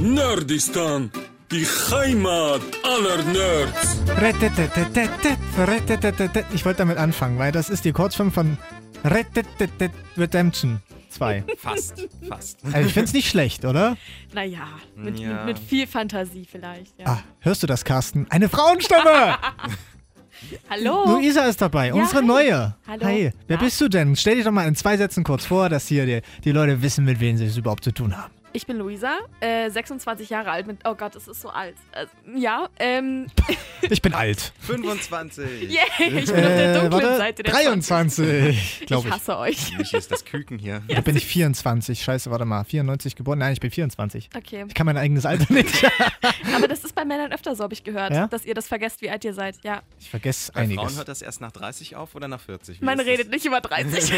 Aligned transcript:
Nerdistan, 0.00 1.10
die 1.50 1.66
Heimat 1.90 2.62
aller 2.82 3.22
Nerds. 3.24 4.00
Ich 6.54 6.64
wollte 6.64 6.78
damit 6.78 6.96
anfangen, 6.96 7.38
weil 7.38 7.52
das 7.52 7.68
ist 7.68 7.84
die 7.84 7.92
Kurzform 7.92 8.32
von 8.32 8.56
Redemption 9.04 10.80
2. 11.10 11.44
Fast, 11.58 12.08
fast. 12.26 12.58
Also 12.72 12.86
ich 12.88 12.94
finde 12.94 13.08
es 13.08 13.12
nicht 13.12 13.28
schlecht, 13.28 13.66
oder? 13.66 13.98
Naja, 14.32 14.68
mit, 14.96 15.18
Ja. 15.18 15.44
mit, 15.44 15.58
mit 15.58 15.58
viel 15.58 15.86
Fantasie 15.86 16.46
vielleicht. 16.50 16.98
Ja. 16.98 17.06
Ah, 17.06 17.22
hörst 17.40 17.62
du 17.62 17.66
das, 17.66 17.84
Carsten? 17.84 18.26
Eine 18.30 18.48
Frauenstimme! 18.48 19.36
Hallo? 20.70 21.04
Luisa 21.04 21.44
ist 21.44 21.60
dabei, 21.60 21.92
unsere 21.92 22.22
hi. 22.22 22.26
neue. 22.26 22.74
Hallo. 22.86 23.04
Hi, 23.04 23.32
wer 23.46 23.56
Na? 23.58 23.62
bist 23.64 23.78
du 23.78 23.88
denn? 23.88 24.16
Stell 24.16 24.36
dich 24.36 24.44
doch 24.46 24.52
mal 24.52 24.66
in 24.66 24.74
zwei 24.74 24.96
Sätzen 24.96 25.24
kurz 25.24 25.44
vor, 25.44 25.68
dass 25.68 25.86
hier 25.88 26.06
die, 26.06 26.22
die 26.42 26.52
Leute 26.52 26.80
wissen, 26.80 27.04
mit 27.04 27.20
wem 27.20 27.36
sie 27.36 27.44
es 27.44 27.58
überhaupt 27.58 27.84
zu 27.84 27.92
tun 27.92 28.16
haben. 28.16 28.32
Ich 28.52 28.66
bin 28.66 28.78
Luisa, 28.78 29.16
äh, 29.38 29.70
26 29.70 30.28
Jahre 30.28 30.50
alt. 30.50 30.66
Mit, 30.66 30.78
oh 30.84 30.96
Gott, 30.96 31.14
es 31.14 31.28
ist 31.28 31.40
so 31.40 31.50
alt. 31.50 31.76
Also, 31.92 32.10
ja, 32.34 32.68
ähm, 32.80 33.26
Ich 33.88 34.02
bin 34.02 34.12
alt. 34.12 34.52
25. 34.62 35.62
yay, 35.70 35.78
ich 35.98 36.08
bin 36.08 36.18
auf 36.20 36.32
der 36.32 36.80
dunklen 36.80 37.00
Äh, 37.00 37.04
warte, 37.04 37.16
Seite 37.16 37.42
der 37.44 37.52
23, 37.54 38.24
20. 38.76 38.86
glaube 38.88 39.02
Ich 39.02 39.14
ich. 39.14 39.20
hasse 39.20 39.38
euch. 39.38 39.78
Mich 39.78 39.94
ist 39.94 40.10
das 40.10 40.24
Küken 40.24 40.58
hier. 40.58 40.82
Da 40.88 41.00
bin 41.00 41.14
ich 41.16 41.26
24. 41.26 42.02
Scheiße, 42.02 42.28
warte 42.32 42.44
mal. 42.44 42.64
94 42.64 43.14
geboren? 43.14 43.38
Nein, 43.38 43.52
ich 43.52 43.60
bin 43.60 43.70
24. 43.70 44.30
Okay. 44.36 44.64
Ich 44.66 44.74
kann 44.74 44.86
mein 44.86 44.96
eigenes 44.96 45.26
Alter 45.26 45.52
nicht. 45.52 45.84
Aber 46.56 46.66
das 46.66 46.82
ist 46.82 46.94
bei 46.96 47.04
Männern 47.04 47.32
öfter 47.32 47.54
so, 47.54 47.62
habe 47.62 47.74
ich 47.74 47.84
gehört, 47.84 48.12
Ja? 48.12 48.26
dass 48.26 48.44
ihr 48.44 48.54
das 48.54 48.66
vergesst, 48.66 49.00
wie 49.00 49.10
alt 49.10 49.24
ihr 49.24 49.32
seid. 49.34 49.56
Ja. 49.62 49.82
Ich 50.00 50.10
vergesse 50.10 50.50
Bei 50.50 50.66
Frauen 50.66 50.78
einiges. 50.78 50.96
hört 50.98 51.08
das 51.08 51.22
erst 51.22 51.40
nach 51.40 51.52
30 51.52 51.94
auf 51.94 52.16
oder 52.16 52.26
nach 52.26 52.40
40? 52.40 52.80
Wie 52.80 52.84
Man 52.84 52.98
redet 52.98 53.30
nicht 53.30 53.44
über 53.46 53.60
30. 53.60 54.12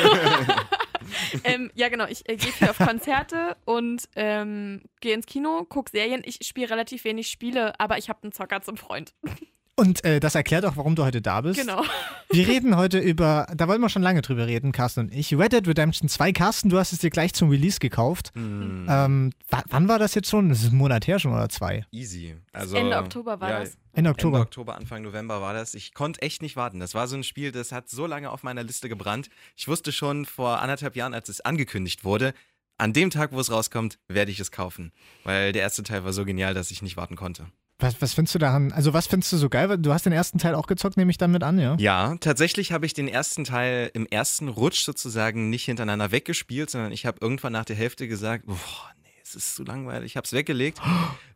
ähm, 1.45 1.70
ja, 1.74 1.88
genau. 1.88 2.06
Ich 2.06 2.29
äh, 2.29 2.37
gehe 2.37 2.52
viel 2.52 2.69
auf 2.69 2.79
Konzerte 2.79 3.56
und 3.65 4.09
ähm, 4.16 4.83
gehe 5.01 5.15
ins 5.15 5.27
Kino, 5.27 5.65
gucke 5.65 5.91
Serien. 5.91 6.23
Ich 6.25 6.38
spiele 6.42 6.70
relativ 6.70 7.05
wenig 7.05 7.28
Spiele, 7.28 7.78
aber 7.78 7.98
ich 7.98 8.09
habe 8.09 8.20
einen 8.23 8.33
Zocker 8.33 8.62
zum 8.62 8.77
Freund. 8.77 9.12
Und 9.75 10.05
äh, 10.05 10.20
das 10.20 10.34
erklärt 10.34 10.67
auch, 10.67 10.77
warum 10.77 10.95
du 10.97 11.05
heute 11.05 11.23
da 11.23 11.41
bist. 11.41 11.59
Genau. 11.59 11.83
Wir 12.31 12.47
reden 12.47 12.77
heute 12.77 12.98
über, 12.98 13.47
da 13.55 13.69
wollen 13.69 13.81
wir 13.83 13.91
schon 13.91 14.01
lange 14.01 14.23
drüber 14.23 14.47
reden, 14.47 14.73
Carsten 14.73 15.01
und 15.01 15.15
ich. 15.15 15.34
Red 15.37 15.53
Dead 15.53 15.67
Redemption 15.69 16.09
2. 16.09 16.33
Carsten, 16.33 16.70
du 16.70 16.78
hast 16.78 16.92
es 16.95 17.01
dir 17.01 17.11
gleich 17.11 17.34
zum 17.34 17.51
Release 17.51 17.78
gekauft. 17.78 18.31
das? 18.34 18.43
Hm, 18.43 18.87
Ähm, 18.89 19.33
wa- 19.50 19.62
wann 19.69 19.87
war 19.89 19.98
das 19.98 20.15
jetzt 20.15 20.31
schon? 20.31 20.48
Das 20.48 20.62
ist 20.62 20.73
ein 20.73 20.77
Monat 20.77 21.06
her 21.06 21.19
schon 21.19 21.33
oder 21.33 21.50
zwei? 21.50 21.84
easy. 21.91 22.34
Also, 22.53 22.77
Ende 22.77 22.97
Oktober 22.97 23.39
war 23.39 23.50
ja, 23.50 23.61
das. 23.61 23.77
Ende 23.93 24.09
Oktober. 24.09 24.39
Ende 24.39 24.47
Oktober, 24.47 24.77
Anfang 24.77 25.03
November 25.03 25.43
war 25.43 25.53
das. 25.53 25.75
Ich 25.75 25.93
konnte 25.93 26.23
echt 26.23 26.41
nicht 26.41 26.56
warten. 26.56 26.81
Das 26.81 26.95
war 26.95 27.06
so 27.06 27.17
ein 27.17 27.25
Spiel, 27.25 27.53
das 27.53 27.70
hat 27.70 27.91
so 27.91 28.06
lange 28.06 28.31
auf 28.31 28.43
meiner 28.43 28.62
Liste 28.62 28.89
gebrannt. 28.89 29.28
Ich 29.55 29.69
wusste 29.69 29.93
schon 29.93 30.25
vor 30.25 30.61
anderthalb 30.62 30.97
Jahren, 30.97 31.12
als 31.12 31.28
es 31.28 31.43
angekündigt 31.43 32.03
wurde, 32.03 32.33
an 32.78 32.95
dem 32.95 33.11
Tag, 33.11 33.33
wo 33.33 33.41
es 33.41 33.50
rauskommt, 33.50 33.98
werde 34.09 34.31
ich 34.31 34.41
es 34.41 34.50
kaufen. 34.50 34.93
Weil 35.25 35.53
der 35.53 35.61
erste 35.62 35.83
Teil 35.83 36.03
war 36.05 36.15
so 36.15 36.25
genial, 36.25 36.55
dass 36.55 36.70
ich 36.70 36.81
nicht 36.81 36.97
warten 36.97 37.17
konnte. 37.17 37.47
Was, 37.83 38.00
was 38.00 38.14
findest 38.14 38.36
du 38.36 38.38
daran? 38.38 38.70
Also, 38.70 38.92
was 38.92 39.08
findest 39.08 39.33
du 39.33 39.36
so 39.36 39.48
geil? 39.48 39.77
Du 39.77 39.92
hast 39.92 40.06
den 40.06 40.12
ersten 40.12 40.38
Teil 40.38 40.55
auch 40.55 40.69
gezockt, 40.69 40.97
nehme 40.97 41.11
ich 41.11 41.19
dann 41.19 41.33
mit 41.33 41.42
an, 41.42 41.58
ja? 41.58 41.75
Ja, 41.80 42.14
tatsächlich 42.20 42.70
habe 42.70 42.86
ich 42.86 42.94
den 42.94 43.08
ersten 43.08 43.42
Teil 43.42 43.91
im 43.92 44.06
ersten 44.06 44.47
Rutsch 44.47 44.84
sozusagen 44.84 45.50
nicht 45.50 45.64
hintereinander 45.64 46.12
weggespielt, 46.12 46.70
sondern 46.70 46.92
ich 46.92 47.06
habe 47.06 47.19
irgendwann 47.20 47.53
nach 47.53 47.64
der 47.64 47.75
Hälfte 47.75 48.06
gesagt, 48.06 48.47
boah, 48.47 48.92
nee, 49.03 49.10
es 49.20 49.34
ist 49.34 49.56
zu 49.56 49.64
langweilig, 49.64 50.12
ich 50.12 50.16
habe 50.16 50.25
es 50.25 50.33
weggelegt. 50.33 50.80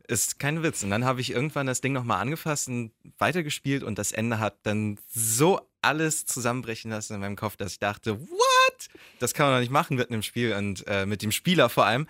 Ist 0.09 0.39
kein 0.39 0.63
Witz. 0.63 0.85
Und 0.85 0.91
dann 0.91 1.05
habe 1.05 1.21
ich 1.21 1.33
irgendwann 1.33 1.67
das 1.67 1.81
Ding 1.81 1.93
nochmal 1.93 2.21
angefasst 2.21 2.69
und 2.69 2.93
weitergespielt 3.19 3.83
und 3.83 3.99
das 3.99 4.13
Ende 4.13 4.39
hat 4.39 4.55
dann 4.63 5.01
so 5.13 5.61
alles 5.83 6.27
zusammenbrechen 6.27 6.93
lassen 6.93 7.15
in 7.15 7.21
meinem 7.21 7.35
Kopf, 7.35 7.57
dass 7.57 7.73
ich 7.73 7.81
dachte, 7.81 8.21
what? 8.21 8.89
Das 9.19 9.35
kann 9.35 9.47
man 9.47 9.57
doch 9.57 9.61
nicht 9.63 9.73
machen 9.73 9.97
mit 9.97 10.09
einem 10.09 10.23
Spiel 10.23 10.55
und 10.55 10.87
äh, 10.87 11.07
mit 11.07 11.23
dem 11.23 11.33
Spieler 11.33 11.69
vor 11.69 11.87
allem. 11.87 12.07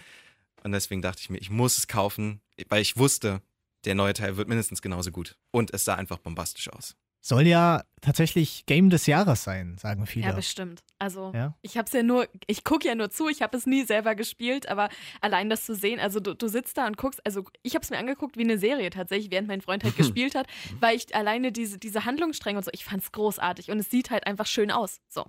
Und 0.63 0.73
deswegen 0.73 1.01
dachte 1.01 1.23
ich 1.23 1.31
mir, 1.31 1.39
ich 1.39 1.49
muss 1.49 1.79
es 1.79 1.89
kaufen, 1.89 2.43
weil 2.69 2.83
ich 2.83 2.99
wusste, 2.99 3.41
der 3.87 3.95
neue 3.95 4.13
Teil 4.13 4.37
wird 4.37 4.49
mindestens 4.49 4.83
genauso 4.83 5.11
gut. 5.11 5.37
Und 5.53 5.73
es 5.73 5.85
sah 5.85 5.95
einfach 5.95 6.19
bombastisch 6.19 6.69
aus. 6.73 6.95
Soll 7.21 7.43
ja 7.49 7.83
tatsächlich 8.03 8.67
Game 8.67 8.89
des 8.89 9.07
Jahres 9.07 9.43
sein, 9.43 9.79
sagen 9.79 10.07
viele. 10.07 10.27
Ja, 10.27 10.33
bestimmt. 10.33 10.85
Also, 11.01 11.33
Ja? 11.35 11.57
ich 11.61 11.77
habe 11.77 11.87
es 11.87 11.93
ja 11.93 12.05
nur, 12.05 12.29
ich 12.47 12.63
gucke 12.63 12.87
ja 12.87 12.95
nur 12.95 13.11
zu, 13.11 13.29
ich 13.29 13.43
habe 13.43 13.57
es 13.57 13.67
nie 13.67 13.83
selber 13.85 14.15
gespielt, 14.15 14.69
aber 14.69 14.91
allein 15.21 15.51
das 15.51 15.67
zu 15.67 15.75
sehen, 15.75 15.99
also 15.99 16.21
du, 16.21 16.37
du 16.37 16.47
sitzt 16.47 16.77
da 16.79 16.87
und 16.87 16.97
guckst, 16.97 17.21
also 17.27 17.43
ich 17.63 17.75
habe 17.75 17.83
es 17.83 17.91
mir 17.91 17.99
angeguckt 17.99 18.37
wie 18.37 18.45
eine 18.45 18.59
Serie 18.59 18.91
tatsächlich, 18.91 19.33
während 19.33 19.49
mein 19.49 19.61
Freund 19.61 19.83
halt 19.83 19.97
gespielt 19.97 20.37
hat, 20.37 20.47
weil 20.79 20.95
ich 20.95 21.17
alleine 21.17 21.51
diese, 21.51 21.79
diese 21.79 22.05
Handlungsstränge 22.05 22.59
und 22.59 22.65
so, 22.65 22.71
ich 22.73 22.85
fand 22.85 23.03
es 23.03 23.11
großartig 23.11 23.73
und 23.73 23.81
es 23.81 23.91
sieht 23.91 24.11
halt 24.11 24.25
einfach 24.25 24.47
schön 24.47 24.71
aus. 24.71 25.01
So. 25.09 25.25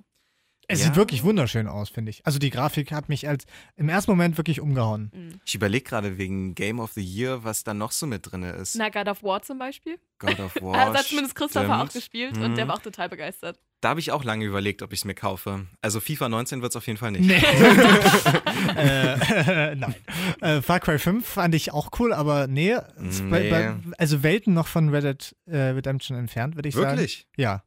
Es 0.69 0.79
Ja. 0.81 0.87
sieht 0.87 0.95
wirklich 0.97 1.23
wunderschön 1.23 1.65
aus, 1.67 1.87
finde 1.89 2.09
ich. 2.09 2.25
Also, 2.25 2.39
die 2.39 2.49
Grafik 2.49 2.91
hat 2.91 3.07
mich 3.07 3.27
als 3.27 3.45
im 3.77 3.87
ersten 3.87 4.11
Moment 4.11 4.35
wirklich 4.37 4.59
umgehauen. 4.59 5.11
Mhm. 5.13 5.39
Ich 5.45 5.55
überlege 5.55 5.85
gerade 5.85 6.17
wegen 6.17 6.55
Game 6.55 6.79
of 6.79 6.91
the 6.91 7.01
Year, 7.01 7.43
was 7.45 7.63
da 7.63 7.73
noch 7.73 7.91
so 7.93 8.05
mit 8.05 8.29
drin 8.29 8.43
ist. 8.43 8.75
Na, 8.75 8.89
God 8.89 9.07
of 9.07 9.23
War 9.23 9.41
zum 9.41 9.59
Beispiel. 9.59 9.97
God 10.19 10.39
of 10.41 10.55
War. 10.61 10.73
da 10.91 10.93
hat 10.99 11.05
zumindest 11.05 11.35
Christopher 11.35 11.75
auch 11.81 11.87
stimmt. 11.89 11.93
gespielt 11.93 12.37
und 12.37 12.55
der 12.57 12.65
Mhm. 12.65 12.69
war 12.69 12.75
auch 12.77 12.81
total 12.81 13.07
begeistert. 13.07 13.59
Da 13.79 13.89
habe 13.89 13.99
ich 13.99 14.11
auch 14.11 14.23
lange 14.23 14.43
überlegt, 14.43 14.81
ob 14.81 14.91
ich 14.91 14.99
es 15.01 15.05
mir 15.05 15.13
kaufe. 15.13 15.67
Also 15.81 15.99
FIFA 15.99 16.29
19 16.29 16.61
wird 16.63 16.71
es 16.71 16.75
auf 16.75 16.87
jeden 16.87 16.97
Fall 16.97 17.11
nicht. 17.11 17.25
Nee. 17.27 17.35
äh, 18.75 19.75
nein. 19.75 19.95
Äh, 20.41 20.61
Far 20.61 20.79
Cry 20.79 20.99
5 20.99 21.25
fand 21.25 21.55
ich 21.55 21.71
auch 21.73 21.89
cool, 21.99 22.11
aber 22.13 22.47
nee. 22.47 22.75
Nee. 22.99 23.29
Bei, 23.29 23.49
bei, 23.49 23.75
also 23.97 24.23
Welten 24.23 24.53
noch 24.53 24.67
von 24.67 24.89
Red 24.89 25.03
Dead 25.03 25.35
äh, 25.45 25.57
Redemption 25.69 26.17
entfernt, 26.17 26.55
würde 26.55 26.69
ich 26.69 26.75
sagen. 26.75 26.97
Wirklich? 26.97 27.27
Ja. 27.37 27.63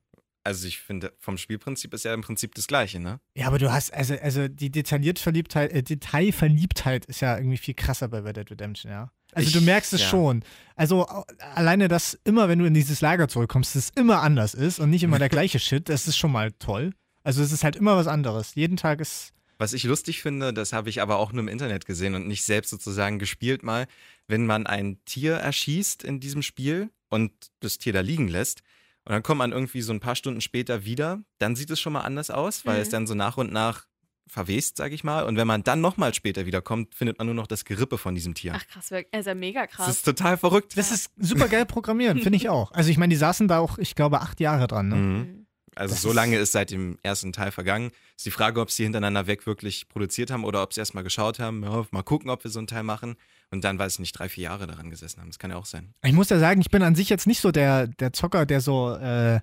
Also 0.50 0.66
ich 0.66 0.80
finde, 0.80 1.12
vom 1.20 1.38
Spielprinzip 1.38 1.94
ist 1.94 2.04
ja 2.04 2.12
im 2.12 2.22
Prinzip 2.22 2.56
das 2.56 2.66
gleiche, 2.66 2.98
ne? 2.98 3.20
Ja, 3.36 3.46
aber 3.46 3.58
du 3.60 3.70
hast, 3.72 3.94
also, 3.94 4.14
also 4.20 4.48
die 4.48 4.68
detailliert 4.70 5.20
Verliebtheit, 5.20 5.70
äh, 5.70 5.82
Detailverliebtheit 5.84 7.06
ist 7.06 7.20
ja 7.20 7.36
irgendwie 7.38 7.56
viel 7.56 7.74
krasser 7.74 8.08
bei 8.08 8.18
Red 8.18 8.36
Dead 8.36 8.50
Redemption, 8.50 8.90
ja. 8.90 9.12
Also 9.32 9.46
Ich- 9.46 9.54
du 9.54 9.60
merkst 9.60 9.92
es 9.92 10.00
ja. 10.00 10.08
schon. 10.08 10.42
Also 10.74 11.06
alleine, 11.54 11.86
dass 11.86 12.18
immer, 12.24 12.48
wenn 12.48 12.58
du 12.58 12.64
in 12.64 12.74
dieses 12.74 13.00
Lager 13.00 13.28
zurückkommst, 13.28 13.76
es 13.76 13.90
immer 13.90 14.22
anders 14.22 14.54
ist 14.54 14.80
und 14.80 14.90
nicht 14.90 15.04
immer 15.04 15.20
der 15.20 15.28
gleiche 15.36 15.60
Shit, 15.60 15.88
das 15.88 16.08
ist 16.08 16.16
schon 16.18 16.32
mal 16.32 16.50
toll. 16.58 16.92
Also 17.22 17.42
es 17.42 17.52
ist 17.52 17.62
halt 17.62 17.76
immer 17.76 17.96
was 17.96 18.08
anderes. 18.08 18.56
Jeden 18.56 18.76
Tag 18.76 19.00
ist. 19.00 19.32
Was 19.58 19.72
ich 19.72 19.84
lustig 19.84 20.20
finde, 20.22 20.52
das 20.52 20.72
habe 20.72 20.88
ich 20.88 21.00
aber 21.00 21.18
auch 21.18 21.32
nur 21.32 21.42
im 21.42 21.48
Internet 21.48 21.84
gesehen 21.86 22.14
und 22.16 22.26
nicht 22.26 22.42
selbst 22.44 22.70
sozusagen 22.70 23.18
gespielt 23.20 23.62
mal, 23.62 23.86
wenn 24.26 24.46
man 24.46 24.66
ein 24.66 24.98
Tier 25.04 25.34
erschießt 25.34 26.02
in 26.02 26.18
diesem 26.18 26.42
Spiel 26.42 26.90
und 27.08 27.30
das 27.60 27.78
Tier 27.78 27.92
da 27.92 28.00
liegen 28.00 28.26
lässt 28.26 28.62
und 29.10 29.15
dann 29.15 29.25
kommt 29.25 29.38
man 29.38 29.50
irgendwie 29.50 29.82
so 29.82 29.93
ein 29.93 29.98
paar 29.98 30.15
Stunden 30.15 30.41
später 30.41 30.84
wieder, 30.84 31.19
dann 31.38 31.56
sieht 31.56 31.69
es 31.71 31.81
schon 31.81 31.93
mal 31.93 32.03
anders 32.03 32.31
aus, 32.31 32.65
weil 32.65 32.76
Mhm. 32.76 32.82
es 32.82 32.88
dann 32.91 33.06
so 33.09 33.15
nach 33.15 33.37
und 33.38 33.53
nach 33.53 33.87
verwest, 34.28 34.76
sag 34.76 34.93
ich 34.93 35.03
mal. 35.03 35.25
Und 35.25 35.37
wenn 35.37 35.48
man 35.48 35.65
dann 35.65 35.81
nochmal 35.81 36.15
später 36.15 36.47
wiederkommt, 36.47 36.94
findet 36.94 37.19
man 37.19 37.26
nur 37.26 37.34
noch 37.34 37.48
das 37.48 37.65
Gerippe 37.65 37.98
von 37.98 38.15
diesem 38.15 38.34
Tier. 38.34 38.53
Ach 38.54 38.65
krass, 38.69 38.93
er 38.93 39.04
ist 39.19 39.26
ja 39.26 39.34
mega 39.34 39.66
das 39.66 39.75
krass. 39.75 39.88
ist 39.88 40.04
total 40.04 40.37
verrückt. 40.37 40.78
Das 40.78 40.93
ist 40.93 41.10
super 41.19 41.48
geil 41.48 41.66
programmieren, 41.66 42.21
finde 42.21 42.37
ich 42.37 42.48
auch. 42.48 42.71
Also 42.71 42.88
ich 42.91 42.98
meine, 42.98 43.10
die 43.10 43.16
saßen 43.19 43.48
da 43.48 43.59
auch, 43.59 43.78
ich 43.78 43.97
glaube, 43.97 44.21
acht 44.21 44.38
Jahre 44.38 44.69
dran, 44.69 44.88
ne? 44.88 44.94
Mhm. 44.94 45.19
Mhm. 45.19 45.47
Also 45.75 45.94
Das 45.94 46.03
so 46.03 46.10
ist- 46.10 46.15
lange 46.15 46.37
ist 46.38 46.53
seit 46.53 46.71
dem 46.71 46.98
ersten 47.03 47.32
Teil 47.32 47.50
vergangen. 47.50 47.91
Ist 48.16 48.27
die 48.27 48.31
Frage, 48.31 48.60
ob 48.60 48.71
sie 48.71 48.84
hintereinander 48.84 49.27
weg 49.27 49.47
wirklich 49.47 49.88
produziert 49.88 50.31
haben 50.31 50.44
oder 50.44 50.62
ob 50.62 50.72
sie 50.75 50.81
erstmal 50.81 51.03
geschaut 51.04 51.41
haben, 51.41 51.62
ja, 51.65 51.84
mal 51.91 52.03
gucken, 52.03 52.31
ob 52.31 52.44
wir 52.44 52.50
so 52.53 52.59
einen 52.60 52.66
Teil 52.69 52.82
machen. 52.84 53.16
Und 53.50 53.64
dann, 53.64 53.78
weiß 53.78 53.94
ich 53.94 53.98
nicht, 53.98 54.12
drei, 54.12 54.28
vier 54.28 54.44
Jahre 54.44 54.66
daran 54.66 54.90
gesessen 54.90 55.20
haben. 55.20 55.28
Das 55.28 55.38
kann 55.38 55.50
ja 55.50 55.56
auch 55.56 55.66
sein. 55.66 55.92
Ich 56.04 56.12
muss 56.12 56.30
ja 56.30 56.38
sagen, 56.38 56.60
ich 56.60 56.70
bin 56.70 56.82
an 56.82 56.94
sich 56.94 57.08
jetzt 57.08 57.26
nicht 57.26 57.40
so 57.40 57.50
der, 57.50 57.88
der 57.88 58.12
Zocker, 58.12 58.46
der 58.46 58.60
so, 58.60 58.94
äh, 58.94 59.36
äh, 59.36 59.40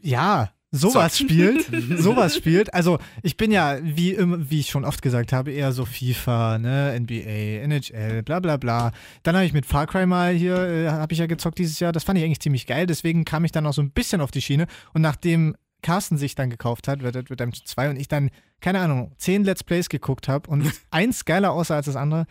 ja, 0.00 0.52
sowas 0.70 1.14
Zockt. 1.14 1.30
spielt. 1.30 1.66
sowas 2.00 2.34
spielt. 2.34 2.72
Also 2.72 2.98
ich 3.22 3.36
bin 3.36 3.52
ja, 3.52 3.78
wie, 3.82 4.16
wie 4.18 4.60
ich 4.60 4.70
schon 4.70 4.86
oft 4.86 5.02
gesagt 5.02 5.32
habe, 5.32 5.52
eher 5.52 5.72
so 5.72 5.84
FIFA, 5.84 6.58
ne, 6.58 6.98
NBA, 6.98 7.62
NHL, 7.64 8.22
bla 8.22 8.40
bla 8.40 8.56
bla. 8.56 8.92
Dann 9.22 9.36
habe 9.36 9.44
ich 9.44 9.52
mit 9.52 9.66
Far 9.66 9.86
Cry 9.86 10.06
mal 10.06 10.32
hier, 10.32 10.56
äh, 10.56 10.88
habe 10.88 11.12
ich 11.12 11.18
ja 11.18 11.26
gezockt 11.26 11.58
dieses 11.58 11.78
Jahr. 11.78 11.92
Das 11.92 12.04
fand 12.04 12.18
ich 12.18 12.24
eigentlich 12.24 12.40
ziemlich 12.40 12.66
geil. 12.66 12.86
Deswegen 12.86 13.26
kam 13.26 13.44
ich 13.44 13.52
dann 13.52 13.66
auch 13.66 13.74
so 13.74 13.82
ein 13.82 13.90
bisschen 13.90 14.22
auf 14.22 14.30
die 14.30 14.40
Schiene. 14.40 14.66
Und 14.94 15.02
nachdem 15.02 15.54
Carsten 15.82 16.16
sich 16.16 16.34
dann 16.34 16.48
gekauft 16.48 16.88
hat, 16.88 17.02
Red 17.02 17.16
Dead 17.16 17.30
Redemption 17.30 17.66
2, 17.66 17.90
und 17.90 17.96
ich 17.96 18.08
dann, 18.08 18.30
keine 18.60 18.80
Ahnung, 18.80 19.12
zehn 19.18 19.44
Let's 19.44 19.64
Plays 19.64 19.88
geguckt 19.88 20.28
habe 20.28 20.48
und 20.48 20.72
eins 20.90 21.24
geiler 21.24 21.52
aussah 21.52 21.76
als 21.76 21.86
das 21.86 21.96
andere, 21.96 22.26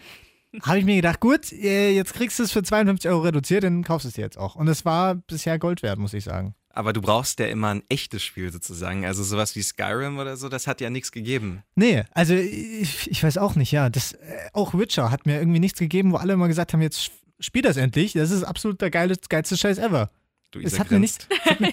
habe 0.64 0.80
ich 0.80 0.86
mir 0.86 0.96
gedacht, 0.96 1.20
gut, 1.20 1.52
äh, 1.52 1.92
jetzt 1.92 2.14
kriegst 2.14 2.40
du 2.40 2.44
es 2.44 2.52
für 2.52 2.64
52 2.64 3.10
Euro 3.10 3.22
reduziert, 3.22 3.64
dann 3.64 3.84
kaufst 3.84 4.06
du 4.06 4.10
es 4.10 4.16
dir 4.16 4.22
jetzt 4.22 4.38
auch. 4.38 4.56
Und 4.56 4.68
es 4.68 4.86
war 4.86 5.16
bisher 5.16 5.60
Gold 5.60 5.82
wert, 5.84 6.00
muss 6.00 6.14
ich 6.14 6.24
sagen. 6.24 6.56
Aber 6.74 6.94
du 6.94 7.02
brauchst 7.02 7.40
ja 7.40 7.48
immer 7.48 7.70
ein 7.70 7.84
echtes 7.90 8.24
Spiel 8.24 8.52
sozusagen. 8.52 9.06
Also 9.06 9.24
sowas 9.24 9.56
wie 9.56 9.62
Skyrim 9.62 10.20
oder 10.20 10.38
so, 10.38 10.48
das 10.48 10.68
hat 10.68 10.80
ja 10.80 10.90
nichts 10.90 11.12
gegeben. 11.12 11.64
Nee, 11.76 12.04
also 12.12 12.34
ich, 12.34 13.12
ich 13.12 13.24
weiß 13.24 13.38
auch 13.38 13.56
nicht, 13.56 13.72
ja. 13.72 13.90
Das, 13.90 14.14
äh, 14.14 14.18
auch 14.54 14.74
Witcher 14.74 15.12
hat 15.12 15.26
mir 15.26 15.38
irgendwie 15.40 15.60
nichts 15.60 15.80
gegeben, 15.80 16.12
wo 16.12 16.18
alle 16.18 16.34
immer 16.34 16.48
gesagt 16.48 16.74
haben, 16.74 16.82
jetzt 16.82 17.12
spiel 17.40 17.62
das 17.62 17.78
endlich. 17.78 18.14
Das 18.14 18.32
ist 18.32 18.44
absolut 18.44 18.82
der 18.82 18.92
geile, 18.92 19.16
geilste 19.30 19.58
Scheiß 19.58 19.80
ever. 19.80 20.12
Du 20.52 20.60
Es 20.64 20.80
hat 20.80 20.92
mir 20.92 20.98
grinst. 20.98 21.28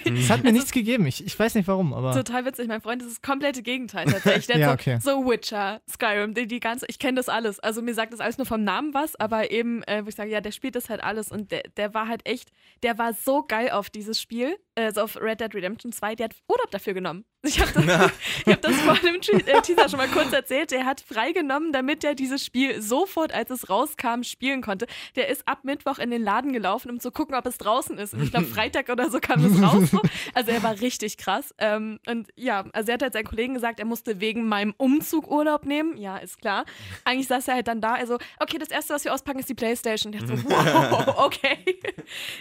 Es 0.07 0.31
hat 0.31 0.45
mir 0.45 0.53
nichts 0.53 0.71
gegeben. 0.71 1.07
Ich, 1.07 1.25
ich 1.25 1.39
weiß 1.39 1.57
nicht 1.57 1.67
warum, 1.67 1.93
aber. 1.93 2.15
Total 2.15 2.45
witzig. 2.45 2.69
Mein 2.69 2.81
Freund 2.81 3.03
ist 3.03 3.11
das 3.11 3.23
komplette 3.23 3.63
Gegenteil 3.63 4.07
tatsächlich. 4.07 4.47
Der 4.47 4.59
Ja, 4.59 4.69
hat 4.69 4.81
okay. 4.81 4.99
so, 5.01 5.23
so 5.23 5.31
Witcher, 5.31 5.81
Skyrim, 5.91 6.35
die, 6.35 6.47
die 6.47 6.61
ganze, 6.61 6.87
ich 6.89 6.99
kenne 6.99 7.17
das 7.17 7.29
alles. 7.29 7.59
Also 7.59 7.83
mir 7.83 7.95
sagt 7.95 8.13
das 8.13 8.21
alles 8.21 8.39
nur 8.39 8.47
vom 8.47 8.63
Namen 8.63 8.95
was, 8.95 9.17
aber 9.17 9.51
eben, 9.51 9.83
äh, 9.85 10.05
wo 10.05 10.09
ich 10.09 10.15
sage, 10.15 10.31
ja, 10.31 10.41
der 10.41 10.53
spielt 10.53 10.77
das 10.77 10.89
halt 10.89 11.03
alles 11.03 11.31
und 11.31 11.51
der, 11.51 11.63
der 11.77 11.93
war 11.95 12.09
halt 12.09 12.27
echt, 12.27 12.51
der 12.83 12.99
war 12.99 13.13
so 13.13 13.43
geil 13.43 13.71
auf 13.71 13.91
dieses 13.91 14.21
Spiel. 14.21 14.57
Also 14.87 15.03
auf 15.03 15.21
Red 15.21 15.41
Dead 15.41 15.55
Redemption 15.55 15.93
2, 15.93 16.15
der 16.15 16.25
hat 16.25 16.37
Urlaub 16.49 16.71
dafür 16.71 16.95
genommen. 16.95 17.25
Ich 17.49 17.61
habe 17.61 17.71
das, 17.73 17.85
ich 18.47 18.53
hab 18.53 18.63
das 18.63 18.77
vor 18.81 18.97
dem 18.97 19.17
äh, 19.17 19.63
Teaser 19.63 19.89
schon 19.89 19.99
mal 19.99 20.09
kurz 20.09 20.33
erzählt. 20.33 20.73
Der 20.73 20.85
hat 20.85 21.01
freigenommen, 21.01 21.73
damit 21.73 22.03
er 22.03 22.15
dieses 22.15 22.45
Spiel 22.45 22.83
sofort, 22.83 23.33
als 23.33 23.51
es 23.51 23.71
rauskam, 23.71 24.23
spielen 24.23 24.61
konnte. 24.61 24.87
Der 25.15 25.29
ist 25.29 25.47
ab 25.47 25.61
Mittwoch 25.63 25.99
in 25.99 26.11
den 26.11 26.23
Laden 26.23 26.53
gelaufen, 26.53 26.91
um 26.91 26.99
zu 26.99 27.13
gucken, 27.13 27.37
ob 27.37 27.47
es 27.47 27.57
draußen 27.57 27.97
ist. 27.97 28.13
Und 28.13 28.23
ich 28.25 28.31
glaube, 28.31 28.47
Freitag 28.59 28.89
oder 28.89 29.09
so 29.09 29.21
kam 29.21 29.45
es 29.45 29.63
raus. 29.63 29.91
So. 29.91 30.01
Also 30.35 30.51
er 30.51 30.63
war 30.63 30.81
richtig 30.81 31.17
krass. 31.17 31.55
Ähm, 31.59 32.01
und 32.07 32.29
ja, 32.35 32.65
also 32.73 32.89
er 32.91 32.95
hat 32.95 33.03
halt 33.03 33.13
seinen 33.13 33.25
Kollegen 33.25 33.55
gesagt, 33.55 33.79
er 33.79 33.87
musste 33.87 34.21
wegen 34.21 34.49
meinem 34.49 34.75
Umzug 34.77 35.31
Urlaub 35.31 35.65
nehmen. 35.65 35.97
Ja, 35.97 36.17
ist 36.19 36.41
klar. 36.41 36.65
Eigentlich 37.05 37.29
saß 37.29 37.49
er 37.49 37.55
halt 37.55 37.69
dann 37.69 37.81
da, 37.81 37.95
also, 37.95 38.19
okay, 38.41 38.59
das 38.59 38.69
Erste, 38.69 38.95
was 38.95 39.05
wir 39.05 39.15
auspacken, 39.15 39.39
ist 39.39 39.49
die 39.49 39.55
Playstation. 39.55 40.13
Der 40.13 40.27
so, 40.27 40.35
wow, 40.45 41.15
okay. 41.19 41.79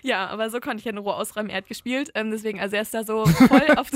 Ja, 0.02 0.28
aber 0.28 0.50
so 0.50 0.60
konnte 0.60 0.80
ich 0.80 0.86
ja 0.86 0.92
in 0.92 0.98
Ruhe 0.98 1.14
ausräumen. 1.14 1.50
Er 1.50 1.58
hat 1.58 1.68
gespielt. 1.68 2.12
Ähm, 2.16 2.27
deswegen, 2.32 2.60
also 2.60 2.76
er 2.76 2.82
ist 2.84 2.94
da 2.94 3.04
so 3.04 3.26
voll 3.26 3.68
auf. 3.78 3.90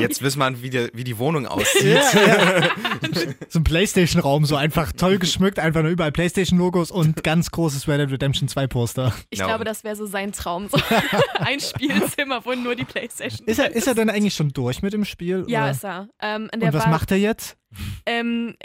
Jetzt 0.00 0.22
wissen 0.22 0.38
wir, 0.38 0.62
wie, 0.62 0.70
der, 0.70 0.88
wie 0.94 1.04
die 1.04 1.18
Wohnung 1.18 1.46
aussieht. 1.46 1.84
Ja, 2.14 2.26
ja. 2.26 2.70
So 3.50 3.60
ein 3.60 3.64
Playstation-Raum, 3.64 4.46
so 4.46 4.56
einfach 4.56 4.90
toll 4.92 5.18
geschmückt, 5.18 5.58
einfach 5.58 5.82
nur 5.82 5.90
überall 5.90 6.12
Playstation-Logos 6.12 6.90
und 6.90 7.22
ganz 7.22 7.50
großes 7.50 7.86
Red 7.86 8.00
Dead 8.00 8.10
Redemption 8.10 8.48
2 8.48 8.66
Poster. 8.68 9.12
Ich 9.28 9.38
Ja, 9.38 9.44
glaube, 9.46 9.60
und- 9.60 9.68
das 9.68 9.84
wäre 9.84 9.94
so 9.94 10.06
sein 10.06 10.32
Traum. 10.32 10.68
So 10.68 10.78
ein 11.34 11.60
Spielzimmer, 11.60 12.42
wo 12.46 12.54
nur 12.54 12.74
die 12.74 12.84
Playstation 12.86 13.46
Ist 13.46 13.58
er, 13.58 13.70
ist 13.76 13.86
er 13.86 13.94
denn 13.94 14.08
eigentlich 14.08 14.34
schon 14.34 14.48
durch 14.54 14.80
mit 14.80 14.94
dem 14.94 15.04
Spiel? 15.04 15.44
Ja, 15.46 15.64
oder? 15.64 15.70
ist 15.72 15.84
er. 15.84 16.08
Ähm, 16.22 16.48
und 16.54 16.62
was 16.62 16.74
war, 16.84 16.88
macht 16.88 17.10
er 17.10 17.18
jetzt? 17.18 17.58
Ähm, 18.06 18.56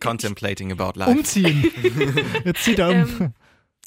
Contemplating 0.00 0.72
about 0.72 0.98
life. 0.98 1.10
Umziehen. 1.10 1.70
Jetzt 2.44 2.64
zieht 2.64 2.78
er 2.78 2.88
um. 2.88 2.94
Ähm, 2.94 3.34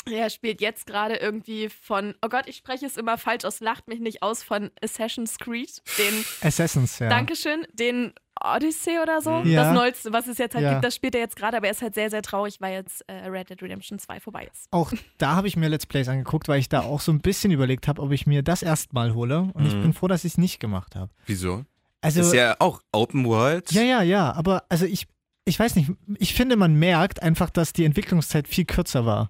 er 0.10 0.30
spielt 0.30 0.62
jetzt 0.62 0.88
gerade 0.88 1.16
irgendwie 1.16 1.70
von, 1.70 2.16
oh 2.24 2.30
Gott, 2.30 2.48
ich 2.48 2.58
spreche 2.58 2.86
es 2.86 2.98
immer 2.98 3.18
falsch 3.18 3.46
aus, 3.46 3.60
lacht 3.60 3.88
mich 3.88 4.00
nicht 4.00 4.24
aus, 4.24 4.42
von 4.44 4.72
Assassin's 4.84 5.38
Creed, 5.38 5.82
den, 5.98 6.26
Assassins, 6.42 7.00
ja. 7.00 7.10
Dankeschön, 7.10 7.66
den 7.74 8.14
Odyssey 8.44 8.98
oder 9.00 9.22
so. 9.22 9.42
Ja. 9.44 9.64
Das 9.66 9.74
Neueste, 9.74 10.12
was 10.14 10.28
es 10.28 10.40
jetzt 10.40 10.56
halt 10.56 10.64
Ja. 10.66 10.72
gibt, 10.72 10.84
das 10.84 10.96
spielt 10.96 11.14
er 11.14 11.22
jetzt 11.22 11.36
gerade, 11.36 11.58
aber 11.58 11.68
er 11.68 11.72
ist 11.74 11.82
halt 11.84 11.94
sehr, 11.94 12.10
sehr 12.10 12.24
traurig, 12.24 12.60
weil 12.60 12.74
jetzt 12.74 13.08
äh, 13.08 13.28
Red 13.28 13.50
Dead 13.52 13.62
Redemption 13.62 14.00
2 14.00 14.20
vorbei 14.20 14.50
ist. 14.52 14.68
Auch 14.72 14.92
da 15.20 15.36
habe 15.36 15.48
ich 15.48 15.56
mir 15.56 15.68
Let's 15.70 15.86
Plays 15.86 16.08
angeguckt, 16.08 16.48
weil 16.48 16.60
ich 16.60 16.68
da 16.70 16.82
auch 16.82 17.02
so 17.02 17.12
ein 17.12 17.20
bisschen 17.20 17.52
überlegt 17.52 17.88
habe, 17.88 18.02
ob 18.02 18.12
ich 18.12 18.26
mir 18.26 18.42
das 18.42 18.64
erstmal 18.64 19.14
hole. 19.14 19.52
Und 19.54 19.66
ich 19.68 19.76
Mhm. 19.76 19.82
bin 19.82 19.94
froh, 19.94 20.08
dass 20.08 20.24
ich 20.26 20.34
es 20.34 20.38
nicht 20.40 20.60
gemacht 20.60 20.96
habe. 20.96 21.12
Wieso? 21.28 21.64
Also, 22.02 22.22
ist 22.22 22.34
ja 22.34 22.56
auch 22.58 22.82
Open 22.92 23.26
World. 23.26 23.72
ja, 23.72 23.84
ja, 23.84 24.02
ja, 24.02 24.34
aber 24.34 24.64
also 24.70 24.86
ich, 24.88 25.06
ich 25.46 25.60
weiß 25.60 25.76
nicht, 25.76 25.92
ich 26.18 26.34
finde, 26.34 26.56
man 26.56 26.74
merkt 26.74 27.22
einfach, 27.22 27.52
dass 27.52 27.74
die 27.74 27.86
Entwicklungszeit 27.86 28.48
viel 28.48 28.66
kürzer 28.66 29.06
war. 29.06 29.30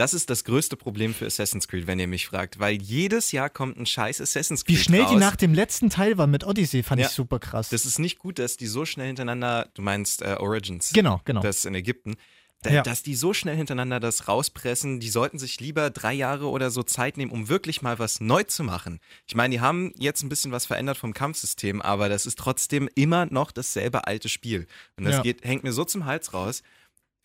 Das 0.00 0.14
ist 0.14 0.30
das 0.30 0.44
größte 0.44 0.78
Problem 0.78 1.12
für 1.12 1.26
Assassin's 1.26 1.68
Creed, 1.68 1.86
wenn 1.86 1.98
ihr 2.00 2.06
mich 2.06 2.26
fragt. 2.26 2.58
Weil 2.58 2.80
jedes 2.80 3.32
Jahr 3.32 3.50
kommt 3.50 3.76
ein 3.78 3.84
scheiß 3.84 4.22
Assassin's 4.22 4.64
Creed 4.64 4.78
Wie 4.78 4.82
schnell 4.82 5.02
raus. 5.02 5.10
die 5.10 5.16
nach 5.18 5.36
dem 5.36 5.52
letzten 5.52 5.90
Teil 5.90 6.16
war 6.16 6.26
mit 6.26 6.42
Odyssey, 6.46 6.82
fand 6.82 7.02
Ja. 7.02 7.06
ich 7.08 7.12
super 7.12 7.38
krass. 7.38 7.68
Das 7.68 7.84
ist 7.84 7.98
nicht 7.98 8.18
gut, 8.18 8.38
dass 8.38 8.56
die 8.56 8.66
so 8.66 8.86
schnell 8.86 9.08
hintereinander, 9.08 9.68
du 9.74 9.82
meinst 9.82 10.22
äh, 10.22 10.36
Origins, 10.40 10.92
genau, 10.94 11.20
genau. 11.26 11.42
das 11.42 11.66
in 11.66 11.74
Ägypten, 11.74 12.14
da, 12.62 12.70
Ja. 12.70 12.82
dass 12.82 13.02
die 13.02 13.14
so 13.14 13.34
schnell 13.34 13.56
hintereinander 13.56 14.00
das 14.00 14.26
rauspressen, 14.26 15.00
die 15.00 15.10
sollten 15.10 15.38
sich 15.38 15.60
lieber 15.60 15.90
drei 15.90 16.14
Jahre 16.14 16.48
oder 16.48 16.70
so 16.70 16.82
Zeit 16.82 17.18
nehmen, 17.18 17.30
um 17.30 17.50
wirklich 17.50 17.82
mal 17.82 17.98
was 17.98 18.20
neu 18.20 18.42
zu 18.44 18.64
machen. 18.64 19.00
Ich 19.26 19.34
meine, 19.34 19.52
die 19.54 19.60
haben 19.60 19.92
jetzt 19.98 20.22
ein 20.22 20.30
bisschen 20.30 20.50
was 20.50 20.64
verändert 20.64 20.96
vom 20.96 21.12
Kampfsystem, 21.12 21.82
aber 21.82 22.08
das 22.08 22.24
ist 22.24 22.38
trotzdem 22.38 22.88
immer 22.94 23.26
noch 23.26 23.52
dasselbe 23.52 24.06
alte 24.06 24.30
Spiel. 24.30 24.66
Und 24.96 25.04
das 25.04 25.16
Ja. 25.16 25.22
geht, 25.22 25.44
hängt 25.44 25.62
mir 25.62 25.72
so 25.72 25.84
zum 25.84 26.06
Hals 26.06 26.32
raus. 26.32 26.62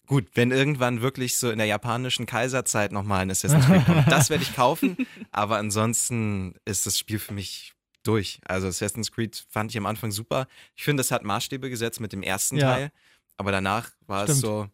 Gut, 0.05 0.27
wenn 0.35 0.51
irgendwann 0.51 1.01
wirklich 1.01 1.37
so 1.37 1.49
in 1.49 1.57
der 1.57 1.67
japanischen 1.67 2.25
Kaiserzeit 2.25 2.91
nochmal 2.91 3.21
ein 3.21 3.31
Assassin's 3.31 3.65
Creed 3.65 3.85
kommt, 3.85 4.07
das 4.11 4.29
werde 4.29 4.43
ich 4.43 4.55
kaufen. 4.55 4.97
Aber 5.31 5.57
ansonsten 5.57 6.55
ist 6.65 6.85
das 6.85 6.97
Spiel 6.97 7.19
für 7.19 7.33
mich 7.33 7.73
durch. 8.03 8.39
Also 8.45 8.67
Assassin's 8.67 9.11
Creed 9.11 9.45
fand 9.49 9.71
ich 9.71 9.77
am 9.77 9.85
Anfang 9.85 10.11
super. 10.11 10.47
Ich 10.75 10.83
finde, 10.83 11.01
es 11.01 11.11
hat 11.11 11.23
Maßstäbe 11.23 11.69
gesetzt 11.69 11.99
mit 11.99 12.13
dem 12.13 12.21
ersten 12.23 12.57
Ja. 12.57 12.73
Teil. 12.73 12.91
Aber 13.37 13.51
danach 13.51 13.89
war 14.07 14.23
es 14.23 14.31
Stimmt. 14.37 14.41
so, 14.41 14.63
hm. 14.63 14.69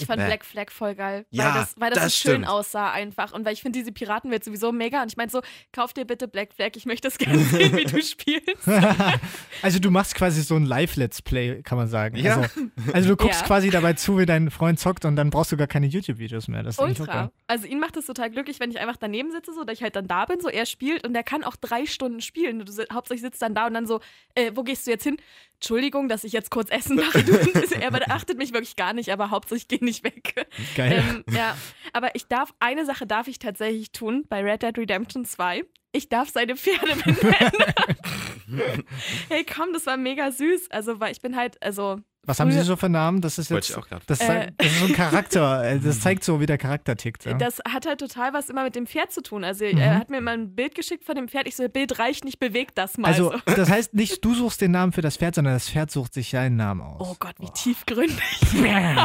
Ich 0.00 0.06
fand. 0.06 0.24
Black 0.24 0.44
Flag 0.44 0.70
voll 0.70 0.94
geil, 0.94 1.26
Ja, 1.30 1.46
weil 1.46 1.52
das, 1.54 1.74
weil 1.78 1.90
das, 1.90 2.02
das 2.04 2.20
so 2.20 2.30
schön 2.30 2.44
aussah 2.44 2.90
einfach 2.92 3.32
und 3.32 3.44
weil 3.44 3.52
ich 3.52 3.62
finde 3.62 3.78
diese 3.78 3.92
Piratenwelt 3.92 4.44
sowieso 4.44 4.72
mega 4.72 5.02
und 5.02 5.10
ich 5.10 5.16
meine 5.16 5.30
so, 5.30 5.40
kauf 5.72 5.92
dir 5.92 6.04
bitte 6.04 6.28
Black 6.28 6.52
Flag, 6.54 6.70
ich 6.76 6.86
möchte 6.86 7.08
das 7.08 7.18
gerne 7.18 7.38
sehen, 7.44 7.76
wie 7.76 7.84
du 7.84 8.00
spielst. 8.02 8.66
also 9.62 9.78
du 9.78 9.90
machst 9.90 10.14
quasi 10.14 10.42
so 10.42 10.56
ein 10.56 10.64
Live-Let's 10.66 11.22
Play, 11.22 11.62
kann 11.62 11.78
man 11.78 11.88
sagen. 11.88 12.16
Ja. 12.16 12.36
Also, 12.36 12.60
also 12.92 13.08
du 13.10 13.16
guckst 13.16 13.40
Ja. 13.42 13.46
quasi 13.46 13.70
dabei 13.70 13.94
zu, 13.94 14.18
wie 14.18 14.26
dein 14.26 14.50
Freund 14.50 14.78
zockt 14.78 15.04
und 15.04 15.16
dann 15.16 15.30
brauchst 15.30 15.52
du 15.52 15.56
gar 15.56 15.66
keine 15.66 15.86
YouTube-Videos 15.86 16.48
mehr. 16.48 16.62
Das 16.62 16.78
Ultra. 16.78 17.30
Also 17.46 17.66
ihn 17.66 17.80
macht 17.80 17.96
es 17.96 18.06
total 18.06 18.30
glücklich, 18.30 18.60
wenn 18.60 18.70
ich 18.70 18.78
einfach 18.80 18.96
daneben 18.96 19.30
sitze, 19.30 19.52
so 19.52 19.64
dass 19.64 19.76
ich 19.78 19.82
halt 19.82 19.96
dann 19.96 20.06
da 20.06 20.24
bin, 20.24 20.40
so 20.40 20.48
er 20.48 20.66
spielt 20.66 21.06
und 21.06 21.14
der 21.14 21.22
kann 21.22 21.44
auch 21.44 21.56
drei 21.56 21.86
Stunden 21.86 22.20
spielen. 22.20 22.64
Du 22.64 22.72
hauptsächlich 22.92 23.22
sitzt 23.22 23.42
dann 23.42 23.54
da 23.54 23.66
und 23.66 23.74
dann 23.74 23.86
so, 23.86 24.00
äh, 24.34 24.52
wo 24.54 24.62
gehst 24.62 24.86
du 24.86 24.90
jetzt 24.90 25.04
hin? 25.04 25.16
Entschuldigung, 25.64 26.10
dass 26.10 26.24
ich 26.24 26.34
jetzt 26.34 26.50
kurz 26.50 26.68
Essen 26.68 26.96
mache. 26.96 27.24
Du, 27.24 27.32
er 27.80 27.90
beachtet 27.90 28.36
mich 28.36 28.52
wirklich 28.52 28.76
gar 28.76 28.92
nicht, 28.92 29.10
aber 29.10 29.30
hauptsächlich 29.30 29.66
geh 29.66 29.82
nicht 29.82 30.04
weg. 30.04 30.46
Geil. 30.76 31.02
Ähm, 31.08 31.24
ja, 31.34 31.56
aber 31.94 32.14
ich 32.14 32.26
darf, 32.26 32.52
eine 32.60 32.84
Sache 32.84 33.06
darf 33.06 33.28
ich 33.28 33.38
tatsächlich 33.38 33.90
tun 33.90 34.26
bei 34.28 34.42
Red 34.42 34.62
Dead 34.62 34.76
Redemption 34.76 35.24
2. 35.24 35.64
Ich 35.92 36.10
darf 36.10 36.28
seine 36.28 36.56
Pferde 36.56 36.96
benennen. 37.04 38.84
hey, 39.30 39.46
komm, 39.46 39.72
das 39.72 39.86
war 39.86 39.96
mega 39.96 40.30
süß. 40.30 40.70
Also, 40.70 41.00
weil 41.00 41.12
ich 41.12 41.22
bin 41.22 41.34
halt, 41.34 41.62
also. 41.62 41.98
Was 42.26 42.40
haben 42.40 42.50
sie 42.52 42.60
so 42.62 42.76
für 42.76 42.88
Namen? 42.88 43.20
Das 43.20 43.38
ist 43.38 43.50
jetzt. 43.50 43.78
Das, 44.06 44.20
Äh. 44.20 44.52
das 44.56 44.66
ist 44.66 44.80
so 44.80 44.86
ein 44.86 44.92
Charakter. 44.92 45.64
äh, 45.64 45.78
Das 45.78 46.00
zeigt 46.00 46.24
so, 46.24 46.40
wie 46.40 46.46
der 46.46 46.58
Charakter 46.58 46.96
tickt. 46.96 47.24
Ja. 47.24 47.34
Das 47.34 47.60
hat 47.68 47.86
halt 47.86 48.00
total 48.00 48.32
was 48.32 48.48
immer 48.50 48.64
mit 48.64 48.74
dem 48.74 48.86
Pferd 48.86 49.12
zu 49.12 49.22
tun. 49.22 49.44
Also, 49.44 49.64
Mhm. 49.64 49.78
er 49.78 49.98
hat 49.98 50.10
mir 50.10 50.20
mal 50.20 50.34
ein 50.34 50.54
Bild 50.54 50.74
geschickt 50.74 51.04
von 51.04 51.14
dem 51.16 51.28
Pferd. 51.28 51.46
Ich 51.46 51.56
so, 51.56 51.68
Bild 51.68 51.98
reicht 51.98 52.24
nicht, 52.24 52.38
bewegt 52.40 52.78
das 52.78 52.98
mal. 52.98 53.08
Also, 53.08 53.32
so. 53.32 53.54
das 53.54 53.68
heißt 53.70 53.94
nicht, 53.94 54.24
du 54.24 54.34
suchst 54.34 54.60
den 54.60 54.70
Namen 54.70 54.92
für 54.92 55.02
das 55.02 55.16
Pferd, 55.16 55.34
sondern 55.34 55.54
das 55.54 55.68
Pferd 55.68 55.90
sucht 55.90 56.14
sich 56.14 56.30
seinen 56.30 56.56
Namen 56.56 56.80
aus. 56.82 57.08
Oh 57.08 57.16
Gott, 57.18 57.34
wie 57.40 57.50
tiefgründig. 57.50 58.18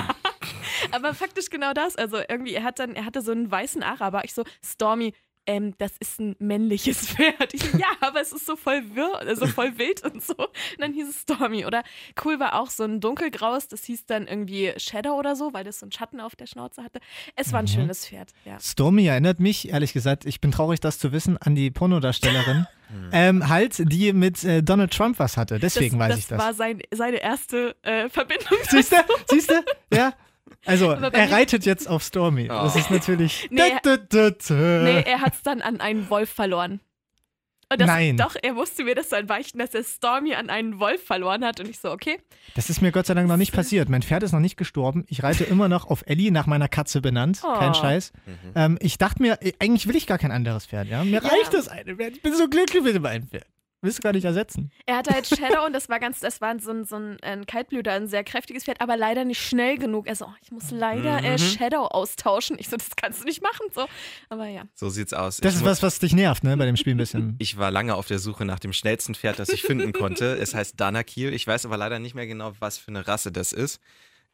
Aber 0.92 1.13
faktisch 1.13 1.50
genau 1.50 1.74
das. 1.74 1.95
Also 1.95 2.18
irgendwie, 2.27 2.54
er 2.54 2.63
hat 2.63 2.80
dann, 2.80 2.95
er 2.95 3.06
hatte 3.06 3.21
so 3.21 3.31
einen 3.31 3.50
weißen 3.51 3.83
Araber. 3.83 4.24
Ich 4.24 4.33
so, 4.33 4.44
Stormy, 4.63 5.13
ähm, 5.45 5.74
das 5.77 5.91
ist 6.00 6.19
ein 6.19 6.36
männliches 6.39 7.07
Pferd. 7.15 7.53
Ich 7.53 7.63
so, 7.63 7.77
ja, 7.77 7.88
aber 8.01 8.21
es 8.21 8.31
ist 8.31 8.45
so 8.45 8.56
voll 8.56 8.83
wirr, 8.95 9.19
also 9.19 9.47
voll 9.47 9.77
wild 9.77 10.03
und 10.03 10.24
so. 10.24 10.36
Und 10.36 10.50
dann 10.80 10.94
hieß 10.94 11.09
es 11.09 11.21
Stormy. 11.21 11.65
Oder 11.65 11.83
cool 12.24 12.39
war 12.39 12.59
auch 12.59 12.69
so 12.69 12.83
ein 12.83 13.00
dunkelgraues, 13.01 13.68
das 13.68 13.83
hieß 13.86 14.06
dann 14.06 14.27
irgendwie 14.27 14.74
Shadow 14.77 15.13
oder 15.18 15.36
so, 15.36 15.53
weil 15.53 15.63
das 15.63 15.80
so 15.80 15.86
einen 15.86 15.91
Schatten 15.91 16.19
auf 16.19 16.36
der 16.36 16.45
Schnauze 16.47 16.83
hatte. 16.83 17.00
Es 17.36 17.51
war 17.53 17.59
ein 17.59 17.65
Mhm. 17.65 17.69
schönes 17.69 18.06
Pferd, 18.07 18.31
ja. 18.45 18.59
Stormy 18.59 19.06
erinnert 19.07 19.39
mich, 19.39 19.69
ehrlich 19.69 19.94
gesagt, 19.94 20.25
ich 20.25 20.39
bin 20.41 20.51
traurig, 20.51 20.80
das 20.80 21.00
zu 21.00 21.12
wissen, 21.12 21.38
an 21.38 21.56
die 21.56 21.71
Pornodarstellerin. 21.71 22.68
ähm, 23.12 23.47
halt, 23.50 23.75
die 23.92 24.13
mit 24.13 24.44
äh, 24.44 24.63
Donald 24.63 24.92
Trump 24.92 25.19
was 25.19 25.38
hatte. 25.38 25.59
Deswegen 25.59 26.00
das, 26.00 26.09
weiß 26.09 26.15
das 26.15 26.19
ich 26.19 26.27
das. 26.27 26.39
war 26.39 26.53
sein, 26.56 26.81
seine 26.92 27.18
erste 27.18 27.75
äh, 27.83 28.09
Verbindung. 28.09 28.57
Siehst 28.69 28.92
du? 28.92 28.95
Siehst 29.30 29.51
du? 29.51 29.63
Ja. 29.95 30.13
Also, 30.65 30.91
er 30.91 31.31
reitet 31.31 31.65
jetzt 31.65 31.88
auf 31.88 32.03
Stormy. 32.03 32.45
Oh. 32.45 32.53
Das 32.53 32.75
ist 32.75 32.91
natürlich. 32.91 33.47
Nee, 33.51 33.61
Da, 33.83 33.97
da, 33.97 34.30
da, 34.30 34.30
da. 34.31 34.54
Nee, 34.83 35.01
er 35.06 35.21
hat 35.21 35.33
es 35.35 35.42
dann 35.42 35.61
an 35.61 35.80
einen 35.81 36.09
Wolf 36.09 36.30
verloren. 36.30 36.80
Und 37.71 37.80
das, 37.81 37.87
Nein. 37.87 38.18
Doch, 38.18 38.35
er 38.42 38.54
musste 38.54 38.83
mir 38.83 38.95
das 38.95 39.09
dann 39.09 39.28
beichten, 39.28 39.59
dass 39.59 39.75
er 39.75 39.83
Stormy 39.83 40.33
an 40.33 40.49
einen 40.49 40.80
Wolf 40.80 41.04
verloren 41.06 41.45
hat. 41.45 41.59
Und 41.59 41.69
ich 41.69 41.78
so, 41.78 41.92
okay. 41.92 42.18
Das 42.56 42.69
ist 42.71 42.81
mir 42.81 42.92
Gott 42.92 43.06
sei 43.06 43.13
Dank 43.13 43.28
noch 43.28 43.37
nicht 43.37 43.54
passiert. 43.54 43.89
Mein 43.89 44.01
Pferd 44.01 44.23
ist 44.23 44.31
noch 44.31 44.39
nicht 44.39 44.57
gestorben. 44.57 45.06
Ich 45.07 45.21
reite 45.21 45.44
immer 45.44 45.69
noch 45.69 45.85
auf 45.85 46.04
Ellie, 46.07 46.31
nach 46.31 46.47
meiner 46.47 46.68
Katze 46.68 46.99
benannt. 46.99 47.42
Oh. 47.44 47.54
Kein 47.59 47.75
Scheiß. 47.75 48.11
Ähm, 48.56 48.80
ich 48.81 48.97
dachte 48.97 49.21
mir, 49.21 49.37
äh, 49.42 49.54
eigentlich 49.59 49.87
will 49.87 49.95
ich 49.95 50.07
gar 50.07 50.18
kein 50.18 50.31
anderes 50.31 50.66
Pferd. 50.66 50.87
Ja? 50.87 51.04
Mir 51.04 51.21
Ja. 51.21 51.30
reicht 51.30 51.54
das 51.54 51.68
eine 51.68 51.95
Pferd. 51.95 52.13
Ich 52.16 52.21
bin 52.23 52.33
so 52.35 52.47
glücklich 52.49 52.81
mit 52.81 52.95
dem 52.95 53.06
einen 53.06 53.28
Pferd. 53.28 53.45
Willst 53.81 54.00
du 54.00 54.02
gar 54.02 54.12
nicht 54.12 54.26
ersetzen. 54.26 54.71
Er 54.86 54.98
hatte 54.98 55.12
halt 55.14 55.26
Shadow 55.26 55.66
und 55.66 55.71
das 55.74 55.88
war 55.88 56.00
ganz, 56.02 56.19
das 56.19 56.42
war 56.42 56.59
so 56.59 56.71
ein, 56.71 56.83
so 56.83 56.98
ein, 56.98 57.18
ein 57.21 57.45
Kaltblüter, 57.45 57.94
ein 57.94 58.07
sehr 58.07 58.26
kräftiges 58.26 58.66
Pferd, 58.66 58.81
aber 58.81 58.98
leider 58.98 59.24
nicht 59.24 59.42
schnell 59.42 59.78
genug. 59.78 60.09
Also, 60.09 60.26
oh, 60.26 60.33
ich 60.42 60.52
muss 60.52 60.69
leider 60.71 61.24
äh, 61.24 61.31
Mhm. 61.33 61.38
Shadow 61.38 61.86
austauschen. 61.86 62.57
Ich 62.59 62.68
so, 62.68 62.76
das 62.76 62.95
kannst 62.98 63.21
du 63.21 63.26
nicht 63.26 63.42
machen. 63.42 63.68
So. 63.74 63.86
Aber 64.28 64.48
ja. 64.48 64.64
So 64.76 64.90
sieht's 64.90 65.14
aus. 65.14 65.38
Das 65.38 65.54
ich 65.54 65.62
ist 65.62 65.66
was, 65.66 65.81
was 65.81 66.00
dich 66.00 66.14
nervt, 66.14 66.44
ne, 66.44 66.57
bei 66.57 66.66
dem 66.66 66.76
Spiel 66.76 66.94
ein 66.94 66.98
bisschen. 66.98 67.36
Ich 67.40 67.57
war 67.57 67.71
lange 67.71 67.95
auf 67.95 68.07
der 68.07 68.19
Suche 68.19 68.44
nach 68.44 68.59
dem 68.59 68.74
schnellsten 68.74 69.16
Pferd, 69.16 69.40
das 69.40 69.50
ich 69.50 69.62
finden 69.62 69.94
konnte. 69.94 70.36
Es 70.38 70.54
heißt 70.54 70.80
Danakil. 70.80 71.33
Ich 71.33 71.48
weiß 71.48 71.66
aber 71.66 71.78
leider 71.78 72.00
nicht 72.00 72.16
mehr 72.16 72.28
genau, 72.28 72.52
was 72.59 72.78
für 72.78 72.90
eine 72.90 73.07
Rasse 73.07 73.31
das 73.31 73.54
ist. 73.54 73.80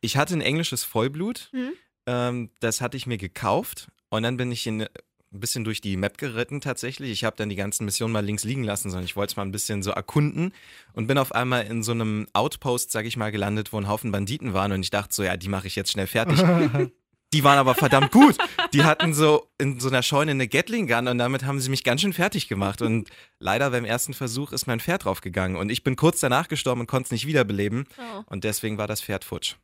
Ich 0.01 0.17
hatte 0.17 0.33
ein 0.35 0.41
englisches 0.41 0.83
Vollblut. 0.83 1.49
Mhm. 1.53 1.73
Ähm, 2.07 2.49
das 2.59 2.81
hatte 2.81 2.97
ich 2.97 3.05
mir 3.05 3.17
gekauft. 3.17 3.87
Und 4.09 4.23
dann 4.23 4.37
bin 4.37 4.51
ich 4.51 4.65
in, 4.65 4.87
ein 5.35 5.39
bisschen 5.39 5.63
durch 5.63 5.81
die 5.81 5.97
Map 5.97 6.17
geritten 6.17 6.61
tatsächlich. 6.61 7.11
Ich 7.11 7.23
habe 7.23 7.35
dann 7.35 7.49
die 7.49 7.55
ganzen 7.55 7.85
Missionen 7.85 8.13
mal 8.13 8.25
links 8.25 8.43
liegen 8.43 8.63
lassen, 8.63 8.89
sondern 8.89 9.05
ich 9.05 9.15
wollte 9.15 9.31
es 9.31 9.37
mal 9.37 9.43
ein 9.43 9.51
bisschen 9.51 9.83
so 9.83 9.91
erkunden 9.91 10.53
und 10.93 11.07
bin 11.07 11.17
auf 11.17 11.33
einmal 11.33 11.65
in 11.65 11.83
so 11.83 11.91
einem 11.91 12.27
Outpost, 12.33 12.91
sag 12.91 13.05
ich 13.05 13.17
mal, 13.17 13.31
gelandet, 13.31 13.73
wo 13.73 13.77
ein 13.77 13.87
Haufen 13.87 14.11
Banditen 14.11 14.53
waren 14.53 14.71
und 14.71 14.81
ich 14.81 14.89
dachte 14.89 15.13
so, 15.13 15.23
ja, 15.23 15.37
die 15.37 15.49
mache 15.49 15.67
ich 15.67 15.75
jetzt 15.75 15.91
schnell 15.91 16.07
fertig. 16.07 16.39
Die 17.33 17.43
waren 17.43 17.57
aber 17.57 17.75
verdammt 17.75 18.11
gut. 18.11 18.37
Die 18.71 18.85
hatten 18.85 19.13
so 19.13 19.49
in 19.57 19.79
so 19.79 19.89
einer 19.89 20.03
Scheune 20.03 20.31
eine 20.31 20.47
Gatling 20.47 20.87
Gun 20.87 21.09
und 21.09 21.17
damit 21.17 21.43
haben 21.43 21.59
sie 21.59 21.69
mich 21.69 21.83
ganz 21.83 21.99
schön 21.99 22.13
fertig 22.13 22.47
gemacht. 22.47 22.81
Und 22.81 23.09
leider 23.39 23.71
beim 23.71 23.83
ersten 23.83 24.13
Versuch 24.13 24.53
ist 24.53 24.67
mein 24.67 24.79
Pferd 24.79 25.03
draufgegangen. 25.03 25.57
Und 25.57 25.69
ich 25.69 25.83
bin 25.83 25.97
kurz 25.97 26.21
danach 26.21 26.47
gestorben 26.47 26.81
und 26.81 26.87
konnte 26.87 27.07
es 27.07 27.11
nicht 27.11 27.27
wiederbeleben. 27.27 27.85
Oh. 27.97 28.23
Und 28.27 28.45
deswegen 28.45 28.77
war 28.77 28.87
das 28.87 29.01
Pferd 29.01 29.25
futsch. 29.25 29.55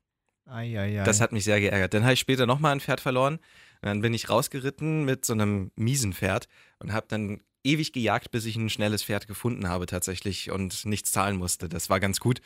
Eieiei. 0.50 1.04
Das 1.06 1.22
hat 1.22 1.32
mich 1.32 1.46
sehr 1.46 1.62
geärgert. 1.62 1.94
Dann 1.94 2.04
habe 2.04 2.14
ich 2.14 2.20
später 2.20 2.46
nochmal 2.46 2.74
ein 2.74 2.82
Pferd 2.82 3.00
verloren. 3.00 3.40
Und 3.82 3.88
dann 3.88 4.02
bin 4.02 4.14
ich 4.14 4.30
rausgeritten 4.30 5.06
mit 5.06 5.26
so 5.26 5.34
einem 5.34 5.72
miesen 5.76 6.14
Pferd 6.14 6.48
und 6.80 6.94
habe 6.94 7.08
dann 7.10 7.42
ewig 7.64 7.94
gejagt, 7.94 8.32
bis 8.32 8.46
ich 8.46 8.56
ein 8.56 8.70
schnelles 8.70 9.04
Pferd 9.04 9.28
gefunden 9.28 9.68
habe 9.70 9.86
tatsächlich 9.86 10.52
und 10.52 10.86
nichts 10.86 11.12
zahlen 11.12 11.38
musste. 11.38 11.70
Das 11.70 11.90
war 11.90 12.00
ganz 12.00 12.20
gut. 12.20 12.42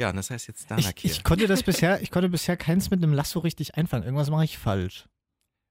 Ja, 0.00 0.10
und 0.10 0.16
das 0.16 0.30
heißt 0.30 0.46
jetzt 0.48 0.62
Ich, 0.62 0.66
Danak 0.68 0.98
hier. 0.98 1.10
ich 1.10 1.24
konnte 1.24 1.46
das 1.46 1.62
bisher, 1.62 2.00
ich 2.02 2.10
konnte 2.10 2.28
bisher 2.28 2.56
keins 2.56 2.90
mit 2.90 3.02
einem 3.02 3.12
Lasso 3.12 3.38
richtig 3.40 3.74
einfangen. 3.76 4.04
Irgendwas 4.04 4.30
mache 4.30 4.44
ich 4.44 4.56
falsch. 4.58 5.06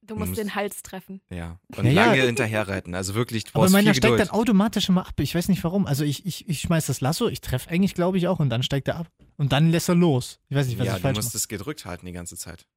Du 0.04 0.16
musst 0.16 0.30
muss- 0.30 0.38
den 0.38 0.56
Hals 0.56 0.84
treffen. 0.84 1.22
ja, 1.30 1.60
und 1.76 1.86
Ja, 1.86 1.92
ja. 1.92 2.06
lange 2.06 2.22
hinterherreiten. 2.24 2.96
Also 2.96 3.14
wirklich, 3.14 3.44
du 3.46 3.52
Aber 3.56 3.70
meiner 3.70 3.94
steigt 3.94 4.20
dann 4.20 4.30
automatisch 4.30 4.88
immer 4.90 5.06
ab. 5.08 5.20
Ich 5.20 5.34
weiß 5.36 5.48
nicht 5.50 5.64
warum. 5.64 5.86
Also 5.86 6.04
ich, 6.04 6.26
ich, 6.26 6.48
ich 6.48 6.62
schmeiß 6.62 6.86
das 6.86 7.02
Lasso, 7.02 7.28
ich 7.28 7.42
treffe 7.42 7.70
eigentlich, 7.70 7.94
glaube 7.94 8.18
ich, 8.18 8.28
auch 8.28 8.40
und 8.40 8.50
dann 8.50 8.64
steigt 8.64 8.88
er 8.88 8.96
ab. 8.98 9.12
Und 9.38 9.52
dann 9.52 9.70
lässt 9.72 9.90
er 9.90 9.96
los. 9.96 10.40
Ich 10.50 10.56
weiß 10.56 10.68
nicht, 10.68 10.80
was 10.80 10.86
ja, 10.88 10.94
ich 10.94 10.98
du 10.98 11.02
falsch 11.02 11.18
musst 11.18 11.30
mache. 11.30 11.38
es 11.38 11.48
gedrückt 11.48 11.86
halten 11.86 12.06
die 12.06 12.14
ganze 12.14 12.38
Zeit. 12.38 12.68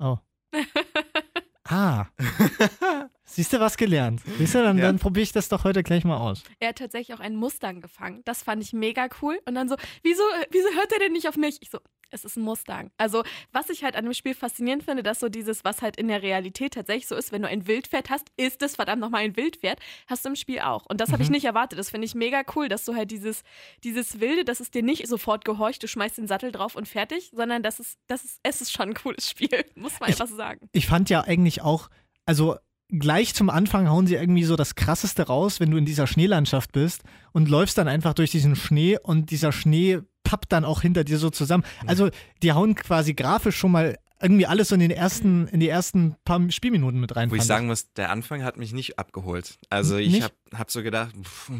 Oh. 0.00 0.18
Ah. 1.64 2.06
Siehst 3.24 3.52
du, 3.52 3.60
was 3.60 3.76
gelernt? 3.76 4.20
Siehst 4.38 4.54
du, 4.54 4.62
dann, 4.62 4.76
Ja. 4.78 4.84
dann 4.86 4.98
probiere 4.98 5.22
ich 5.22 5.32
das 5.32 5.48
doch 5.48 5.64
heute 5.64 5.82
gleich 5.82 6.04
mal 6.04 6.16
aus. 6.18 6.42
Er 6.58 6.70
hat 6.70 6.78
tatsächlich 6.78 7.16
auch 7.16 7.20
einen 7.20 7.36
Mustang 7.36 7.80
gefangen. 7.80 8.20
Das 8.24 8.42
fand 8.42 8.62
ich 8.62 8.72
mega 8.72 9.08
cool. 9.22 9.40
Und 9.46 9.54
dann 9.54 9.68
so, 9.68 9.76
wieso, 10.02 10.22
wieso 10.50 10.68
hört 10.74 10.92
er 10.92 10.98
denn 10.98 11.12
nicht 11.12 11.28
auf 11.28 11.36
mich? 11.36 11.58
Ich 11.60 11.70
so, 11.70 11.78
es 12.12 12.24
ist 12.24 12.36
ein 12.36 12.42
Mustang. 12.42 12.90
Also, 12.96 13.24
was 13.52 13.68
ich 13.70 13.82
halt 13.84 13.96
an 13.96 14.04
dem 14.04 14.14
Spiel 14.14 14.34
faszinierend 14.34 14.84
finde, 14.84 15.02
dass 15.02 15.20
so 15.20 15.28
dieses, 15.28 15.64
was 15.64 15.82
halt 15.82 15.96
in 15.96 16.08
der 16.08 16.22
Realität 16.22 16.74
tatsächlich 16.74 17.06
so 17.08 17.16
ist, 17.16 17.32
wenn 17.32 17.42
du 17.42 17.48
ein 17.48 17.66
Wildpferd 17.66 18.10
hast, 18.10 18.28
ist 18.36 18.62
es 18.62 18.76
verdammt 18.76 19.00
nochmal 19.00 19.22
ein 19.22 19.36
Wildpferd, 19.36 19.80
hast 20.06 20.24
du 20.24 20.28
im 20.28 20.36
Spiel 20.36 20.60
auch. 20.60 20.86
Und 20.86 21.00
das 21.00 21.10
habe 21.12 21.22
ich 21.22 21.28
Mhm. 21.28 21.34
nicht 21.34 21.44
erwartet. 21.44 21.78
Das 21.78 21.90
finde 21.90 22.04
ich 22.06 22.14
mega 22.14 22.42
cool, 22.54 22.68
dass 22.68 22.84
du 22.84 22.94
halt 22.94 23.10
dieses, 23.10 23.42
dieses 23.82 24.20
Wilde, 24.20 24.44
dass 24.44 24.60
es 24.60 24.70
dir 24.70 24.82
nicht 24.82 25.06
sofort 25.08 25.44
gehorcht, 25.44 25.82
du 25.82 25.88
schmeißt 25.88 26.18
den 26.18 26.26
Sattel 26.28 26.52
drauf 26.52 26.76
und 26.76 26.86
fertig, 26.86 27.30
sondern 27.34 27.62
das 27.62 27.80
ist, 27.80 27.98
das 28.06 28.24
ist, 28.24 28.40
es 28.42 28.60
ist 28.60 28.72
schon 28.72 28.90
ein 28.90 28.94
cooles 28.94 29.28
Spiel, 29.28 29.48
muss 29.74 29.98
man 30.00 30.10
Ich- 30.10 30.16
einfach 30.16 30.28
so 30.28 30.36
sagen. 30.36 30.68
Ich 30.72 30.86
fand 30.86 31.10
ja 31.10 31.22
eigentlich 31.22 31.62
auch, 31.62 31.88
also 32.26 32.56
gleich 32.98 33.34
zum 33.34 33.50
Anfang 33.50 33.88
hauen 33.88 34.06
sie 34.06 34.14
irgendwie 34.14 34.44
so 34.44 34.56
das 34.56 34.74
Krasseste 34.74 35.26
raus, 35.26 35.60
wenn 35.60 35.70
du 35.70 35.76
in 35.76 35.84
dieser 35.84 36.06
Schneelandschaft 36.06 36.72
bist 36.72 37.02
und 37.32 37.48
läufst 37.48 37.78
dann 37.78 37.88
einfach 37.88 38.14
durch 38.14 38.30
diesen 38.30 38.56
Schnee 38.56 38.98
und 39.02 39.30
dieser 39.30 39.52
Schnee 39.52 40.00
pappt 40.24 40.52
dann 40.52 40.64
auch 40.64 40.82
hinter 40.82 41.04
dir 41.04 41.18
so 41.18 41.30
zusammen. 41.30 41.64
Also 41.86 42.10
die 42.42 42.52
hauen 42.52 42.74
quasi 42.74 43.14
grafisch 43.14 43.56
schon 43.56 43.72
mal 43.72 43.96
irgendwie 44.22 44.46
alles 44.46 44.68
so 44.68 44.74
in 44.74 44.80
den 44.80 44.92
ersten, 44.92 45.48
in 45.48 45.58
die 45.58 45.68
ersten 45.68 46.14
paar 46.24 46.40
Spielminuten 46.50 47.00
mit 47.00 47.16
rein. 47.16 47.30
Wo 47.30 47.34
ich 47.34 47.42
sagen 47.42 47.66
muss, 47.66 47.92
der 47.94 48.10
Anfang 48.10 48.44
hat 48.44 48.56
mich 48.56 48.72
nicht 48.72 48.98
abgeholt. 48.98 49.58
Also 49.68 49.96
ich 49.96 50.22
habe 50.22 50.34
hab 50.54 50.70
so 50.70 50.82
gedacht, 50.82 51.12
pff, 51.20 51.50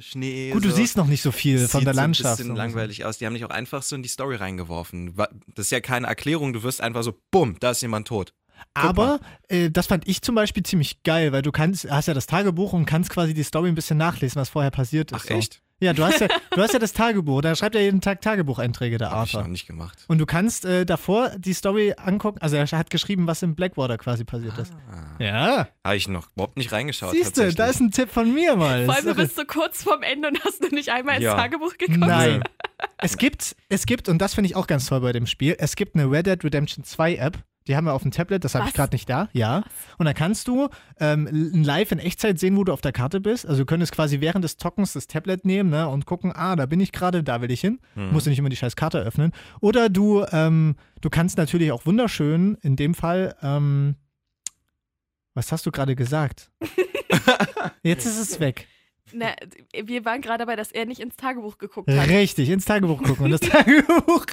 Schnee. 0.00 0.50
Gut, 0.50 0.64
du 0.64 0.70
so. 0.70 0.76
siehst 0.76 0.98
noch 0.98 1.06
nicht 1.06 1.22
so 1.22 1.32
viel 1.32 1.58
Sieht 1.58 1.70
von 1.70 1.84
der 1.84 1.94
so 1.94 2.00
Landschaft. 2.00 2.26
ein 2.26 2.36
bisschen 2.36 2.50
und 2.50 2.56
so. 2.56 2.62
langweilig 2.62 3.04
aus. 3.06 3.18
Die 3.18 3.26
haben 3.26 3.34
dich 3.34 3.44
auch 3.44 3.50
einfach 3.50 3.82
so 3.82 3.96
in 3.96 4.02
die 4.02 4.08
Story 4.08 4.36
reingeworfen. 4.36 5.14
Das 5.54 5.66
ist 5.66 5.70
ja 5.70 5.80
keine 5.80 6.06
Erklärung, 6.06 6.52
du 6.52 6.62
wirst 6.62 6.82
einfach 6.82 7.02
so, 7.02 7.14
bumm, 7.30 7.56
da 7.58 7.70
ist 7.70 7.80
jemand 7.80 8.06
tot. 8.06 8.34
Aber 8.74 9.20
äh, 9.48 9.70
das 9.70 9.86
fand 9.86 10.06
ich 10.06 10.22
zum 10.22 10.34
Beispiel 10.34 10.62
ziemlich 10.62 11.02
geil, 11.02 11.32
weil 11.32 11.42
du 11.42 11.52
kannst, 11.52 11.90
hast 11.90 12.08
ja 12.08 12.14
das 12.14 12.26
Tagebuch 12.26 12.72
und 12.72 12.86
kannst 12.86 13.10
quasi 13.10 13.34
die 13.34 13.42
Story 13.42 13.68
ein 13.68 13.74
bisschen 13.74 13.96
nachlesen, 13.98 14.40
was 14.40 14.48
vorher 14.50 14.70
passiert 14.70 15.12
ist. 15.12 15.18
Ach 15.22 15.24
so. 15.24 15.34
echt? 15.34 15.60
Ja, 15.80 15.92
du 15.92 16.04
hast 16.04 16.20
ja, 16.20 16.26
du 16.50 16.60
hast 16.60 16.72
ja 16.72 16.80
das 16.80 16.92
Tagebuch, 16.92 17.40
da 17.40 17.54
schreibt 17.54 17.76
er 17.76 17.82
jeden 17.82 18.00
Tag 18.00 18.20
Tagebucheinträge, 18.20 18.98
der 18.98 19.10
Hab 19.12 19.26
ich 19.26 19.34
Arthur. 19.34 19.42
noch 19.42 19.48
nicht 19.48 19.66
gemacht. 19.68 20.04
Und 20.08 20.18
du 20.18 20.26
kannst 20.26 20.64
äh, 20.64 20.84
davor 20.84 21.30
die 21.38 21.52
Story 21.52 21.94
angucken, 21.96 22.38
also 22.40 22.56
er 22.56 22.66
hat 22.66 22.90
geschrieben, 22.90 23.28
was 23.28 23.42
im 23.44 23.54
Blackwater 23.54 23.96
quasi 23.96 24.24
passiert 24.24 24.58
ist. 24.58 24.72
Ah, 24.90 25.22
Ja, 25.22 25.68
Habe 25.84 25.96
ich 25.96 26.08
noch 26.08 26.30
überhaupt 26.34 26.56
nicht 26.56 26.72
reingeschaut. 26.72 27.12
siehst 27.12 27.36
du, 27.36 27.52
da 27.54 27.66
ist 27.66 27.78
ein 27.80 27.92
Tipp 27.92 28.10
von 28.10 28.32
mir 28.34 28.56
mal. 28.56 28.86
Vor 28.86 28.94
allem, 28.96 29.04
du 29.04 29.10
ist 29.12 29.16
bist 29.16 29.36
so 29.36 29.44
kurz 29.44 29.84
vorm 29.84 30.02
Ende 30.02 30.26
und 30.28 30.44
hast 30.44 30.64
du 30.64 30.74
nicht 30.74 30.88
einmal 30.88 31.14
ins 31.16 31.24
Ja. 31.24 31.36
Tagebuch 31.36 31.76
geguckt. 31.78 31.98
Nein. 31.98 32.42
Es 33.00 33.16
gibt, 33.16 33.56
es 33.68 33.86
gibt, 33.86 34.08
und 34.08 34.18
das 34.18 34.34
finde 34.34 34.50
ich 34.50 34.54
auch 34.56 34.68
ganz 34.68 34.86
toll 34.86 35.00
bei 35.00 35.12
dem 35.12 35.26
Spiel, 35.26 35.56
es 35.58 35.74
gibt 35.74 35.96
eine 35.96 36.08
Red 36.10 36.26
Dead 36.26 36.42
Redemption 36.44 36.84
2 36.84 37.16
App. 37.16 37.38
Die 37.68 37.76
haben 37.76 37.84
wir 37.84 37.92
auf 37.92 38.02
dem 38.02 38.10
Tablet, 38.10 38.44
das 38.44 38.54
habe 38.54 38.66
ich 38.66 38.74
gerade 38.74 38.94
nicht 38.94 39.08
da. 39.08 39.28
Ja. 39.32 39.62
Und 39.98 40.06
da 40.06 40.14
kannst 40.14 40.48
du 40.48 40.68
ähm, 40.98 41.28
live 41.30 41.92
in 41.92 41.98
Echtzeit 41.98 42.38
sehen, 42.38 42.56
wo 42.56 42.64
du 42.64 42.72
auf 42.72 42.80
der 42.80 42.92
Karte 42.92 43.20
bist. 43.20 43.46
Also 43.46 43.62
du 43.62 43.66
könntest 43.66 43.92
quasi 43.92 44.20
während 44.20 44.42
des 44.42 44.56
Zockens 44.56 44.94
das 44.94 45.06
Tablet 45.06 45.44
nehmen 45.44 45.68
ne, 45.68 45.86
und 45.86 46.06
gucken, 46.06 46.32
ah, 46.34 46.56
da 46.56 46.64
bin 46.64 46.80
ich 46.80 46.92
gerade, 46.92 47.22
da 47.22 47.42
will 47.42 47.50
ich 47.50 47.60
hin. 47.60 47.78
Hm. 47.94 48.12
Musst 48.12 48.26
du 48.26 48.30
nicht 48.30 48.38
immer 48.38 48.48
die 48.48 48.56
scheiß 48.56 48.74
Karte 48.74 48.98
öffnen. 48.98 49.32
Oder 49.60 49.90
du, 49.90 50.24
ähm, 50.32 50.76
du 51.02 51.10
kannst 51.10 51.36
natürlich 51.36 51.70
auch 51.70 51.84
wunderschön, 51.84 52.56
in 52.62 52.76
dem 52.76 52.94
Fall, 52.94 53.36
ähm, 53.42 53.96
was 55.34 55.52
hast 55.52 55.66
du 55.66 55.70
gerade 55.70 55.94
gesagt? 55.94 56.50
Jetzt 57.82 58.06
ist 58.06 58.18
es 58.18 58.40
weg. 58.40 58.66
Na, 59.12 59.26
wir 59.84 60.04
waren 60.04 60.20
gerade 60.20 60.38
dabei, 60.38 60.56
dass 60.56 60.72
er 60.72 60.86
nicht 60.86 61.00
ins 61.00 61.16
Tagebuch 61.16 61.58
geguckt 61.58 61.90
hat. 61.90 62.08
Richtig, 62.08 62.48
ins 62.50 62.64
Tagebuch 62.64 63.02
gucken. 63.02 63.26
Und 63.26 63.30
das 63.30 63.40
Tagebuch, 63.48 64.26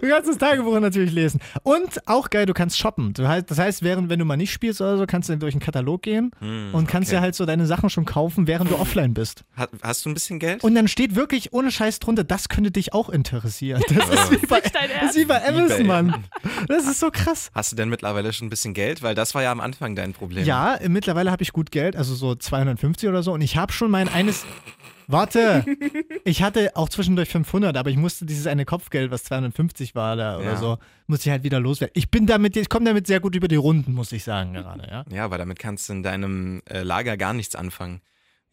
du 0.00 0.08
kannst 0.08 0.28
das 0.28 0.38
Tagebuch 0.38 0.78
natürlich 0.80 1.12
lesen. 1.12 1.40
Und 1.62 2.06
auch 2.08 2.30
geil, 2.30 2.46
du 2.46 2.54
kannst 2.54 2.78
shoppen. 2.78 3.12
Du 3.14 3.22
das 3.22 3.58
heißt, 3.58 3.82
während, 3.82 4.08
wenn 4.08 4.18
du 4.18 4.24
mal 4.24 4.36
nicht 4.36 4.52
spielst 4.52 4.80
oder 4.80 4.96
so, 4.98 5.06
kannst 5.06 5.28
du 5.28 5.36
durch 5.36 5.54
einen 5.54 5.60
Katalog 5.60 6.02
gehen 6.02 6.30
Hm, 6.40 6.74
und 6.74 6.86
kannst 6.86 7.10
okay. 7.10 7.16
dir 7.16 7.22
halt 7.22 7.34
so 7.34 7.46
deine 7.46 7.66
Sachen 7.66 7.90
schon 7.90 8.04
kaufen, 8.04 8.46
während 8.46 8.70
du 8.70 8.76
offline 8.76 9.14
bist. 9.14 9.44
Hat, 9.56 9.70
hast 9.82 10.04
du 10.04 10.10
ein 10.10 10.14
bisschen 10.14 10.38
Geld? 10.38 10.64
Und 10.64 10.74
dann 10.74 10.88
steht 10.88 11.14
wirklich 11.14 11.52
ohne 11.52 11.70
Scheiß 11.70 11.98
drunter, 11.98 12.24
das 12.24 12.48
könnte 12.48 12.70
dich 12.70 12.92
auch 12.92 13.08
interessieren. 13.08 13.82
Das 13.88 14.08
ist 14.08 14.42
wie 14.42 14.46
bei, 14.46 14.60
das 14.60 15.10
ist 15.10 15.16
wie 15.16 15.24
bei? 15.24 15.46
Amazon. 15.46 15.86
Mann. 15.86 16.24
Das 16.68 16.86
ist 16.86 17.00
so 17.00 17.10
krass. 17.10 17.50
Hast 17.54 17.72
du 17.72 17.76
denn 17.76 17.88
mittlerweile 17.88 18.32
schon 18.32 18.46
ein 18.46 18.50
bisschen 18.50 18.74
Geld? 18.74 19.02
Weil 19.02 19.14
das 19.14 19.34
war 19.34 19.42
ja 19.42 19.52
am 19.52 19.60
Anfang 19.60 19.94
dein 19.94 20.12
Problem. 20.12 20.44
Ja, 20.44 20.78
mittlerweile 20.88 21.30
habe 21.30 21.42
ich 21.42 21.52
gut 21.52 21.70
Geld, 21.70 21.96
also 21.96 22.14
so 22.14 22.34
250 22.34 23.08
oder 23.08 23.22
so. 23.22 23.32
Und 23.32 23.40
ich 23.40 23.56
habe 23.56 23.72
schon 23.72 23.90
mein 23.90 24.08
eines. 24.14 24.44
Warte, 25.06 25.66
ich 26.24 26.42
hatte 26.42 26.74
auch 26.76 26.88
zwischendurch 26.88 27.28
500, 27.28 27.76
aber 27.76 27.90
ich 27.90 27.96
musste 27.98 28.24
dieses 28.24 28.46
eine 28.46 28.64
Kopfgeld, 28.64 29.10
was 29.10 29.24
250 29.24 29.94
war 29.94 30.16
da 30.16 30.38
oder 30.38 30.52
Ja. 30.52 30.56
so, 30.56 30.78
musste 31.06 31.28
ich 31.28 31.30
halt 31.32 31.42
wieder 31.44 31.60
loswerden. 31.60 31.92
Ich 31.94 32.10
bin 32.10 32.26
damit, 32.26 32.56
ich 32.56 32.70
komme 32.70 32.86
damit 32.86 33.06
sehr 33.06 33.20
gut 33.20 33.34
über 33.36 33.48
die 33.48 33.56
Runden, 33.56 33.92
muss 33.92 34.12
ich 34.12 34.24
sagen 34.24 34.54
gerade, 34.54 34.88
ja. 34.88 35.04
Ja, 35.10 35.30
weil 35.30 35.36
damit 35.38 35.58
kannst 35.58 35.88
du 35.88 35.92
in 35.92 36.02
deinem 36.02 36.62
äh, 36.70 36.82
Lager 36.82 37.18
gar 37.18 37.34
nichts 37.34 37.54
anfangen. 37.54 38.00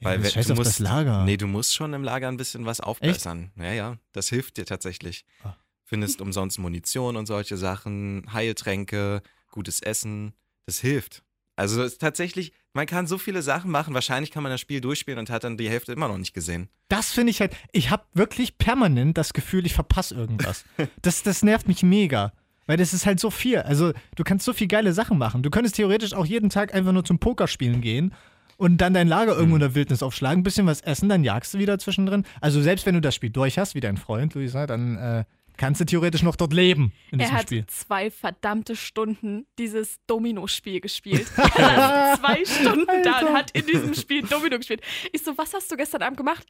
Weil 0.01 0.17
das 0.17 0.25
wenn- 0.25 0.31
scheiß 0.31 0.47
du 0.47 0.53
auf 0.53 0.57
musst, 0.59 0.71
das 0.71 0.79
Lager. 0.79 1.23
Nee, 1.23 1.37
du 1.37 1.47
musst 1.47 1.73
schon 1.73 1.93
im 1.93 2.03
Lager 2.03 2.27
ein 2.27 2.35
bisschen 2.37 2.65
was 2.65 2.81
aufbessern. 2.81 3.51
Ja, 3.55 3.71
ja, 3.71 3.97
das 4.11 4.27
hilft 4.27 4.57
dir 4.57 4.65
tatsächlich. 4.65 5.23
Ah. 5.43 5.55
Findest 5.85 6.19
umsonst 6.21 6.57
Munition 6.59 7.15
und 7.15 7.27
solche 7.27 7.55
Sachen, 7.55 8.25
Heiltränke, 8.33 9.21
gutes 9.51 9.79
Essen. 9.81 10.33
Das 10.65 10.79
hilft. 10.79 11.23
Also 11.55 11.81
es 11.83 11.93
ist 11.93 12.01
tatsächlich, 12.01 12.51
man 12.73 12.85
kann 12.85 13.07
so 13.07 13.17
viele 13.17 13.41
Sachen 13.41 13.71
machen. 13.71 13.93
Wahrscheinlich 13.93 14.31
kann 14.31 14.43
man 14.43 14.51
das 14.51 14.61
Spiel 14.61 14.81
durchspielen 14.81 15.19
und 15.19 15.29
hat 15.29 15.43
dann 15.43 15.57
die 15.57 15.69
Hälfte 15.69 15.91
immer 15.91 16.07
noch 16.07 16.17
nicht 16.17 16.33
gesehen. 16.33 16.69
Das 16.87 17.11
finde 17.11 17.31
ich 17.31 17.41
halt, 17.41 17.55
ich 17.71 17.89
habe 17.89 18.03
wirklich 18.13 18.57
permanent 18.57 19.17
das 19.17 19.33
Gefühl, 19.33 19.65
ich 19.65 19.73
verpasse 19.73 20.15
irgendwas. 20.15 20.65
das, 21.01 21.23
das 21.23 21.43
nervt 21.43 21.67
mich 21.67 21.83
mega. 21.83 22.33
Weil 22.67 22.77
das 22.77 22.93
ist 22.93 23.05
halt 23.05 23.19
so 23.19 23.31
viel. 23.31 23.59
Also, 23.59 23.91
du 24.15 24.23
kannst 24.23 24.45
so 24.45 24.53
viel 24.53 24.67
geile 24.67 24.93
Sachen 24.93 25.17
machen. 25.17 25.43
Du 25.43 25.49
könntest 25.49 25.75
theoretisch 25.75 26.13
auch 26.13 26.25
jeden 26.25 26.49
Tag 26.49 26.73
einfach 26.73 26.93
nur 26.93 27.03
zum 27.03 27.19
Pokerspielen 27.19 27.81
gehen 27.81 28.13
und 28.55 28.77
dann 28.77 28.93
dein 28.93 29.07
Lager 29.07 29.35
irgendwo 29.35 29.55
in 29.55 29.61
der 29.61 29.75
Wildnis 29.75 30.03
aufschlagen, 30.03 30.41
ein 30.41 30.43
bisschen 30.43 30.67
was 30.67 30.81
essen, 30.81 31.09
dann 31.09 31.23
jagst 31.23 31.53
du 31.53 31.57
wieder 31.57 31.79
zwischendrin. 31.79 32.23
Also, 32.39 32.61
selbst 32.61 32.85
wenn 32.85 32.93
du 32.93 33.01
das 33.01 33.15
Spiel 33.15 33.31
durch 33.31 33.57
hast, 33.57 33.73
wie 33.73 33.79
dein 33.79 33.97
Freund, 33.97 34.35
Luisa, 34.35 34.67
dann 34.67 34.97
äh, 34.97 35.23
kannst 35.61 35.79
du 35.79 35.85
theoretisch 35.85 36.23
noch 36.23 36.35
dort 36.35 36.53
leben 36.53 36.91
in 37.11 37.19
Er 37.19 37.25
diesem 37.25 37.37
hat 37.37 37.43
Spiel. 37.43 37.65
zwei 37.67 38.09
verdammte 38.09 38.75
Stunden 38.75 39.45
dieses 39.59 39.99
Domino-Spiel 40.07 40.81
gespielt. 40.81 41.27
Er 41.37 41.75
saß 41.75 42.19
zwei 42.19 42.43
Stunden 42.45 43.03
da 43.03 43.19
und 43.19 43.33
hat 43.33 43.51
in 43.51 43.67
diesem 43.67 43.93
Spiel 43.93 44.23
Domino 44.23 44.57
gespielt. 44.57 44.81
Ich 45.11 45.21
so, 45.23 45.37
was 45.37 45.53
hast 45.53 45.71
du 45.71 45.77
gestern 45.77 46.01
Abend 46.01 46.17
gemacht? 46.17 46.47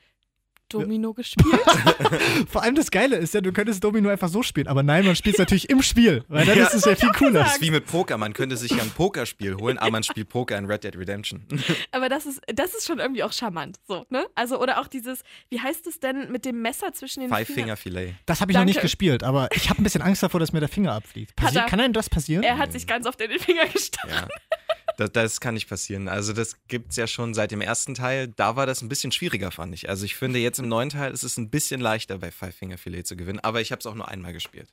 Domino 0.74 1.13
gespielt? 1.13 1.48
Vor 2.50 2.63
allem 2.63 2.75
das 2.75 2.92
Geile 2.92 3.18
ist 3.18 3.34
ja, 3.34 3.42
du 3.42 3.51
könntest 3.51 3.84
Domino 3.84 4.10
einfach 4.10 4.30
so 4.30 4.44
spielen, 4.44 4.68
aber 4.68 4.84
nein, 4.84 5.06
man 5.06 5.16
spielt 5.16 5.36
es 5.36 5.40
natürlich 5.40 5.70
im 5.70 5.82
Spiel, 5.82 6.24
weil 6.28 6.46
dann 6.46 6.58
Ja. 6.58 6.66
ist 6.66 6.74
es 6.74 6.86
ja 6.86 6.96
viel 6.96 7.10
cooler. 7.12 7.42
Das 7.44 7.56
ist 7.56 7.62
wie 7.62 7.72
mit 7.72 7.86
Poker. 7.86 8.18
Man 8.18 8.34
könnte 8.34 8.58
sich 8.58 8.72
ja 8.72 8.82
ein 8.82 8.90
Pokerspiel 8.92 9.56
holen, 9.56 9.78
aber 9.78 9.92
man 9.92 10.04
spielt 10.04 10.30
Poker 10.30 10.58
in 10.58 10.66
Red 10.66 10.84
Dead 10.84 10.96
Redemption. 10.98 11.46
Aber 11.92 12.10
das 12.10 12.25
ist, 12.25 12.42
das 12.54 12.74
ist 12.74 12.88
schon 12.88 13.00
irgendwie 13.00 13.24
auch 13.24 13.34
charmant. 13.34 13.78
So, 13.88 14.06
ne? 14.10 14.25
Also, 14.36 14.60
oder 14.62 14.80
auch 14.80 14.88
dieses, 14.88 15.24
wie 15.50 15.60
heißt 15.60 15.86
es 15.88 16.00
denn 16.00 16.32
mit 16.32 16.46
dem 16.46 16.62
Messer 16.62 16.94
zwischen 16.94 17.22
den 17.22 17.30
Five 17.30 17.48
Fingern? 17.48 17.63
Finger 17.63 17.78
Filet. 17.78 18.13
Das 18.25 18.42
habe 18.42 18.51
ich 18.51 18.58
noch 18.58 18.66
nicht 18.66 18.78
Danke. 18.78 18.86
gespielt, 18.88 19.24
aber 19.24 19.50
ich 19.54 19.70
habe 19.70 19.82
ein 19.82 19.84
bisschen 19.84 20.01
Angst 20.01 20.24
davor, 20.24 20.40
dass 20.40 20.54
mir 20.54 20.60
der 20.60 20.70
Finger 20.70 20.94
abfliegt. 20.94 21.36
Passi 21.36 21.58
er. 21.58 21.66
kann 21.66 21.80
einem 21.80 21.94
das 21.94 22.10
passieren? 22.10 22.44
Er 22.44 22.58
hat 22.58 22.72
sich 22.72 22.88
ganz 22.88 23.06
oft 23.06 23.20
in 23.22 23.30
den 23.30 23.40
Finger 23.40 23.66
gestochen. 23.68 24.10
Ja. 24.10 24.28
Das, 24.98 25.12
das 25.12 25.40
kann 25.40 25.54
nicht 25.54 25.68
passieren. 25.70 26.08
Also 26.08 26.34
das 26.34 26.58
gibt 26.68 26.92
es 26.92 26.98
ja 26.98 27.08
schon 27.08 27.34
seit 27.34 27.52
dem 27.52 27.62
ersten 27.62 27.94
Teil. 27.96 28.28
Da 28.28 28.56
war 28.56 28.66
das 28.66 28.82
ein 28.82 28.90
bisschen 28.90 29.12
schwieriger, 29.12 29.52
fand 29.52 29.74
ich. 29.74 29.90
Also 29.90 30.06
ich 30.06 30.16
finde, 30.16 30.40
jetzt 30.40 30.60
im 30.60 30.68
neuen 30.68 30.90
Teil 30.90 31.12
ist 31.14 31.24
es 31.24 31.38
ein 31.38 31.50
bisschen 31.50 31.82
leichter, 31.82 32.18
bei 32.18 32.32
Five 32.32 32.56
Finger 32.56 32.78
Filet 32.78 33.04
zu 33.04 33.16
gewinnen. 33.16 33.40
Aber 33.40 33.62
ich 33.62 33.72
habe 33.72 33.80
es 33.80 33.86
auch 33.86 33.96
nur 33.96 34.08
einmal 34.08 34.34
gespielt. 34.34 34.70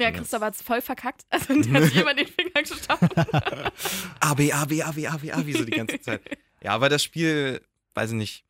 Ja, 0.00 0.12
Christoph 0.12 0.42
hat 0.42 0.54
es 0.54 0.62
voll 0.62 0.80
verkackt. 0.80 1.22
Also, 1.30 1.60
der 1.60 1.72
hat 1.72 1.82
sich 1.84 1.96
immer 1.96 2.12
in 2.12 2.16
den 2.18 2.28
Finger 2.28 2.62
gestochen. 2.62 3.08
AB, 4.20 4.52
AB, 4.52 4.82
AB, 4.82 5.06
AB, 5.06 5.30
AB, 5.32 5.52
so 5.52 5.64
die 5.64 5.70
ganze 5.72 6.00
Zeit. 6.00 6.20
Ja, 6.62 6.72
aber 6.72 6.88
das 6.88 7.02
Spiel, 7.02 7.60
weiß 7.94 8.10
ich 8.10 8.16
nicht, 8.16 8.44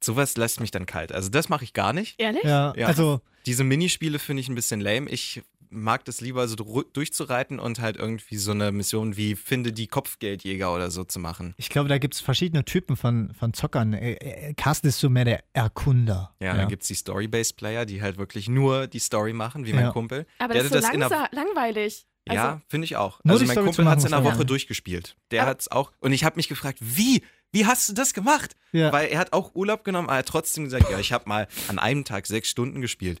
sowas 0.00 0.36
lässt 0.36 0.60
mich 0.60 0.70
dann 0.70 0.86
kalt. 0.86 1.12
Also 1.12 1.28
das 1.28 1.48
mache 1.48 1.64
ich 1.64 1.72
gar 1.72 1.92
nicht. 1.92 2.20
Ehrlich? 2.20 2.44
Ja, 2.44 2.72
Ja. 2.76 2.86
also 2.86 3.20
Diese 3.46 3.64
Minispiele 3.64 4.18
finde 4.18 4.40
ich 4.40 4.48
ein 4.48 4.54
bisschen 4.54 4.80
lame. 4.80 5.08
Ich 5.10 5.42
mag 5.72 6.04
das 6.04 6.20
lieber 6.20 6.46
so 6.48 6.54
durchzureiten 6.56 7.58
und 7.58 7.80
halt 7.80 7.96
irgendwie 7.96 8.36
so 8.36 8.50
eine 8.52 8.70
Mission 8.72 9.16
wie 9.16 9.34
Finde 9.34 9.72
die 9.72 9.86
Kopfgeldjäger 9.86 10.72
oder 10.74 10.90
so 10.90 11.04
zu 11.04 11.18
machen. 11.18 11.54
ich 11.56 11.68
glaube, 11.68 11.88
da 11.88 11.98
gibt 11.98 12.14
es 12.14 12.20
verschiedene 12.20 12.64
Typen 12.64 12.96
von, 12.96 13.32
von 13.34 13.52
Zockern. 13.54 13.92
Äh, 13.94 14.12
äh, 14.14 14.54
Carsten 14.54 14.88
ist 14.88 15.00
so 15.00 15.08
mehr 15.10 15.24
der 15.24 15.44
Erkunder. 15.52 16.34
Ja, 16.40 16.54
dann 16.54 16.68
gibt 16.68 16.82
es 16.82 16.88
die 16.88 16.94
Story-Based 16.94 17.56
Player, 17.56 17.86
die 17.86 18.02
halt 18.02 18.18
wirklich 18.18 18.48
nur 18.48 18.86
die 18.86 18.98
Story 18.98 19.32
machen, 19.32 19.66
wie 19.66 19.72
mein 19.72 19.84
Ja. 19.86 19.90
Kumpel. 19.92 20.26
Aber 20.38 20.54
Der 20.54 20.62
das 20.64 20.72
ist 20.72 20.92
so 20.92 20.98
das 20.98 21.10
langweilig. 21.32 22.06
Also, 22.28 22.40
ja, 22.42 22.60
finde 22.68 22.84
ich 22.84 22.96
auch. 22.96 23.18
Also 23.24 23.44
mein 23.44 23.52
Story 23.52 23.66
Kumpel 23.66 23.84
hat 23.88 23.98
es 23.98 24.04
in 24.04 24.14
einer 24.14 24.24
Woche 24.24 24.40
auch- 24.40 24.44
durchgespielt. 24.44 25.16
Der 25.32 25.44
hat 25.46 25.60
es 25.62 25.70
auch. 25.72 25.90
Und 26.00 26.12
ich 26.12 26.22
habe 26.24 26.36
mich 26.36 26.48
gefragt, 26.48 26.78
wie 26.80 27.22
wie 27.54 27.66
hast 27.66 27.86
du 27.88 27.92
das 27.92 28.14
gemacht? 28.14 28.56
Ja. 28.72 28.92
Weil 28.92 29.08
er 29.08 29.18
hat 29.18 29.34
auch 29.34 29.54
Urlaub 29.54 29.84
genommen, 29.84 30.08
aber 30.08 30.16
er 30.16 30.18
hat 30.20 30.26
trotzdem 30.28 30.64
gesagt, 30.64 30.90
ja, 30.90 30.98
ich 30.98 31.12
habe 31.12 31.28
mal 31.28 31.48
an 31.68 31.78
einem 31.78 32.04
Tag 32.06 32.26
sechs 32.26 32.48
Stunden 32.48 32.80
gespielt. 32.80 33.20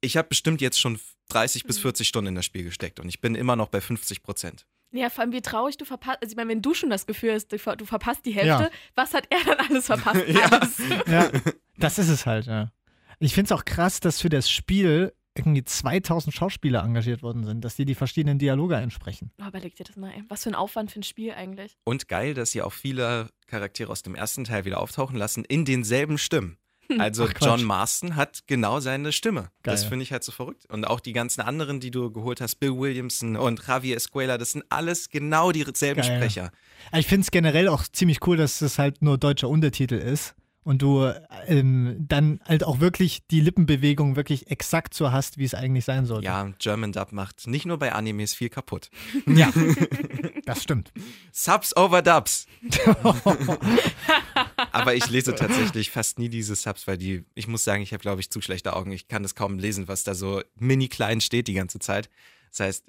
Ich 0.00 0.16
habe 0.16 0.28
bestimmt 0.28 0.60
jetzt 0.60 0.78
schon 0.80 0.98
30 1.30 1.64
bis 1.64 1.78
40 1.78 2.06
Stunden 2.06 2.28
in 2.28 2.34
das 2.34 2.44
Spiel 2.44 2.64
gesteckt 2.64 3.00
und 3.00 3.08
ich 3.08 3.20
bin 3.20 3.34
immer 3.34 3.56
noch 3.56 3.68
bei 3.68 3.80
50 3.80 4.22
Prozent. 4.22 4.66
Ja, 4.92 5.10
vor 5.10 5.22
allem 5.24 5.32
wie 5.32 5.42
traurig 5.42 5.76
du 5.76 5.84
verpasst. 5.84 6.18
Also 6.22 6.32
ich 6.32 6.36
meine, 6.36 6.50
wenn 6.50 6.62
du 6.62 6.72
schon 6.72 6.90
das 6.90 7.06
Gefühl 7.06 7.32
hast, 7.34 7.48
du 7.48 7.58
ver- 7.58 7.76
du 7.76 7.84
verpasst 7.84 8.24
die 8.24 8.32
Hälfte, 8.32 8.64
Ja. 8.64 8.70
was 8.94 9.12
hat 9.14 9.26
er 9.30 9.44
dann 9.44 9.66
alles 9.68 9.86
verpasst? 9.86 10.22
Ja. 10.28 10.44
Alles. 10.46 10.78
Ja, 11.08 11.30
das 11.78 11.98
ist 11.98 12.08
es 12.08 12.24
halt, 12.26 12.46
ja. 12.46 12.70
Ich 13.18 13.34
finde 13.34 13.46
es 13.46 13.52
auch 13.52 13.64
krass, 13.64 13.98
dass 14.00 14.20
für 14.20 14.28
das 14.28 14.48
Spiel 14.48 15.12
irgendwie 15.34 15.64
2000 15.64 16.34
Schauspieler 16.34 16.82
engagiert 16.82 17.22
worden 17.22 17.44
sind, 17.44 17.62
dass 17.62 17.76
die 17.76 17.84
die 17.84 17.94
verschiedenen 17.94 18.38
Dialoge 18.38 18.76
einsprechen. 18.76 19.32
Oh, 19.42 19.46
überleg 19.48 19.74
dir 19.74 19.84
das 19.84 19.96
mal, 19.96 20.10
ey. 20.12 20.22
was 20.28 20.44
für 20.44 20.50
ein 20.50 20.54
Aufwand 20.54 20.90
für 20.92 21.00
ein 21.00 21.02
Spiel 21.02 21.32
eigentlich. 21.32 21.76
Und 21.84 22.08
geil, 22.08 22.32
dass 22.32 22.52
sie 22.52 22.62
auch 22.62 22.72
viele 22.72 23.28
Charaktere 23.46 23.90
aus 23.92 24.02
dem 24.02 24.14
ersten 24.14 24.44
Teil 24.44 24.64
wieder 24.64 24.80
auftauchen 24.80 25.16
lassen 25.16 25.44
in 25.44 25.64
denselben 25.66 26.16
Stimmen. 26.16 26.56
Also 26.98 27.26
Ach. 27.26 27.34
John 27.40 27.64
Marston 27.64 28.16
hat 28.16 28.44
genau 28.46 28.80
seine 28.80 29.12
Stimme. 29.12 29.50
Das 29.62 29.82
Geil. 29.82 29.90
finde 29.90 30.02
ich 30.04 30.12
halt 30.12 30.24
so 30.24 30.32
verrückt. 30.32 30.66
Und 30.66 30.86
auch 30.86 31.00
die 31.00 31.12
ganzen 31.12 31.40
anderen, 31.40 31.80
die 31.80 31.90
du 31.90 32.10
geholt 32.10 32.40
hast, 32.40 32.56
Bill 32.56 32.76
Williamson 32.76 33.36
und 33.36 33.66
Javier 33.66 33.96
Escuela, 33.96 34.38
das 34.38 34.52
sind 34.52 34.64
alles 34.68 35.08
genau 35.08 35.52
dieselben 35.52 36.02
Geil. 36.02 36.16
Sprecher. 36.16 36.50
Ich 36.92 37.06
finde 37.06 37.22
es 37.22 37.30
generell 37.30 37.68
auch 37.68 37.84
ziemlich 37.88 38.26
cool, 38.26 38.36
dass 38.36 38.60
es 38.60 38.78
halt 38.78 39.02
nur 39.02 39.18
deutscher 39.18 39.48
Untertitel 39.48 39.94
ist 39.94 40.34
und 40.66 40.82
du 40.82 41.12
ähm, 41.46 41.94
dann 42.08 42.40
halt 42.44 42.64
auch 42.64 42.80
wirklich 42.80 43.24
die 43.28 43.40
Lippenbewegung 43.40 44.16
wirklich 44.16 44.50
exakt 44.50 44.94
so 44.94 45.12
hast, 45.12 45.38
wie 45.38 45.44
es 45.44 45.54
eigentlich 45.54 45.84
sein 45.84 46.06
sollte. 46.06 46.24
Ja, 46.26 46.50
German 46.58 46.90
Dub 46.90 47.12
macht 47.12 47.46
nicht 47.46 47.66
nur 47.66 47.78
bei 47.78 47.92
Animes 47.92 48.34
viel 48.34 48.48
kaputt. 48.48 48.90
ja. 49.26 49.52
das 50.44 50.64
stimmt. 50.64 50.92
Subs 51.30 51.76
over 51.76 52.02
Dubs. 52.02 52.46
Aber 54.72 54.94
ich 54.94 55.08
lese 55.08 55.34
tatsächlich 55.34 55.90
fast 55.90 56.18
nie 56.18 56.28
diese 56.28 56.54
Subs, 56.54 56.86
weil 56.86 56.98
die, 56.98 57.24
ich 57.34 57.48
muss 57.48 57.64
sagen, 57.64 57.82
ich 57.82 57.92
habe, 57.92 58.02
glaube 58.02 58.20
ich, 58.20 58.30
zu 58.30 58.40
schlechte 58.40 58.74
Augen. 58.74 58.92
Ich 58.92 59.08
kann 59.08 59.22
das 59.22 59.34
kaum 59.34 59.58
lesen, 59.58 59.88
was 59.88 60.04
da 60.04 60.14
so 60.14 60.42
mini 60.54 60.88
klein 60.88 61.20
steht 61.20 61.48
die 61.48 61.54
ganze 61.54 61.78
Zeit. 61.78 62.08
Das 62.50 62.60
heißt, 62.60 62.88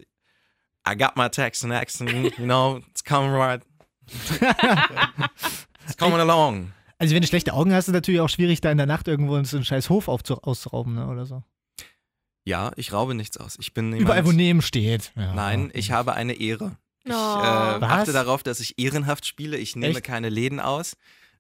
I 0.90 0.96
got 0.98 1.16
my 1.16 1.30
text 1.30 1.64
and 1.64 1.74
accent, 1.74 2.38
you 2.38 2.46
know, 2.46 2.82
it's 2.90 3.04
coming 3.04 3.32
right. 3.32 3.62
It's 5.86 5.98
coming 5.98 6.20
along. 6.20 6.72
Also 7.00 7.14
wenn 7.14 7.22
du 7.22 7.28
schlechte 7.28 7.54
Augen 7.54 7.72
hast, 7.74 7.86
ist 7.86 7.90
es 7.90 7.94
natürlich 7.94 8.22
auch 8.22 8.30
schwierig, 8.30 8.62
da 8.62 8.72
in 8.72 8.78
der 8.78 8.88
Nacht 8.88 9.08
irgendwo 9.08 9.42
so 9.44 9.58
einen 9.58 9.66
scheiß 9.66 9.90
Hof 9.90 10.08
auszurauben 10.08 10.96
ne, 10.96 11.08
oder 11.08 11.26
so. 11.26 11.44
Ja, 12.44 12.72
ich 12.76 12.94
raube 12.94 13.14
nichts 13.14 13.38
aus. 13.38 13.58
Ich 13.60 13.74
bin 13.74 13.94
Überall, 13.94 14.26
wo 14.26 14.32
Neben 14.32 14.62
steht. 14.62 15.12
Ja. 15.16 15.34
Nein, 15.34 15.70
ich 15.74 15.92
habe 15.92 16.14
eine 16.14 16.34
Ehre. 16.34 16.78
Ich 17.04 17.12
äh, 17.12 17.16
Oh. 17.16 17.18
achte 17.82 18.14
darauf, 18.14 18.42
dass 18.44 18.60
ich 18.60 18.80
ehrenhaft 18.80 19.26
spiele. 19.26 19.58
Ich 19.58 19.76
nehme 19.76 19.96
Echt? 19.96 20.04
keine 20.06 20.30
Läden 20.30 20.60
aus. 20.60 20.96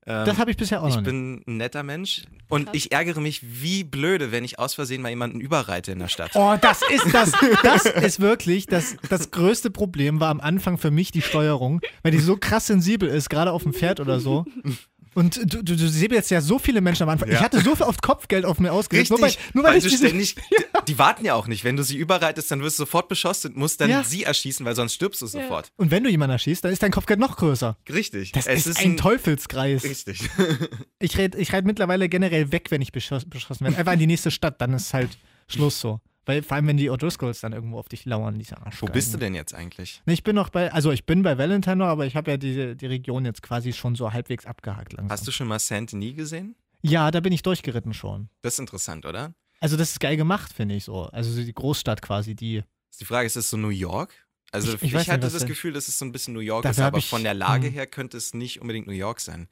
Ähm, 0.07 0.25
Das 0.25 0.37
habe 0.37 0.49
ich 0.51 0.57
bisher 0.57 0.81
auch 0.81 0.87
ich 0.87 0.95
noch 0.95 1.01
nicht. 1.01 1.09
bin 1.11 1.43
ein 1.45 1.57
netter 1.57 1.83
Mensch 1.83 2.23
und 2.47 2.65
Krass. 2.65 2.75
ich 2.75 2.91
ärgere 2.93 3.19
mich 3.19 3.41
wie 3.43 3.83
blöde, 3.83 4.31
wenn 4.31 4.43
ich 4.45 4.57
aus 4.57 4.73
Versehen 4.75 5.01
mal 5.01 5.09
jemanden 5.09 5.41
überreite 5.41 5.91
in 5.91 5.99
der 5.99 6.07
Stadt. 6.07 6.31
Oh, 6.35 6.55
das 6.61 6.81
ist 6.89 7.13
das. 7.13 7.33
Das 7.63 7.85
ist 7.85 8.19
wirklich 8.21 8.67
das, 8.67 8.95
das 9.09 9.31
größte 9.31 9.69
Problem 9.69 10.19
war 10.19 10.29
am 10.29 10.39
Anfang 10.39 10.77
für 10.77 10.91
mich 10.91 11.11
die 11.11 11.21
Steuerung, 11.21 11.81
weil 12.03 12.11
die 12.13 12.19
so 12.19 12.37
krass 12.37 12.67
sensibel 12.67 13.09
ist, 13.09 13.29
gerade 13.29 13.51
auf 13.51 13.63
dem 13.63 13.73
Pferd 13.73 13.99
oder 13.99 14.19
so. 14.21 14.45
Und 15.17 15.35
du, 15.51 15.63
du, 15.63 15.75
du 15.75 15.87
siehst 15.89 16.11
jetzt 16.11 16.29
ja 16.29 16.41
so 16.41 16.59
viele 16.59 16.79
Menschen 16.79 17.01
am 17.01 17.09
Anfang. 17.09 17.27
Ich 17.29 17.33
Ja. 17.33 17.41
hatte 17.41 17.59
so 17.61 17.75
viel 17.75 17.87
oft 17.87 18.03
Kopfgeld 18.03 18.45
auf 18.45 18.59
mir 18.59 18.71
ausgelegt. 18.71 19.09
Nur 19.09 19.19
weil, 19.19 19.33
nur 19.53 19.63
weil, 19.63 19.71
weil 19.71 19.77
ich 19.79 19.83
du 19.85 19.89
diese, 19.89 20.05
ständig, 20.09 20.35
die 20.87 20.99
warten 20.99 21.25
ja 21.25 21.33
auch 21.33 21.47
nicht. 21.47 21.63
Wenn 21.63 21.75
du 21.75 21.81
sie 21.81 21.97
überreitest, 21.97 22.51
dann 22.51 22.61
wirst 22.61 22.77
du 22.77 22.83
sofort 22.83 23.07
beschossen 23.07 23.53
und 23.53 23.57
musst 23.57 23.81
dann 23.81 23.89
Ja. 23.89 24.03
sie 24.03 24.25
erschießen, 24.25 24.63
weil 24.63 24.75
sonst 24.75 24.93
stirbst 24.93 25.23
du 25.23 25.25
sofort. 25.25 25.71
Und 25.75 25.89
wenn 25.89 26.03
du 26.03 26.11
jemanden 26.11 26.33
erschießt, 26.33 26.63
dann 26.63 26.71
ist 26.71 26.83
dein 26.83 26.91
Kopfgeld 26.91 27.19
noch 27.19 27.35
größer. 27.35 27.77
Richtig. 27.91 28.31
Das 28.33 28.45
es 28.45 28.67
ist, 28.67 28.79
ein 28.79 28.95
Teufelskreis. 28.95 29.83
Richtig. 29.85 30.21
Ich 30.99 31.17
reite 31.17 31.37
ich 31.39 31.51
reite 31.51 31.65
mittlerweile 31.65 32.09
generell 32.09 32.51
weg, 32.51 32.69
wenn 32.69 32.81
ich 32.83 32.91
beschoss, 32.91 33.25
beschossen 33.25 33.65
werde. 33.65 33.77
Einfach 33.77 33.93
in 33.93 33.99
die 33.99 34.07
nächste 34.07 34.29
Stadt, 34.29 34.61
dann 34.61 34.73
ist 34.73 34.93
halt 34.93 35.17
Schluss 35.47 35.79
so. 35.79 35.99
Weil 36.27 36.43
vor 36.43 36.55
allem, 36.55 36.67
wenn 36.67 36.75
die 36.77 36.91
O'Driscolls 36.91 37.39
dann 37.41 37.53
irgendwo 37.53 37.79
auf 37.79 37.87
dich 37.87 38.03
lauern, 38.05 38.37
diese 38.37 38.57
Arsch. 38.61 38.81
Wo 38.81 38.85
bist 38.87 39.13
du 39.13 39.17
denn 39.17 39.33
jetzt 39.33 39.53
eigentlich? 39.55 40.01
Ich 40.05 40.23
bin 40.23 40.35
noch 40.35 40.49
bei, 40.49 40.71
also 40.73 40.91
ich 40.91 41.05
bin 41.05 41.23
bei 41.23 41.37
Valentine 41.37 41.77
noch, 41.77 41.87
aber 41.87 42.05
ich 42.05 42.17
habe 42.17 42.29
ja 42.31 42.37
die, 42.37 42.75
die 42.75 42.85
Region 42.85 43.23
jetzt 43.23 43.41
quasi 43.41 43.71
schon 43.71 43.95
so 43.95 44.11
halbwegs 44.11 44.45
abgehakt 44.45 44.91
langsam. 44.93 45.09
Hast 45.09 45.25
du 45.25 45.31
schon 45.31 45.47
mal 45.47 45.57
Saint-Denis 45.57 46.17
gesehen? 46.17 46.55
Ja, 46.81 47.11
da 47.11 47.21
bin 47.21 47.31
ich 47.31 47.43
durchgeritten 47.43 47.93
schon. 47.93 48.29
Das 48.41 48.53
ist 48.55 48.59
interessant, 48.59 49.05
oder? 49.05 49.33
Also 49.61 49.77
das 49.77 49.91
ist 49.91 49.99
geil 50.01 50.17
gemacht, 50.17 50.51
finde 50.53 50.75
ich 50.75 50.83
so. 50.83 51.03
Also 51.05 51.31
so 51.31 51.41
die 51.43 51.53
Großstadt 51.53 52.01
quasi, 52.01 52.35
die. 52.35 52.61
Die 52.99 53.05
Frage 53.05 53.25
ist, 53.25 53.37
ist 53.37 53.45
es 53.45 53.49
so 53.51 53.57
New 53.57 53.69
York? 53.69 54.13
Also 54.51 54.67
Ich- 54.67 54.75
ich, 54.75 54.83
ich 54.83 54.93
nicht, 54.93 55.09
hatte 55.09 55.25
was 55.25 55.33
das 55.33 55.45
Gefühl, 55.45 55.73
dass 55.73 55.87
es 55.87 55.97
so 55.97 56.03
ein 56.05 56.11
bisschen 56.11 56.33
New 56.33 56.41
York 56.41 56.65
ist, 56.65 56.79
aber 56.79 56.97
ich- 56.97 57.07
von 57.09 57.23
der 57.23 57.33
Lage 57.33 57.67
hm. 57.67 57.73
her 57.73 57.87
könnte 57.87 58.17
es 58.17 58.33
nicht 58.33 58.59
unbedingt 58.61 58.85
New 58.87 58.93
York 58.93 59.21
sein. 59.21 59.47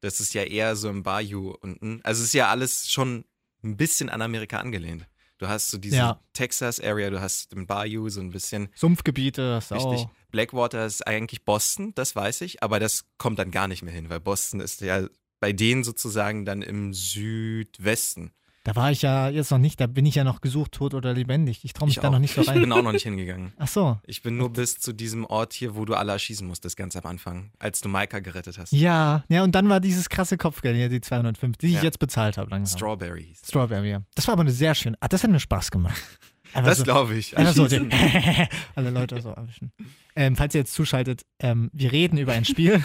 Das 0.00 0.20
ist 0.20 0.32
ja 0.32 0.44
eher 0.44 0.76
so 0.76 0.88
im 0.88 1.02
Bayou 1.02 1.56
unten. 1.60 2.00
Also 2.04 2.22
es 2.22 2.28
ist 2.28 2.34
ja 2.34 2.48
alles 2.48 2.88
schon 2.90 3.24
ein 3.62 3.76
bisschen 3.76 4.08
an 4.08 4.22
Amerika 4.22 4.58
angelehnt. 4.58 5.06
Du 5.40 5.48
hast 5.48 5.70
so 5.70 5.78
diese 5.78 5.96
Ja. 5.96 6.20
Texas-Area, 6.34 7.08
du 7.08 7.18
hast 7.22 7.52
den 7.52 7.66
Bayou 7.66 8.10
so 8.10 8.20
ein 8.20 8.30
bisschen. 8.30 8.68
Sumpfgebiete, 8.74 9.40
das 9.40 9.72
Richtig. 9.72 10.00
auch. 10.00 10.10
Blackwater 10.30 10.84
ist 10.84 11.06
eigentlich 11.06 11.46
Boston, 11.46 11.94
das 11.94 12.14
weiß 12.14 12.42
ich, 12.42 12.62
aber 12.62 12.78
das 12.78 13.06
kommt 13.16 13.38
dann 13.38 13.50
gar 13.50 13.66
nicht 13.66 13.82
mehr 13.82 13.94
hin, 13.94 14.10
weil 14.10 14.20
Boston 14.20 14.60
ist 14.60 14.82
ja 14.82 15.06
bei 15.40 15.54
denen 15.54 15.82
sozusagen 15.82 16.44
dann 16.44 16.60
im 16.60 16.92
Südwesten. 16.92 18.32
Da 18.62 18.76
war 18.76 18.90
ich 18.92 19.00
ja 19.00 19.30
jetzt 19.30 19.50
noch 19.50 19.58
nicht, 19.58 19.80
da 19.80 19.86
bin 19.86 20.04
ich 20.04 20.16
ja 20.16 20.22
noch 20.24 20.42
gesucht, 20.42 20.72
tot 20.72 20.92
oder 20.92 21.14
lebendig. 21.14 21.64
Ich 21.64 21.72
traue 21.72 21.88
mich 21.88 21.96
Ich 21.96 22.02
da 22.02 22.08
auch. 22.08 22.12
noch 22.12 22.18
nicht 22.18 22.34
so 22.34 22.42
Ich 22.42 22.48
rein. 22.48 22.60
bin 22.60 22.70
auch 22.72 22.82
noch 22.82 22.92
nicht 22.92 23.04
hingegangen. 23.04 23.54
Ach 23.58 23.66
so. 23.68 23.98
Ich 24.06 24.22
bin 24.22 24.36
nur 24.36 24.52
bis 24.52 24.78
zu 24.78 24.92
diesem 24.92 25.24
Ort 25.24 25.54
hier, 25.54 25.74
wo 25.76 25.86
du 25.86 25.94
alle 25.94 26.12
erschießen 26.12 26.46
musstest, 26.46 26.76
ganz 26.76 26.94
am 26.94 27.06
Anfang, 27.06 27.52
als 27.58 27.80
du 27.80 27.88
Maika 27.88 28.18
gerettet 28.18 28.58
hast. 28.58 28.72
Ja, 28.72 29.24
ja, 29.30 29.44
und 29.44 29.54
dann 29.54 29.70
war 29.70 29.80
dieses 29.80 30.10
krasse 30.10 30.36
Kopfgeld 30.36 30.76
hier, 30.76 30.90
die 30.90 31.00
250, 31.00 31.58
die 31.58 31.66
ich 31.68 31.74
Ja. 31.80 31.82
jetzt 31.84 31.98
bezahlt 32.00 32.36
habe 32.36 32.50
langsam. 32.50 32.76
Strawberry. 32.78 33.32
Strawberry, 33.42 33.90
ja. 33.92 34.02
Das 34.14 34.26
war 34.26 34.32
aber 34.34 34.42
eine 34.42 34.50
sehr 34.50 34.74
schöne. 34.74 34.96
Ah, 35.00 35.08
das 35.08 35.22
hat 35.24 35.30
mir 35.30 35.40
Spaß 35.40 35.70
gemacht. 35.70 35.96
Einfach 36.52 36.68
Das 36.70 36.78
so, 36.78 36.84
glaube 36.84 37.14
ich. 37.14 37.30
so 37.54 37.64
alle 38.74 38.90
Leute 38.90 39.22
so 39.22 39.30
erwischen. 39.30 39.72
Ähm, 40.16 40.36
falls 40.36 40.54
ihr 40.54 40.60
jetzt 40.62 40.74
zuschaltet, 40.74 41.22
ähm, 41.38 41.70
wir 41.72 41.92
reden 41.92 42.18
über 42.18 42.32
ein 42.32 42.44
Spiel. 42.44 42.82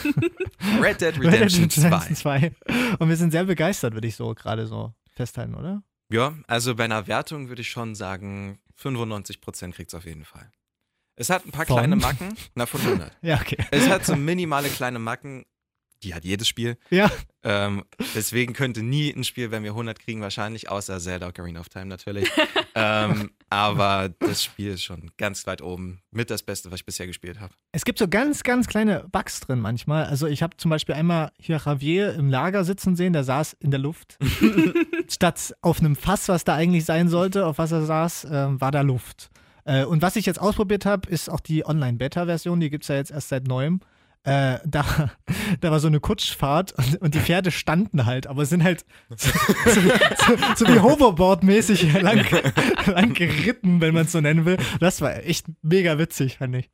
Red 0.82 1.02
Dead 1.02 1.16
Red 1.16 1.16
Dead 1.16 1.24
Redemption 1.34 1.70
2. 1.70 2.14
2. 2.14 2.52
Und 3.00 3.10
wir 3.10 3.18
sind 3.18 3.32
sehr 3.32 3.44
begeistert, 3.46 3.94
würde 3.94 4.08
ich 4.08 4.16
so 4.16 4.34
gerade 4.36 4.68
so 4.68 4.94
festhalten, 5.16 5.56
oder? 5.56 5.84
Ja, 6.12 6.34
also 6.48 6.76
bei 6.76 6.84
einer 6.86 7.08
Wertung 7.08 7.50
würde 7.50 7.62
ich 7.62 7.70
schon 7.70 7.96
sagen, 7.96 8.60
95% 8.80 9.72
kriegt 9.72 9.90
es 9.92 9.96
auf 9.96 10.06
jeden 10.06 10.26
Fall. 10.26 10.52
Es 11.16 11.30
hat 11.30 11.46
ein 11.46 11.52
paar 11.52 11.66
Von? 11.66 11.78
kleine 11.78 11.96
Macken, 11.96 12.36
na 12.56 12.66
von 12.66 12.82
100. 12.82 13.12
Ja, 13.22 13.40
okay. 13.40 13.58
Es 13.72 13.90
hat 13.90 14.06
so 14.06 14.16
minimale 14.16 14.70
kleine 14.70 15.00
Macken, 15.00 15.46
die 16.04 16.14
hat 16.14 16.26
jedes 16.26 16.48
Spiel. 16.48 16.78
Ja, 16.90 17.10
Ähm, 17.42 17.86
deswegen 18.14 18.54
könnte 18.54 18.84
nie 18.84 19.12
ein 19.12 19.24
Spiel, 19.24 19.50
wenn 19.52 19.64
wir 19.64 19.72
100 19.72 19.98
kriegen, 20.00 20.22
wahrscheinlich, 20.22 20.70
außer 20.70 21.00
Zelda 21.00 21.28
Ocarina 21.30 21.60
of 21.60 21.70
Time 21.70 21.86
natürlich. 21.86 22.30
ähm, 22.76 23.32
aber 23.56 24.10
das 24.20 24.44
Spiel 24.44 24.72
ist 24.72 24.84
schon 24.84 25.12
ganz 25.18 25.48
weit 25.48 25.62
oben. 25.62 26.02
Mit 26.12 26.30
das 26.30 26.44
Beste, 26.44 26.72
was 26.72 26.82
ich 26.82 26.86
bisher 26.86 27.08
gespielt 27.08 27.40
habe. 27.40 27.54
es 27.72 27.86
gibt 27.86 28.00
so 28.00 28.08
ganz, 28.08 28.44
ganz 28.44 28.68
kleine 28.68 29.06
Bugs 29.12 29.40
drin 29.40 29.60
manchmal. 29.60 30.06
Also 30.06 30.28
ich 30.28 30.44
habe 30.44 30.58
zum 30.58 30.70
Beispiel 30.70 30.96
einmal 30.96 31.32
hier 31.40 31.62
Javier 31.64 32.14
im 32.16 32.30
Lager 32.30 32.66
sitzen 32.66 32.98
sehen, 32.98 33.14
der 33.14 33.24
saß 33.24 33.54
in 33.60 33.72
der 33.72 33.80
Luft. 33.80 34.18
Statt 35.10 35.56
auf 35.62 35.80
einem 35.80 35.96
Fass, 35.96 36.28
was 36.28 36.44
da 36.44 36.56
eigentlich 36.56 36.84
sein 36.84 37.08
sollte, 37.08 37.46
auf 37.46 37.58
was 37.58 37.72
er 37.72 37.86
saß, 37.86 38.28
ähm, 38.30 38.60
war 38.60 38.72
da 38.72 38.82
Luft. 38.82 39.30
Äh, 39.64 39.86
und 39.86 40.02
was 40.02 40.18
ich 40.18 40.26
jetzt 40.26 40.40
ausprobiert 40.40 40.86
habe, 40.86 41.10
ist 41.10 41.30
auch 41.30 41.40
die 41.40 41.66
Online-Beta-Version, 41.66 42.60
die 42.60 42.70
gibt 42.70 42.84
es 42.84 42.90
ja 42.90 42.96
jetzt 42.96 43.12
erst 43.12 43.30
seit 43.30 43.48
neuem. 43.48 43.80
Äh, 44.26 44.60
da, 44.66 45.12
da 45.62 45.72
war 45.72 45.80
so 45.80 45.88
eine 45.88 46.00
Kutschfahrt 46.00 46.74
und, 46.74 47.02
und 47.02 47.16
die 47.16 47.20
Pferde 47.20 47.52
standen 47.52 48.06
halt, 48.06 48.28
aber 48.28 48.46
sind 48.46 48.64
halt 48.64 48.84
so, 49.16 49.30
so, 49.66 49.82
so, 49.82 50.38
so 50.56 50.68
wie 50.68 50.80
Hoverboard-mäßig 50.80 52.02
lang, 52.02 52.26
lang 52.88 53.14
geritten, 53.14 53.82
wenn 53.82 53.94
man 53.94 54.06
es 54.06 54.12
so 54.12 54.22
nennen 54.22 54.46
will. 54.46 54.58
Das 54.80 55.02
war 55.02 55.16
echt 55.24 55.46
mega 55.62 55.98
witzig, 56.00 56.38
fand 56.40 56.56
ich. 56.56 56.70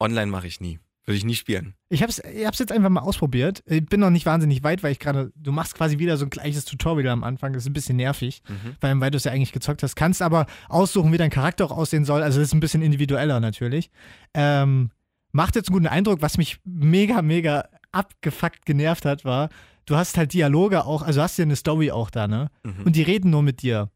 Online 0.00 0.26
mache 0.30 0.46
ich 0.46 0.60
nie. 0.60 0.78
Würde 1.04 1.18
ich 1.18 1.24
nie 1.24 1.36
spielen. 1.36 1.74
Ich 1.88 2.02
hab's, 2.02 2.18
ich 2.18 2.44
hab's 2.44 2.58
jetzt 2.58 2.72
einfach 2.72 2.88
mal 2.90 3.00
ausprobiert. 3.00 3.62
Ich 3.66 3.86
bin 3.86 4.00
noch 4.00 4.10
nicht 4.10 4.26
wahnsinnig 4.26 4.64
weit, 4.64 4.82
weil 4.82 4.90
ich 4.90 4.98
gerade, 4.98 5.30
du 5.36 5.52
machst 5.52 5.76
quasi 5.76 6.00
wieder 6.00 6.16
so 6.16 6.26
ein 6.26 6.30
gleiches 6.30 6.64
Tutorial 6.64 7.12
am 7.12 7.22
Anfang. 7.22 7.52
Das 7.52 7.62
ist 7.62 7.70
ein 7.70 7.74
bisschen 7.74 7.96
nervig, 7.96 8.42
Mhm. 8.48 8.74
weil, 8.80 9.00
weil 9.00 9.10
du 9.12 9.16
es 9.16 9.22
ja 9.22 9.30
eigentlich 9.30 9.52
gezockt 9.52 9.84
hast. 9.84 9.94
Kannst 9.94 10.20
aber 10.20 10.46
aussuchen, 10.68 11.12
wie 11.12 11.16
dein 11.16 11.30
Charakter 11.30 11.64
auch 11.66 11.70
aussehen 11.70 12.04
soll. 12.04 12.24
Also 12.24 12.40
das 12.40 12.48
ist 12.48 12.54
ein 12.54 12.60
bisschen 12.60 12.82
individueller 12.82 13.38
natürlich. 13.38 13.92
Ähm, 14.34 14.90
macht 15.36 15.54
jetzt 15.54 15.68
einen 15.68 15.74
guten 15.74 15.86
Eindruck. 15.86 16.22
Was 16.22 16.38
mich 16.38 16.58
mega, 16.64 17.22
mega 17.22 17.68
abgefuckt 17.92 18.66
genervt 18.66 19.04
hat, 19.04 19.24
war, 19.24 19.50
du 19.84 19.94
hast 19.96 20.16
halt 20.16 20.32
Dialoge 20.32 20.84
auch, 20.84 21.02
also 21.02 21.22
hast 21.22 21.38
ja 21.38 21.44
eine 21.44 21.56
Story 21.56 21.92
auch 21.92 22.10
da, 22.10 22.26
ne? 22.26 22.50
Mhm. 22.64 22.84
Und 22.84 22.96
die 22.96 23.02
reden 23.02 23.30
nur 23.30 23.42
mit 23.42 23.62
dir. 23.62 23.90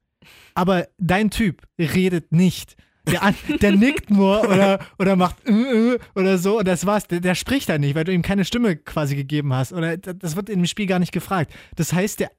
Aber 0.54 0.86
dein 0.98 1.30
Typ 1.30 1.66
redet 1.78 2.30
nicht. 2.30 2.76
Der, 3.06 3.34
der 3.60 3.72
nickt 3.72 4.10
nur 4.10 4.44
oder, 4.44 4.78
oder 4.98 5.16
macht 5.16 5.36
äh, 5.46 5.94
äh, 5.94 5.98
oder 6.14 6.36
so 6.36 6.58
und 6.58 6.68
das 6.68 6.84
war's. 6.84 7.06
Der, 7.06 7.20
der 7.20 7.34
spricht 7.34 7.68
da 7.70 7.78
nicht, 7.78 7.94
weil 7.94 8.04
du 8.04 8.12
ihm 8.12 8.22
keine 8.22 8.44
Stimme 8.44 8.76
quasi 8.76 9.16
gegeben 9.16 9.54
hast. 9.54 9.72
Oder 9.72 9.96
das 9.96 10.36
wird 10.36 10.50
im 10.50 10.66
Spiel 10.66 10.86
gar 10.86 10.98
nicht 10.98 11.12
gefragt. 11.12 11.52
Das 11.76 11.92
heißt, 11.92 12.20
der. 12.20 12.30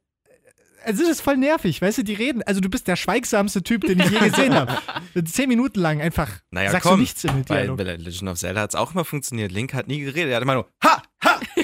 Also 0.85 1.03
das 1.03 1.11
ist 1.11 1.21
voll 1.21 1.37
nervig, 1.37 1.81
weißt 1.81 1.99
du, 1.99 2.03
die 2.03 2.13
reden. 2.13 2.41
Also 2.43 2.59
du 2.61 2.69
bist 2.69 2.87
der 2.87 2.95
schweigsamste 2.95 3.61
Typ, 3.63 3.81
den 3.85 3.99
ich 3.99 4.09
je 4.09 4.19
gesehen 4.19 4.53
habe. 4.53 4.77
Zehn 5.25 5.47
Minuten 5.49 5.79
lang 5.79 6.01
einfach 6.01 6.29
Naja, 6.51 6.71
sagst 6.71 6.83
komm. 6.87 6.95
du 6.97 7.01
nichts 7.01 7.23
im 7.23 7.43
Bei, 7.43 7.61
Dialog. 7.61 7.77
bei 7.77 7.83
Legend 7.83 8.29
of 8.29 8.37
Zelda 8.37 8.61
hat 8.61 8.69
es 8.71 8.75
auch 8.75 8.93
immer 8.93 9.05
funktioniert. 9.05 9.51
Link 9.51 9.73
hat 9.73 9.87
nie 9.87 9.99
geredet. 9.99 10.29
Er 10.31 10.35
hat 10.37 10.43
immer 10.43 10.55
nur 10.55 10.67
Ha! 10.83 11.01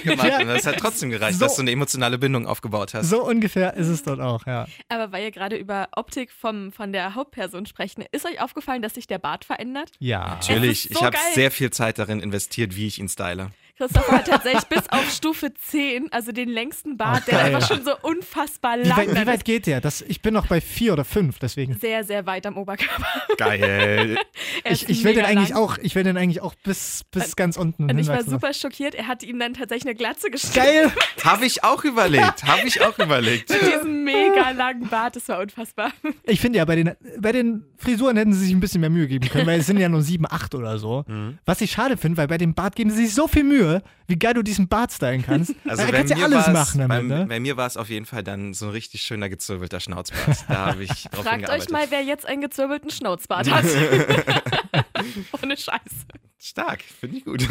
gemacht 0.03 0.27
Ja. 0.27 0.39
und 0.41 0.47
das 0.47 0.65
hat 0.67 0.77
trotzdem 0.77 1.09
gereicht, 1.09 1.39
So. 1.39 1.45
dass 1.45 1.55
du 1.55 1.61
eine 1.61 1.71
emotionale 1.71 2.17
Bindung 2.17 2.45
aufgebaut 2.45 2.93
hast. 2.93 3.09
So 3.09 3.25
ungefähr 3.27 3.73
ist 3.75 3.87
es 3.87 4.03
dort 4.03 4.19
auch, 4.19 4.45
ja. 4.45 4.67
Aber 4.89 5.11
weil 5.11 5.23
ihr 5.23 5.31
gerade 5.31 5.55
über 5.57 5.87
Optik 5.95 6.31
vom, 6.31 6.71
von 6.71 6.93
der 6.93 7.15
Hauptperson 7.15 7.65
sprechen, 7.65 8.03
ist 8.11 8.25
euch 8.25 8.39
aufgefallen, 8.39 8.81
dass 8.81 8.93
sich 8.93 9.07
der 9.07 9.17
Bart 9.17 9.45
verändert? 9.45 9.91
Ja. 9.99 10.27
Natürlich, 10.35 10.83
so 10.83 10.89
ich 10.91 11.03
habe 11.03 11.17
sehr 11.33 11.49
viel 11.51 11.71
Zeit 11.71 11.97
darin 11.99 12.19
investiert, 12.19 12.75
wie 12.75 12.87
ich 12.87 12.99
ihn 12.99 13.09
style. 13.09 13.49
Christopher 13.77 14.11
hat 14.13 14.27
tatsächlich 14.27 14.63
bis 14.65 14.89
auf 14.89 15.09
Stufe 15.11 15.53
10, 15.53 16.11
also 16.11 16.31
den 16.31 16.49
längsten 16.49 16.97
Bart, 16.97 17.23
Oh, 17.27 17.31
der 17.31 17.39
einfach 17.45 17.67
schon 17.67 17.83
so 17.83 17.91
unfassbar 18.01 18.77
Wie 18.79 18.87
lang 18.87 18.97
weit, 18.97 19.09
wie 19.11 19.13
dann 19.13 19.27
weit 19.27 19.45
geht 19.45 19.67
der? 19.67 19.81
Das, 19.81 20.01
ich 20.01 20.21
bin 20.21 20.33
noch 20.33 20.47
bei 20.47 20.61
vier 20.61 20.93
oder 20.93 21.05
fünf, 21.05 21.37
deswegen. 21.39 21.73
ist. 21.73 21.81
Sehr, 21.81 22.03
sehr 22.03 22.25
weit 22.25 22.45
am 22.47 22.57
Oberkörper. 22.57 23.05
Geil. 23.37 24.17
Ich, 24.63 24.83
ist 24.83 24.89
ich 24.89 25.03
will 25.03 25.13
den 25.13 25.25
eigentlich 25.25 25.49
lang. 25.49 25.59
auch, 25.59 25.77
ich 25.81 25.95
will 25.95 26.03
den 26.03 26.17
eigentlich 26.17 26.41
auch 26.41 26.53
bis, 26.63 27.03
bis 27.11 27.35
ganz 27.35 27.57
unten 27.57 27.89
Und 27.89 27.97
ich 27.97 28.07
war 28.07 28.23
super 28.23 28.53
schockiert. 28.53 28.95
Er 28.95 29.07
hat 29.07 29.23
ihm 29.23 29.39
dann 29.39 29.53
tatsächlich 29.53 29.85
eine 29.87 29.95
Glatze 29.95 30.29
geschnitten. 30.29 30.55
Geil! 30.57 30.91
habe 31.23 31.45
ich 31.45 31.63
auch 31.63 31.83
überlegt, 31.83 32.43
habe 32.43 32.67
ich 32.67 32.81
auch 32.81 32.97
überlegt. 32.99 33.49
Mit 33.49 33.61
diesem 33.61 34.03
mega 34.03 34.51
langen 34.51 34.87
Bart, 34.89 35.15
das 35.15 35.27
war 35.29 35.39
unfassbar. 35.39 35.91
Ich 36.23 36.39
finde 36.39 36.57
ja, 36.59 36.65
bei 36.65 36.75
den, 36.75 36.91
bei 37.19 37.31
den 37.31 37.63
Frisuren 37.77 38.17
hätten 38.17 38.33
sie 38.33 38.45
sich 38.45 38.51
ein 38.53 38.59
bisschen 38.59 38.81
mehr 38.81 38.89
Mühe 38.89 39.07
geben 39.07 39.27
können, 39.29 39.47
weil 39.47 39.59
es 39.59 39.67
sind 39.67 39.77
ja 39.79 39.89
nur 39.89 40.01
sieben, 40.01 40.25
acht 40.29 40.53
oder 40.55 40.77
so. 40.77 41.03
Mhm. 41.07 41.37
Was 41.45 41.61
ich 41.61 41.71
schade 41.71 41.97
finde, 41.97 42.17
weil 42.17 42.27
bei 42.27 42.37
dem 42.37 42.53
Bart 42.53 42.75
geben 42.75 42.89
sie 42.91 43.05
sich 43.05 43.13
so 43.15 43.27
viel 43.27 43.43
Mühe, 43.43 43.66
wie 44.07 44.17
geil 44.17 44.33
du 44.33 44.41
diesen 44.41 44.67
Bart 44.67 44.91
stylen 44.91 45.23
kannst. 45.23 45.53
Also 45.67 45.83
da 45.83 45.91
bei 45.91 45.97
kannst 45.97 46.15
ja 46.15 46.23
alles 46.23 46.47
machen 46.47 46.79
damit, 46.79 47.09
bei, 47.09 47.17
ne? 47.17 47.25
bei 47.27 47.39
mir 47.39 47.57
war 47.57 47.67
es 47.67 47.77
auf 47.77 47.89
jeden 47.89 48.05
Fall 48.05 48.23
dann 48.23 48.53
so 48.53 48.65
ein 48.67 48.71
richtig 48.71 49.01
schöner 49.01 49.29
gezirbelter 49.29 49.79
Schnauzbart. 49.79 50.45
Da 50.47 50.67
habe 50.67 50.83
ich 50.83 51.03
drauf 51.03 51.25
Fragt 51.25 51.49
euch 51.49 51.69
mal, 51.69 51.87
wer 51.89 52.03
jetzt 52.03 52.25
einen 52.25 52.41
gezwirbelten 52.41 52.89
Schnauzbart 52.89 53.51
hat. 53.51 53.65
Ohne 55.41 55.57
Scheiße. 55.57 56.05
Stark, 56.37 56.81
finde 56.83 57.17
ich 57.17 57.25
gut. 57.25 57.47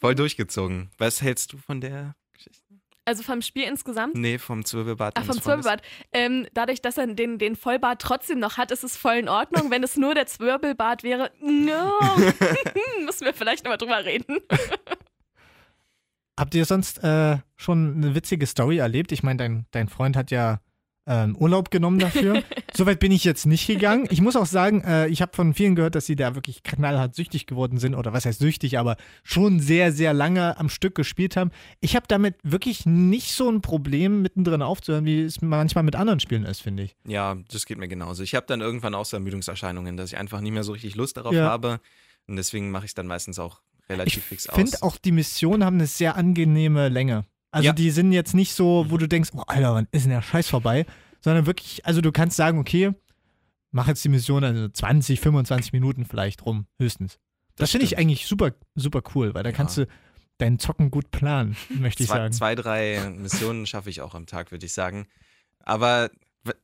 Voll 0.00 0.14
durchgezogen. 0.14 0.90
Was 0.98 1.22
hältst 1.22 1.52
du 1.52 1.58
von 1.58 1.80
der 1.80 2.14
Geschichte? 2.32 2.62
Also 3.08 3.22
vom 3.22 3.40
Spiel 3.40 3.62
insgesamt. 3.62 4.14
Nee, 4.16 4.36
vom 4.36 4.66
Zwirbelbart. 4.66 5.14
Ach, 5.18 5.24
vom. 5.24 5.40
Zwirbelbart. 5.40 5.80
Ähm, 6.12 6.46
dadurch, 6.52 6.82
dass 6.82 6.98
er 6.98 7.06
den, 7.06 7.38
den 7.38 7.56
Vollbart 7.56 8.02
trotzdem 8.02 8.38
noch 8.38 8.58
hat, 8.58 8.70
ist 8.70 8.84
es 8.84 8.98
voll 8.98 9.14
in 9.14 9.30
Ordnung. 9.30 9.70
Wenn 9.70 9.82
es 9.82 9.96
nur 9.96 10.14
der 10.14 10.26
Zwirbelbart 10.26 11.02
wäre, 11.02 11.30
no. 11.40 11.98
müssen 13.06 13.24
wir 13.24 13.32
vielleicht 13.32 13.64
nochmal 13.64 13.78
drüber 13.78 14.04
reden. 14.04 14.36
Habt 16.38 16.54
ihr 16.54 16.64
sonst 16.64 17.02
äh, 17.02 17.38
schon 17.56 17.96
eine 17.96 18.14
witzige 18.14 18.46
Story 18.46 18.78
erlebt? 18.78 19.10
Ich 19.12 19.22
meine, 19.22 19.38
dein, 19.38 19.66
dein 19.72 19.88
Freund 19.88 20.14
hat 20.16 20.30
ja 20.30 20.60
ähm, 21.10 21.34
Urlaub 21.36 21.70
genommen 21.70 21.98
dafür. 21.98 22.42
Soweit 22.76 23.00
bin 23.00 23.10
ich 23.10 23.24
jetzt 23.24 23.44
nicht 23.46 23.66
gegangen. 23.66 24.06
Ich 24.10 24.20
muss 24.20 24.36
auch 24.36 24.46
sagen, 24.46 24.82
äh, 24.82 25.08
ich 25.08 25.20
habe 25.22 25.32
von 25.34 25.52
vielen 25.54 25.74
gehört, 25.74 25.94
dass 25.94 26.06
sie 26.06 26.16
da 26.16 26.34
wirklich 26.36 26.62
knallhart 26.62 27.14
süchtig 27.16 27.46
geworden 27.46 27.78
sind. 27.78 27.94
Oder 27.94 28.12
was 28.12 28.24
heißt 28.24 28.38
süchtig, 28.38 28.78
aber 28.78 28.96
schon 29.24 29.58
sehr, 29.58 29.90
sehr 29.90 30.12
lange 30.12 30.56
am 30.58 30.68
Stück 30.68 30.94
gespielt 30.94 31.34
haben. 31.34 31.50
Ich 31.80 31.96
habe 31.96 32.06
damit 32.08 32.36
wirklich 32.44 32.86
nicht 32.86 33.32
so 33.32 33.50
ein 33.50 33.60
Problem, 33.62 34.22
mittendrin 34.22 34.62
aufzuhören, 34.62 35.06
wie 35.06 35.22
es 35.22 35.40
manchmal 35.40 35.82
mit 35.82 35.96
anderen 35.96 36.20
Spielen 36.20 36.44
ist, 36.44 36.60
finde 36.60 36.84
ich. 36.84 36.94
Ja, 37.06 37.36
das 37.50 37.66
geht 37.66 37.78
mir 37.78 37.88
genauso. 37.88 38.22
Ich 38.22 38.34
habe 38.36 38.46
dann 38.46 38.60
irgendwann 38.60 38.94
auch 38.94 39.06
so 39.06 39.16
Ermüdungserscheinungen, 39.16 39.96
dass 39.96 40.12
ich 40.12 40.18
einfach 40.18 40.40
nicht 40.40 40.52
mehr 40.52 40.62
so 40.62 40.72
richtig 40.72 40.94
Lust 40.94 41.16
darauf 41.16 41.32
Ja. 41.34 41.46
habe. 41.48 41.80
Und 42.28 42.36
deswegen 42.36 42.70
mache 42.70 42.84
ich 42.84 42.90
es 42.90 42.94
dann 42.94 43.06
meistens 43.06 43.38
auch 43.38 43.60
relativ 43.88 44.18
Ich 44.18 44.24
fix 44.24 44.48
finde 44.52 44.72
aus. 44.76 44.82
auch, 44.82 44.96
die 44.98 45.12
Missionen 45.12 45.64
haben 45.64 45.76
eine 45.76 45.86
sehr 45.86 46.16
angenehme 46.16 46.88
Länge. 46.88 47.24
Also 47.50 47.66
Ja. 47.66 47.72
die 47.72 47.90
sind 47.90 48.12
jetzt 48.12 48.34
nicht 48.34 48.52
so, 48.52 48.86
wo 48.88 48.96
du 48.98 49.08
denkst, 49.08 49.30
oh 49.34 49.42
Alter, 49.46 49.74
wann 49.74 49.88
ist 49.90 50.02
denn 50.04 50.10
der 50.10 50.22
Scheiß 50.22 50.48
vorbei? 50.48 50.84
Sondern 51.20 51.46
wirklich, 51.46 51.84
also 51.86 52.00
du 52.00 52.12
kannst 52.12 52.36
sagen, 52.36 52.58
okay, 52.58 52.92
mach 53.70 53.88
jetzt 53.88 54.04
die 54.04 54.08
Mission 54.08 54.44
also 54.44 54.68
20, 54.68 55.20
25 55.20 55.72
Minuten 55.72 56.04
vielleicht 56.04 56.44
rum, 56.46 56.66
höchstens. 56.78 57.14
Das, 57.56 57.64
Das 57.64 57.70
finde 57.72 57.86
ich 57.86 57.98
eigentlich 57.98 58.26
super, 58.26 58.52
super 58.74 59.02
cool, 59.14 59.34
weil 59.34 59.42
da 59.42 59.50
Ja. 59.50 59.56
kannst 59.56 59.78
du 59.78 59.86
deinen 60.38 60.58
Zocken 60.58 60.90
gut 60.90 61.10
planen, 61.10 61.56
möchte 61.70 62.02
ich 62.04 62.08
zwei, 62.08 62.16
sagen. 62.18 62.32
zwei, 62.32 62.54
drei 62.54 63.10
Missionen 63.16 63.66
schaffe 63.66 63.90
ich 63.90 64.00
auch 64.02 64.14
am 64.14 64.26
Tag, 64.26 64.50
würde 64.52 64.64
ich 64.66 64.72
sagen. 64.72 65.06
Aber 65.64 66.10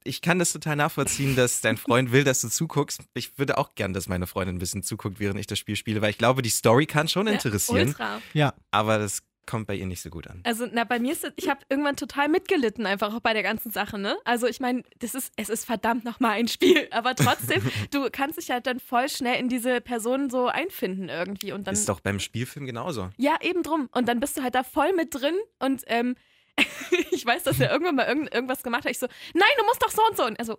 ich 0.04 0.22
kann 0.22 0.38
das 0.38 0.52
total 0.52 0.76
nachvollziehen, 0.76 1.36
dass 1.36 1.60
dein 1.60 1.76
Freund 1.76 2.12
will, 2.12 2.24
dass 2.24 2.40
du 2.40 2.48
zuguckst. 2.48 3.02
Ich 3.14 3.38
würde 3.38 3.58
auch 3.58 3.74
gern, 3.74 3.92
dass 3.92 4.08
meine 4.08 4.26
Freundin 4.26 4.56
ein 4.56 4.58
bisschen 4.58 4.82
zuguckt, 4.82 5.20
während 5.20 5.38
ich 5.40 5.46
das 5.46 5.58
Spiel 5.58 5.76
spiele, 5.76 6.00
weil 6.02 6.10
ich 6.10 6.18
glaube, 6.18 6.42
die 6.42 6.50
Story 6.50 6.86
kann 6.86 7.08
schon 7.08 7.26
interessieren, 7.26 7.88
Ultra. 7.88 8.20
Ja, 8.32 8.54
aber 8.70 8.98
das 8.98 9.22
kommt 9.46 9.66
bei 9.66 9.74
ihr 9.74 9.86
nicht 9.86 10.00
so 10.00 10.10
gut 10.10 10.26
an. 10.26 10.40
Also, 10.44 10.66
na, 10.70 10.84
bei 10.84 10.98
mir 10.98 11.12
ist 11.12 11.24
es, 11.24 11.32
ich 11.36 11.48
habe 11.48 11.60
irgendwann 11.68 11.96
total 11.96 12.28
mitgelitten, 12.28 12.86
einfach 12.86 13.14
auch 13.14 13.20
bei 13.20 13.32
der 13.32 13.42
ganzen 13.42 13.70
Sache, 13.70 13.98
ne? 13.98 14.16
Also, 14.24 14.46
ich 14.46 14.60
meine, 14.60 14.82
das 14.98 15.14
ist, 15.14 15.32
es 15.36 15.48
ist 15.48 15.64
verdammt 15.64 16.04
nochmal 16.04 16.32
ein 16.32 16.48
Spiel, 16.48 16.88
aber 16.90 17.14
trotzdem, 17.14 17.62
du 17.90 18.08
kannst 18.10 18.38
dich 18.38 18.50
halt 18.50 18.66
dann 18.66 18.80
voll 18.80 19.08
schnell 19.08 19.38
in 19.38 19.48
diese 19.48 19.80
Person 19.80 20.30
so 20.30 20.46
einfinden 20.46 21.08
irgendwie 21.08 21.52
und 21.52 21.66
dann. 21.66 21.74
Ist 21.74 21.88
doch 21.88 22.00
beim 22.00 22.20
Spielfilm 22.20 22.66
genauso. 22.66 23.10
Ja, 23.16 23.36
eben 23.42 23.62
drum. 23.62 23.88
Und 23.92 24.08
dann 24.08 24.20
bist 24.20 24.36
du 24.36 24.42
halt 24.42 24.54
da 24.54 24.62
voll 24.62 24.92
mit 24.94 25.14
drin 25.14 25.34
und 25.58 25.82
ähm, 25.86 26.16
ich 27.10 27.24
weiß, 27.26 27.42
dass 27.44 27.60
er 27.60 27.70
irgendwann 27.72 27.96
mal 27.96 28.06
irgend, 28.06 28.32
irgendwas 28.34 28.62
gemacht 28.62 28.84
hat. 28.84 28.90
Ich 28.92 28.98
so, 28.98 29.06
nein, 29.34 29.48
du 29.58 29.64
musst 29.64 29.82
doch 29.82 29.90
so 29.90 30.02
und 30.08 30.16
so. 30.16 30.24
Und 30.24 30.38
also, 30.38 30.58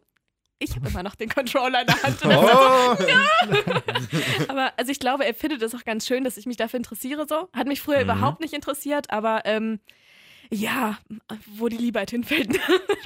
ich 0.59 0.75
habe 0.75 0.87
immer 0.87 1.03
noch 1.03 1.15
den 1.15 1.29
Controller 1.29 1.81
in 1.81 1.87
der 1.87 2.03
Hand. 2.03 2.21
Und 2.23 2.31
Oh. 2.33 2.95
aber 4.47 4.73
also 4.77 4.91
ich 4.91 4.99
glaube, 4.99 5.25
er 5.25 5.33
findet 5.33 5.61
es 5.61 5.75
auch 5.75 5.83
ganz 5.83 6.07
schön, 6.07 6.23
dass 6.23 6.37
ich 6.37 6.45
mich 6.45 6.57
dafür 6.57 6.77
interessiere. 6.77 7.25
So 7.27 7.49
hat 7.53 7.67
mich 7.67 7.81
früher 7.81 7.97
Mhm. 7.97 8.03
überhaupt 8.03 8.39
nicht 8.41 8.53
interessiert, 8.53 9.09
aber 9.09 9.41
ähm, 9.45 9.79
ja, 10.51 10.97
wo 11.55 11.67
die 11.67 11.77
Liebe 11.77 11.99
halt 11.99 12.11
hinfällt. 12.11 12.59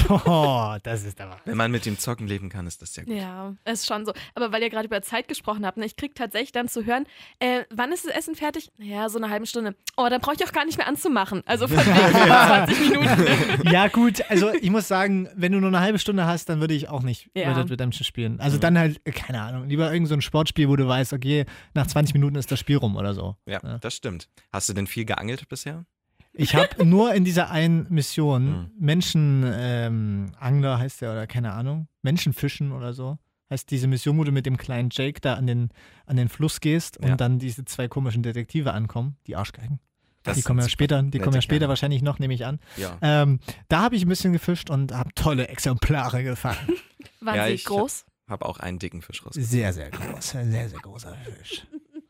oh, 0.09 0.75
das 0.83 1.03
ist 1.03 1.19
aber. 1.21 1.37
Wenn 1.45 1.57
man 1.57 1.71
mit 1.71 1.85
dem 1.85 1.97
Zocken 1.97 2.27
leben 2.27 2.49
kann, 2.49 2.67
ist 2.67 2.81
das 2.81 2.95
ja 2.95 3.03
gut. 3.03 3.13
ja, 3.15 3.53
ist 3.65 3.85
schon 3.87 4.05
so. 4.05 4.13
Aber 4.35 4.51
weil 4.51 4.61
ihr 4.63 4.69
gerade 4.69 4.85
über 4.87 5.01
Zeit 5.01 5.27
gesprochen 5.27 5.65
habt, 5.65 5.77
ne, 5.77 5.85
ich 5.85 5.95
krieg 5.95 6.15
tatsächlich 6.15 6.51
dann 6.51 6.67
zu 6.67 6.85
hören, 6.85 7.05
äh, 7.39 7.63
wann 7.69 7.91
ist 7.91 8.05
das 8.05 8.13
Essen 8.15 8.35
fertig? 8.35 8.69
Naja, 8.77 9.09
so 9.09 9.17
eine 9.17 9.29
halbe 9.29 9.45
Stunde. 9.45 9.75
Oh, 9.97 10.07
dann 10.09 10.21
brauche 10.21 10.35
ich 10.35 10.45
auch 10.47 10.51
gar 10.51 10.65
nicht 10.65 10.77
mehr 10.77 10.87
anzumachen. 10.87 11.41
Also 11.45 11.67
von 11.67 11.77
wegen 11.85 12.75
20 12.75 12.79
Minuten. 12.89 13.69
Ja, 13.71 13.87
gut, 13.87 14.21
also 14.29 14.51
ich 14.53 14.69
muss 14.69 14.87
sagen, 14.87 15.29
wenn 15.35 15.51
du 15.51 15.59
nur 15.59 15.69
eine 15.69 15.79
halbe 15.79 15.99
Stunde 15.99 16.25
hast, 16.25 16.49
dann 16.49 16.59
würde 16.61 16.73
ich 16.73 16.89
auch 16.89 17.01
nicht 17.03 17.29
Ja. 17.33 17.49
Red 17.49 17.57
Dead 17.65 17.71
Redemption 17.71 18.05
spielen. 18.05 18.39
Also 18.39 18.57
Mhm. 18.57 18.61
dann 18.61 18.77
halt, 18.79 19.01
äh, 19.05 19.11
keine 19.11 19.41
Ahnung, 19.41 19.67
lieber 19.69 19.91
irgend 19.91 20.07
so 20.09 20.13
ein 20.15 20.21
Sportspiel, 20.21 20.67
wo 20.69 20.75
du 20.75 20.87
weißt, 20.87 21.13
okay, 21.13 21.45
nach 21.73 21.87
20 21.87 22.13
Minuten 22.13 22.35
ist 22.35 22.51
das 22.51 22.59
Spiel 22.59 22.77
rum 22.77 22.95
oder 22.95 23.13
so. 23.13 23.35
Ja, 23.45 23.59
Ja. 23.63 23.77
das 23.79 23.93
stimmt. 23.95 24.27
Hast 24.51 24.69
du 24.69 24.73
denn 24.73 24.87
viel 24.87 25.05
geangelt 25.05 25.47
bisher? 25.49 25.85
Ich 26.33 26.55
habe 26.55 26.69
nur 26.85 27.13
in 27.13 27.25
dieser 27.25 27.49
einen 27.51 27.87
Mission 27.89 28.47
Hm. 28.47 28.71
Menschenangler 28.79 29.87
ähm, 29.87 30.31
Angler 30.39 30.79
heißt 30.79 31.01
der 31.01 31.11
oder 31.11 31.27
keine 31.27 31.53
Ahnung, 31.53 31.87
Menschenfischen 32.01 32.71
oder 32.71 32.93
so. 32.93 33.17
Heißt 33.51 33.71
diese 33.71 33.87
Mission, 33.87 34.17
wo 34.17 34.23
du 34.23 34.31
mit 34.31 34.45
dem 34.45 34.57
kleinen 34.57 34.89
Jake 34.91 35.19
da 35.21 35.33
an 35.33 35.47
den, 35.47 35.69
an 36.05 36.17
den 36.17 36.29
Fluss 36.29 36.59
gehst 36.61 36.97
und 36.97 37.07
Ja. 37.07 37.15
dann 37.15 37.39
diese 37.39 37.65
zwei 37.65 37.87
komischen 37.87 38.21
Detektive 38.21 38.73
ankommen, 38.73 39.17
die 39.25 39.35
Arschgeigen. 39.35 39.79
Das 40.23 40.37
die 40.37 40.43
kommen 40.43 40.59
ja 40.59 40.69
später, 40.69 41.01
die 41.01 41.17
kommen 41.17 41.33
ja 41.33 41.41
später 41.41 41.59
Kerle. 41.59 41.69
wahrscheinlich 41.69 42.01
noch, 42.03 42.19
nehme 42.19 42.33
ich 42.33 42.45
an. 42.45 42.59
Ja. 42.77 42.97
Ähm, 43.01 43.39
da 43.69 43.81
habe 43.81 43.95
ich 43.95 44.03
ein 44.05 44.09
bisschen 44.09 44.33
gefischt 44.33 44.69
und 44.69 44.91
habe 44.93 45.09
tolle 45.15 45.47
Exemplare 45.47 46.23
gefangen. 46.23 46.59
Waren 47.21 47.35
Ja, 47.37 47.47
sie 47.47 47.53
ich- 47.53 47.65
groß? 47.65 48.05
Habe 48.27 48.45
auch 48.45 48.59
einen 48.59 48.77
dicken 48.77 49.01
Fisch 49.01 49.25
raus. 49.25 49.33
Sehr, 49.33 49.73
sehr 49.73 49.89
groß, 49.89 50.29
sehr, 50.29 50.45
sehr 50.69 50.79
großer 50.79 51.15
Fisch. 51.15 51.65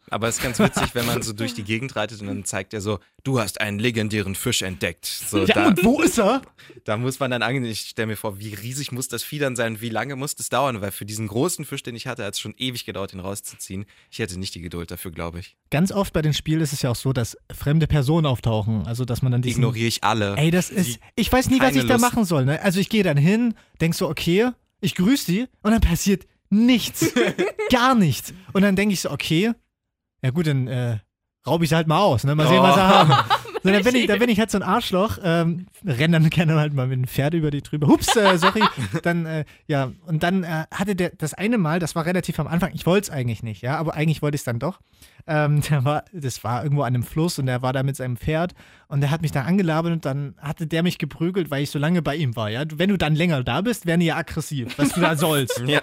Aber 0.09 0.27
es 0.27 0.37
ist 0.37 0.43
ganz 0.43 0.59
witzig, 0.59 0.93
wenn 0.95 1.05
man 1.05 1.21
so 1.21 1.33
durch 1.33 1.53
die 1.53 1.63
Gegend 1.63 1.95
reitet 1.95 2.21
und 2.21 2.27
dann 2.27 2.43
zeigt 2.45 2.73
er 2.73 2.81
so, 2.81 2.99
du 3.23 3.39
hast 3.39 3.61
einen 3.61 3.79
legendären 3.79 4.35
Fisch 4.35 4.61
entdeckt. 4.61 5.05
So, 5.05 5.45
Ja, 5.45 5.53
da, 5.55 5.67
und 5.67 5.83
wo 5.83 6.01
ist 6.01 6.17
er? 6.19 6.41
da 6.85 6.97
muss 6.97 7.19
man 7.19 7.31
dann 7.31 7.41
angehen. 7.41 7.65
Ich 7.65 7.81
stelle 7.81 8.07
mir 8.07 8.15
vor, 8.17 8.39
wie 8.39 8.53
riesig 8.53 8.91
muss 8.91 9.07
das 9.07 9.23
Vieh 9.23 9.39
dann 9.39 9.55
sein 9.55 9.81
wie 9.81 9.89
lange 9.89 10.15
muss 10.15 10.35
das 10.35 10.49
dauern? 10.49 10.81
Weil 10.81 10.91
für 10.91 11.05
diesen 11.05 11.27
großen 11.27 11.65
Fisch, 11.65 11.83
den 11.83 11.95
ich 11.95 12.07
hatte, 12.07 12.23
hat 12.25 12.33
es 12.33 12.39
schon 12.39 12.53
ewig 12.57 12.85
gedauert, 12.85 13.13
ihn 13.13 13.19
rauszuziehen. 13.19 13.85
Ich 14.09 14.19
hätte 14.19 14.39
nicht 14.39 14.55
die 14.55 14.61
Geduld 14.61 14.91
dafür, 14.91 15.11
glaube 15.11 15.39
ich. 15.39 15.55
Ganz 15.71 15.91
oft 15.91 16.13
bei 16.13 16.21
den 16.21 16.33
Spielen 16.33 16.61
ist 16.61 16.73
es 16.73 16.81
ja 16.81 16.89
auch 16.91 16.95
so, 16.95 17.13
dass 17.13 17.37
fremde 17.51 17.87
Personen 17.87 18.25
auftauchen. 18.25 18.85
Also, 18.87 19.05
dass 19.05 19.21
man 19.21 19.31
dann 19.31 19.41
diesen. 19.41 19.59
Ignoriere 19.61 19.87
ich 19.87 20.03
alle. 20.03 20.35
Ey, 20.37 20.51
das 20.51 20.69
ist. 20.69 20.99
Ich 21.15 21.31
weiß 21.31 21.49
nie, 21.49 21.59
was 21.59 21.75
ich 21.75 21.85
da 21.85 21.93
Lust. 21.93 22.01
machen 22.01 22.25
soll. 22.25 22.45
Ne? 22.45 22.61
Also, 22.61 22.79
ich 22.79 22.89
gehe 22.89 23.03
dann 23.03 23.17
hin, 23.17 23.53
denk 23.81 23.93
so, 23.95 24.09
okay, 24.09 24.49
ich 24.81 24.95
grüße 24.95 25.31
die 25.31 25.41
und 25.61 25.71
dann 25.71 25.81
passiert 25.81 26.25
nichts. 26.49 27.13
Gar 27.71 27.95
nichts. 27.95 28.33
Und 28.53 28.61
dann 28.63 28.75
denke 28.75 28.93
ich 28.93 29.01
so, 29.01 29.11
okay, 29.11 29.51
ja 30.23 30.31
gut, 30.31 30.47
dann 30.47 30.67
äh, 30.67 30.97
raube 31.47 31.63
ich 31.63 31.69
sie 31.69 31.75
halt 31.75 31.87
mal 31.87 31.99
aus. 31.99 32.23
Ne? 32.23 32.35
Mal 32.35 32.47
sehen, 32.47 32.61
was 32.61 32.75
sie 32.75 32.81
Oh. 32.81 32.83
haben. 32.83 33.13
So, 33.61 33.69
dann, 33.73 33.83
bin 33.83 33.93
ich, 33.95 34.07
dann 34.07 34.19
bin 34.19 34.29
ich 34.29 34.39
halt 34.39 34.49
so 34.49 34.57
ein 34.57 34.63
Arschloch, 34.63 35.17
ähm, 35.21 35.65
renn 35.85 36.13
dann 36.13 36.29
gerne 36.29 36.55
halt 36.55 36.73
mal 36.73 36.87
mit 36.87 36.97
dem 36.97 37.07
Pferd 37.07 37.33
über 37.33 37.51
die 37.51 37.61
drüber. 37.61 37.87
Hups, 37.87 38.15
äh, 38.15 38.37
sorry. 38.37 38.63
Dann, 39.03 39.25
äh, 39.25 39.43
ja, 39.67 39.91
und 40.05 40.23
dann 40.23 40.45
äh, 40.45 40.63
hatte 40.73 40.95
der 40.95 41.09
das 41.09 41.33
eine 41.33 41.57
Mal, 41.57 41.79
das 41.79 41.93
war 41.93 42.05
relativ 42.05 42.39
am 42.39 42.47
Anfang, 42.47 42.71
ich 42.73 42.85
wollte 42.85 43.07
es 43.07 43.09
eigentlich 43.09 43.43
nicht, 43.43 43.61
ja, 43.61 43.75
aber 43.77 43.95
eigentlich 43.95 44.21
wollte 44.21 44.35
ich 44.35 44.41
es 44.41 44.45
dann 44.45 44.59
doch. 44.59 44.79
Ähm, 45.29 45.61
der 45.69 45.85
war, 45.85 46.03
das 46.11 46.43
war 46.43 46.63
irgendwo 46.63 46.81
an 46.81 46.95
einem 46.95 47.03
Fluss 47.03 47.37
und 47.37 47.45
der 47.45 47.61
war 47.61 47.71
da 47.71 47.83
mit 47.83 47.95
seinem 47.95 48.17
Pferd 48.17 48.53
und 48.87 49.01
der 49.01 49.11
hat 49.11 49.21
mich 49.21 49.31
dann 49.31 49.45
angelabert 49.45 49.93
und 49.93 50.05
dann 50.05 50.33
hatte 50.39 50.65
der 50.65 50.81
mich 50.81 50.97
geprügelt, 50.97 51.51
weil 51.51 51.61
ich 51.61 51.69
so 51.69 51.77
lange 51.77 52.01
bei 52.01 52.15
ihm 52.15 52.35
war, 52.35 52.49
ja. 52.49 52.63
Wenn 52.73 52.89
du 52.89 52.97
dann 52.97 53.15
länger 53.15 53.43
da 53.43 53.61
bist, 53.61 53.85
werden 53.85 53.99
die 53.99 54.07
ja 54.07 54.17
aggressiv, 54.17 54.77
was 54.77 54.89
du 54.89 55.01
da 55.01 55.15
sollst. 55.15 55.63
Ja. 55.69 55.81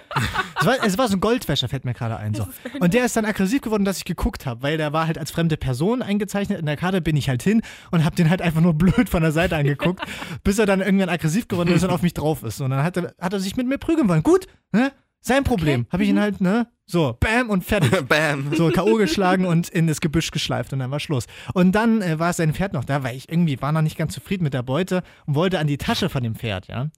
Es 0.59 0.65
war, 0.65 0.75
es 0.85 0.97
war 0.97 1.07
so 1.07 1.15
ein 1.15 1.21
Goldwäscher, 1.21 1.69
fällt 1.69 1.85
mir 1.85 1.93
gerade 1.93 2.17
ein. 2.17 2.33
So. 2.33 2.45
Und 2.81 2.93
der 2.93 3.05
ist 3.05 3.15
dann 3.15 3.23
aggressiv 3.23 3.61
geworden, 3.61 3.85
dass 3.85 3.99
ich 3.99 4.05
geguckt 4.05 4.45
habe, 4.45 4.63
weil 4.63 4.75
der 4.77 4.91
war 4.91 5.07
halt 5.07 5.17
als 5.17 5.31
fremde 5.31 5.55
Person 5.55 6.01
eingezeichnet. 6.01 6.59
In 6.59 6.65
der 6.65 6.75
Karte 6.75 6.99
bin 6.99 7.15
ich 7.15 7.29
halt 7.29 7.41
hin 7.41 7.61
und 7.91 8.03
habe 8.03 8.17
den 8.17 8.29
halt 8.29 8.41
einfach 8.41 8.59
nur 8.59 8.73
blöd 8.77 9.07
von 9.07 9.21
der 9.21 9.31
Seite 9.31 9.55
angeguckt, 9.55 10.01
bis 10.43 10.59
er 10.59 10.65
dann 10.65 10.81
irgendwann 10.81 11.07
aggressiv 11.09 11.47
geworden 11.47 11.69
ist 11.69 11.83
und 11.85 11.91
auf 11.91 12.01
mich 12.01 12.13
drauf 12.13 12.43
ist. 12.43 12.59
Und 12.59 12.71
dann 12.71 12.83
hat 12.83 12.97
er, 12.97 13.13
hat 13.21 13.31
er 13.31 13.39
sich 13.39 13.55
mit 13.55 13.67
mir 13.67 13.77
prügeln 13.77 14.09
wollen. 14.09 14.23
Gut, 14.23 14.47
ne? 14.73 14.91
Sein 15.21 15.43
Problem. 15.43 15.87
Habe 15.91 16.03
ich 16.03 16.09
ihn 16.09 16.19
halt, 16.19 16.41
ne? 16.41 16.67
So, 16.85 17.17
bam 17.19 17.49
und 17.49 17.65
fertig. 17.65 17.91
Bam. 18.07 18.55
So, 18.55 18.69
K.O. 18.69 18.95
geschlagen 18.95 19.45
und 19.45 19.67
in 19.67 19.87
das 19.87 19.99
Gebüsch 19.99 20.31
geschleift 20.31 20.71
und 20.71 20.79
dann 20.79 20.89
war 20.89 21.01
Schluss. 21.01 21.25
Und 21.53 21.73
dann 21.73 22.01
äh, 22.01 22.17
war 22.17 22.31
sein 22.31 22.53
Pferd 22.53 22.71
noch 22.71 22.85
da, 22.85 23.03
weil 23.03 23.17
ich 23.17 23.29
irgendwie 23.29 23.61
war 23.61 23.73
noch 23.73 23.81
nicht 23.81 23.97
ganz 23.97 24.13
zufrieden 24.13 24.45
mit 24.45 24.53
der 24.53 24.63
Beute 24.63 25.03
und 25.25 25.35
wollte 25.35 25.59
an 25.59 25.67
die 25.67 25.77
Tasche 25.77 26.07
von 26.07 26.23
dem 26.23 26.35
Pferd, 26.35 26.67
ja. 26.69 26.89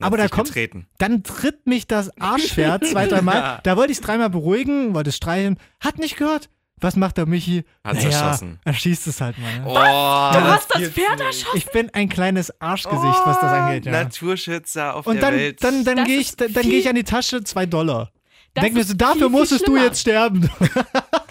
Aber 0.00 0.16
da 0.16 0.28
kommt, 0.28 0.48
Getreten. 0.48 0.86
dann 0.98 1.22
tritt 1.22 1.66
mich 1.66 1.86
das 1.86 2.10
Arschpferd 2.20 2.86
zwei, 2.90 3.06
dreimal. 3.06 3.36
Ja. 3.36 3.60
Da 3.62 3.76
wollte 3.76 3.92
ich 3.92 3.98
es 3.98 4.04
dreimal 4.04 4.30
beruhigen, 4.30 4.94
wollte 4.94 5.10
es 5.10 5.16
streicheln, 5.16 5.56
hat 5.80 5.98
nicht 5.98 6.16
gehört. 6.16 6.50
Was 6.80 6.94
macht 6.94 7.16
der 7.16 7.24
Michi? 7.26 7.64
Hat's 7.82 8.04
naja, 8.04 8.20
erschossen. 8.20 8.58
Er 8.64 8.74
schießt 8.74 9.06
es 9.06 9.20
halt 9.22 9.38
mal. 9.38 9.58
Ne? 9.60 9.64
Oh, 9.66 9.72
Du 9.72 10.44
hast 10.44 10.74
das 10.74 10.82
Pferd 10.88 11.20
erschossen. 11.20 11.56
Ich 11.56 11.66
bin 11.70 11.88
ein 11.94 12.08
kleines 12.10 12.52
Arschgesicht, 12.60 13.20
was 13.24 13.40
das 13.40 13.50
angeht, 13.52 13.86
ja. 13.86 13.92
Naturschützer 13.92 14.94
auf 14.94 15.06
Und 15.06 15.14
der 15.16 15.22
dann, 15.22 15.34
Welt. 15.34 15.64
dann, 15.64 15.84
dann 15.84 15.96
Das 15.96 16.06
gehe 16.06 16.18
ich, 16.18 16.36
dann, 16.36 16.52
dann 16.52 16.62
viel- 16.62 16.70
gehe 16.72 16.80
ich 16.80 16.88
an 16.88 16.94
die 16.94 17.04
Tasche, 17.04 17.42
zwei 17.44 17.64
Dollar. 17.64 18.10
Das 18.52 18.62
Denk 18.62 18.74
mir 18.74 18.84
so, 18.84 18.94
dafür 18.94 19.14
viel, 19.14 19.22
viel 19.22 19.28
musstest 19.30 19.60
du 19.62 19.72
schlimmer. 19.72 19.84
jetzt 19.84 20.00
sterben. 20.00 20.50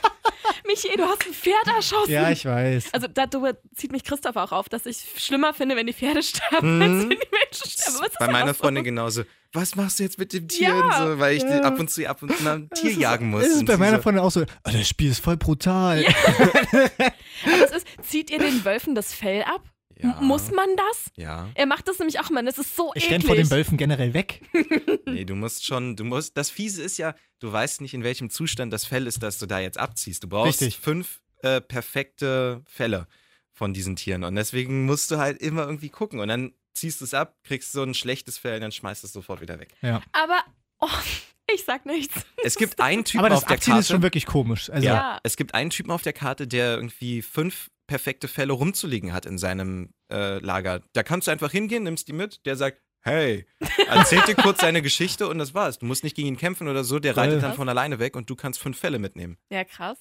Michi, 0.67 0.89
du 0.97 1.03
hast 1.03 1.25
ein 1.25 1.33
Pferd 1.33 1.67
erschossen. 1.67 2.11
ja, 2.11 2.29
ich 2.31 2.45
weiß. 2.45 2.93
Also 2.93 3.07
darüber 3.07 3.55
zieht 3.75 3.91
mich 3.91 4.03
Christoph 4.03 4.35
auch 4.35 4.51
auf, 4.51 4.69
dass 4.69 4.85
ich 4.85 4.97
schlimmer 5.17 5.53
finde, 5.53 5.75
wenn 5.75 5.87
die 5.87 5.93
Pferde 5.93 6.21
sterben, 6.23 6.81
als 6.81 6.91
wenn 6.91 7.09
die 7.11 7.17
Menschen 7.17 7.69
sterben. 7.69 8.05
Ist 8.05 8.19
Bei 8.19 8.25
ja 8.25 8.31
meiner 8.31 8.51
auch 8.51 8.55
so. 8.55 8.61
Freundin 8.63 8.83
genauso. 8.83 9.23
Was 9.53 9.75
machst 9.75 9.99
du 9.99 10.03
jetzt 10.03 10.17
mit 10.19 10.33
dem 10.33 10.47
Tier? 10.49 10.67
Ja. 10.69 10.79
Und 10.81 10.93
so, 11.13 11.19
weil 11.19 11.37
ich 11.37 11.43
Ja. 11.43 11.61
ab 11.61 11.79
und 11.79 11.89
zu 11.89 12.07
ab 12.09 12.21
und 12.21 12.35
zu 12.35 12.43
nach 12.43 12.53
einem 12.53 12.69
Tier 12.71 12.91
jagen 12.91 13.29
muss. 13.29 13.43
Das 13.43 13.55
ist 13.55 13.65
bei 13.65 13.77
meiner 13.77 13.97
so, 13.97 14.03
Freundin 14.03 14.23
auch 14.23 14.31
so, 14.31 14.41
oh, 14.41 14.45
das 14.71 14.87
Spiel 14.87 15.11
ist 15.11 15.23
voll 15.23 15.37
brutal. 15.37 16.03
Aber 16.73 17.63
es 17.63 17.71
ist, 17.71 17.87
zieht 18.01 18.29
ihr 18.31 18.39
den 18.39 18.65
Wölfen 18.65 18.95
das 18.95 19.13
Fell 19.13 19.43
ab? 19.43 19.61
Ja, 20.05 20.21
Muss 20.21 20.51
man 20.51 20.67
das? 20.75 21.11
Ja. 21.15 21.49
Er 21.55 21.65
macht 21.65 21.87
das 21.87 21.99
nämlich 21.99 22.19
auch 22.19 22.29
mal. 22.29 22.43
Das 22.45 22.57
ist 22.57 22.75
so 22.75 22.91
Ich 22.95 23.03
eklig. 23.05 23.13
renn 23.13 23.21
vor 23.23 23.35
den 23.35 23.49
Wölfen 23.51 23.77
generell 23.77 24.13
weg. 24.13 24.41
Nee, 25.07 25.23
du 25.23 25.35
musst 25.35 25.65
schon, 25.65 25.95
du 25.95 26.03
musst, 26.03 26.35
das 26.35 26.49
Fiese 26.49 26.81
ist 26.83 26.97
ja, 26.97 27.15
du 27.39 27.51
weißt 27.51 27.79
nicht, 27.81 27.93
in 27.93 28.03
welchem 28.03 28.29
Zustand 28.29 28.73
das 28.73 28.85
Fell 28.85 29.07
ist, 29.07 29.21
das 29.23 29.37
du 29.37 29.45
da 29.45 29.59
jetzt 29.59 29.77
abziehst. 29.77 30.23
Du 30.23 30.27
brauchst 30.27 30.61
Richtig. 30.61 30.77
fünf 30.79 31.21
äh, 31.43 31.61
perfekte 31.61 32.61
Fälle 32.67 33.07
von 33.53 33.73
diesen 33.73 33.95
Tieren. 33.95 34.23
Und 34.23 34.35
deswegen 34.35 34.85
musst 34.85 35.11
du 35.11 35.17
halt 35.17 35.41
immer 35.41 35.63
irgendwie 35.65 35.89
gucken. 35.89 36.19
Und 36.19 36.27
dann 36.27 36.53
ziehst 36.73 36.99
du 37.01 37.05
es 37.05 37.13
ab, 37.13 37.35
kriegst 37.43 37.71
so 37.71 37.83
ein 37.83 37.93
schlechtes 37.93 38.37
Fell 38.37 38.55
und 38.55 38.61
dann 38.61 38.71
schmeißt 38.71 39.03
du 39.03 39.07
es 39.07 39.13
sofort 39.13 39.39
wieder 39.41 39.59
weg. 39.59 39.69
Aber 40.11 40.43
oh, 40.79 40.89
ich 41.53 41.63
sag 41.63 41.85
nichts. 41.85 42.15
Es 42.43 42.55
gibt 42.55 42.79
einen 42.81 43.05
Typen 43.05 43.19
Aber 43.19 43.29
das 43.29 43.43
auf 43.43 43.45
der 43.45 43.55
Abziehen 43.57 43.71
Karte. 43.73 43.81
ist 43.81 43.87
schon 43.89 44.01
wirklich 44.01 44.25
komisch. 44.25 44.69
Also, 44.69 44.85
ja, 44.85 44.93
Ja. 44.93 45.19
es 45.23 45.37
gibt 45.37 45.53
einen 45.53 45.69
Typen 45.69 45.91
auf 45.91 46.01
der 46.01 46.13
Karte, 46.13 46.47
der 46.47 46.75
irgendwie 46.75 47.21
fünf 47.21 47.69
perfekte 47.87 48.27
Fälle 48.27 48.53
rumzuliegen 48.53 49.13
hat 49.13 49.25
in 49.25 49.37
seinem 49.37 49.93
äh, 50.11 50.39
Lager. 50.39 50.81
Da 50.93 51.03
kannst 51.03 51.27
du 51.27 51.31
einfach 51.31 51.51
hingehen, 51.51 51.83
nimmst 51.83 52.07
die 52.07 52.13
mit, 52.13 52.45
der 52.45 52.55
sagt, 52.55 52.81
hey, 53.01 53.45
erzählt 53.87 54.27
dir 54.27 54.35
kurz 54.35 54.61
seine 54.61 54.81
Geschichte 54.81 55.27
und 55.27 55.37
das 55.37 55.53
war's. 55.53 55.77
Du 55.79 55.85
musst 55.85 56.03
nicht 56.03 56.15
gegen 56.15 56.27
ihn 56.29 56.37
kämpfen 56.37 56.67
oder 56.67 56.83
so, 56.83 56.99
der 56.99 57.13
Geil. 57.13 57.29
reitet 57.29 57.43
dann 57.43 57.53
von 57.53 57.69
alleine 57.69 57.99
weg 57.99 58.15
und 58.15 58.29
du 58.29 58.35
kannst 58.35 58.59
fünf 58.59 58.79
Fälle 58.79 58.97
mitnehmen. 58.99 59.37
Ja, 59.51 59.63
krass. 59.63 59.97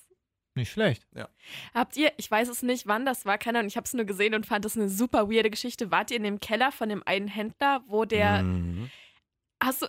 nicht 0.55 0.71
schlecht. 0.73 1.07
Habt 1.75 1.97
ihr, 1.97 2.13
ich 2.17 2.31
weiß 2.31 2.49
es 2.49 2.63
nicht, 2.63 2.87
wann 2.87 3.05
das 3.05 3.27
war, 3.27 3.37
keine 3.39 3.59
Ahnung, 3.59 3.69
ich 3.69 3.77
habe 3.77 3.85
es 3.87 3.93
nur 3.93 4.05
gesehen 4.07 4.35
und 4.35 4.47
fand 4.47 4.65
das 4.65 4.77
eine 4.77 4.89
super 4.89 5.29
weirde 5.31 5.51
Geschichte. 5.51 5.91
Wart 5.91 6.11
ihr 6.11 6.17
in 6.17 6.23
dem 6.23 6.41
Keller 6.41 6.73
von 6.73 6.89
dem 6.89 7.03
einen 7.05 7.29
Händler, 7.29 7.83
wo 7.89 8.05
der, 8.05 8.43
Mhm. 8.43 8.91
hast 9.63 9.83
du, 9.83 9.87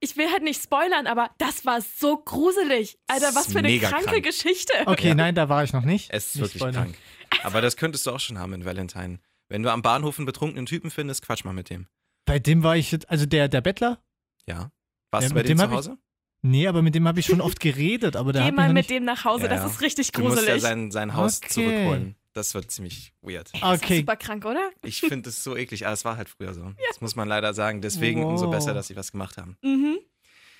ich 0.00 0.16
will 0.16 0.30
halt 0.30 0.42
nicht 0.42 0.62
spoilern, 0.62 1.06
aber 1.06 1.30
das 1.38 1.64
war 1.64 1.80
so 1.80 2.16
gruselig. 2.18 2.98
Alter, 3.06 3.34
was 3.34 3.52
für 3.52 3.58
eine 3.58 3.68
Mega 3.68 3.88
kranke 3.88 4.06
krank. 4.10 4.24
Geschichte. 4.24 4.72
Okay, 4.86 5.08
Ja. 5.08 5.14
nein, 5.14 5.34
da 5.34 5.48
war 5.48 5.64
ich 5.64 5.72
noch 5.72 5.84
nicht. 5.84 6.10
Es 6.12 6.26
ist 6.26 6.34
Nicht 6.36 6.42
wirklich 6.42 6.60
spoilern. 6.62 6.92
krank. 6.92 6.96
Aber 7.44 7.60
das 7.60 7.76
könntest 7.76 8.06
du 8.06 8.10
auch 8.12 8.20
schon 8.20 8.38
haben 8.38 8.52
in 8.52 8.64
Valentine. 8.64 9.18
Wenn 9.48 9.62
du 9.62 9.70
am 9.70 9.82
Bahnhof 9.82 10.18
einen 10.18 10.26
betrunkenen 10.26 10.66
Typen 10.66 10.90
findest, 10.90 11.22
quatsch 11.24 11.44
mal 11.44 11.52
mit 11.52 11.70
dem. 11.70 11.86
Bei 12.24 12.38
dem 12.38 12.62
war 12.62 12.76
ich, 12.76 12.96
also 13.08 13.26
der, 13.26 13.48
der 13.48 13.60
Bettler? 13.60 14.00
Ja. 14.46 14.70
Warst 15.12 15.24
Ja, 15.24 15.28
du 15.28 15.34
bei 15.34 15.40
mit 15.40 15.48
dem 15.48 15.58
dem 15.58 15.68
zu 15.68 15.70
Hause? 15.70 15.98
Nee, 16.42 16.66
aber 16.68 16.82
mit 16.82 16.94
dem 16.94 17.06
habe 17.08 17.18
ich 17.20 17.26
schon 17.26 17.40
oft 17.40 17.58
geredet, 17.60 18.14
aber 18.16 18.32
Geh 18.32 18.52
mal 18.52 18.68
mit 18.68 18.74
nicht... 18.74 18.90
dem 18.90 19.04
nach 19.04 19.24
Hause, 19.24 19.44
Ja, 19.44 19.48
das 19.48 19.72
ist 19.72 19.80
richtig 19.80 20.12
Du 20.12 20.20
musst 20.22 20.36
ja 20.36 20.42
gruselig. 20.42 20.62
sein, 20.62 20.90
sein 20.90 21.14
Haus 21.14 21.38
Okay. 21.38 21.48
zurückholen. 21.52 22.16
Das 22.36 22.52
wird 22.54 22.70
ziemlich 22.70 23.14
weird. 23.22 23.50
Das 23.54 23.78
ist 23.78 23.82
Okay, 23.84 23.98
super 24.00 24.16
krank, 24.16 24.44
oder? 24.44 24.68
Ich 24.84 25.00
finde 25.08 25.30
es 25.30 25.42
so 25.42 25.56
eklig, 25.56 25.86
aber 25.86 25.94
es 25.94 26.04
war 26.04 26.18
halt 26.18 26.28
früher 26.28 26.52
so. 26.52 26.70
Das 26.88 27.00
muss 27.00 27.16
man 27.16 27.26
leider 27.26 27.54
sagen. 27.54 27.80
Deswegen 27.80 28.22
umso 28.24 28.44
Wow. 28.46 28.50
besser, 28.52 28.74
dass 28.74 28.88
sie 28.88 28.96
was 28.96 29.10
gemacht 29.10 29.38
haben. 29.38 29.56
Mhm. 29.62 29.96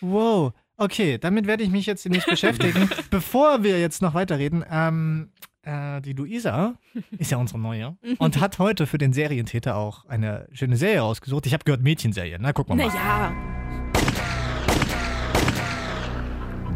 wow. 0.00 0.52
Okay, 0.78 1.18
damit 1.18 1.46
werde 1.46 1.62
ich 1.64 1.70
mich 1.70 1.84
jetzt 1.86 2.04
demnächst 2.04 2.28
beschäftigen. 2.28 2.88
Bevor 3.10 3.62
wir 3.62 3.78
jetzt 3.80 4.00
noch 4.02 4.12
weiterreden, 4.14 4.64
ähm, 4.70 5.30
äh, 5.62 6.00
die 6.00 6.12
Luisa 6.14 6.78
ist 7.18 7.30
ja 7.30 7.36
unsere 7.38 7.58
Neue 7.58 7.96
und 8.18 8.40
hat 8.40 8.58
heute 8.58 8.86
für 8.86 8.98
den 8.98 9.12
Serientäter 9.12 9.76
auch 9.76 10.06
eine 10.06 10.48
schöne 10.52 10.76
Serie 10.78 11.00
rausgesucht. 11.00 11.44
Ich 11.46 11.52
habe 11.52 11.64
gehört 11.64 11.82
Mädchenserie. 11.82 12.38
Na, 12.40 12.54
wir 12.56 12.64
mal. 12.68 12.76
Naja, 12.86 13.34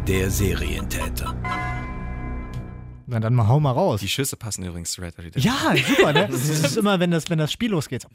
Der 0.06 0.30
Serientäter. 0.30 1.34
Na, 3.10 3.18
dann 3.18 3.34
mal 3.34 3.48
hau 3.48 3.58
mal 3.58 3.72
raus. 3.72 4.00
Die 4.00 4.08
Schüsse 4.08 4.36
passen 4.36 4.64
übrigens 4.64 4.92
zu 4.92 5.00
Red 5.00 5.18
Dead 5.18 5.24
Redemption. 5.26 5.52
Ja, 5.52 5.76
super, 5.84 6.12
ne? 6.12 6.28
Das 6.30 6.48
ist 6.48 6.76
immer, 6.76 7.00
wenn 7.00 7.10
das, 7.10 7.28
wenn 7.28 7.38
das 7.38 7.50
Spiel 7.50 7.70
losgeht. 7.72 8.02
So. 8.02 8.08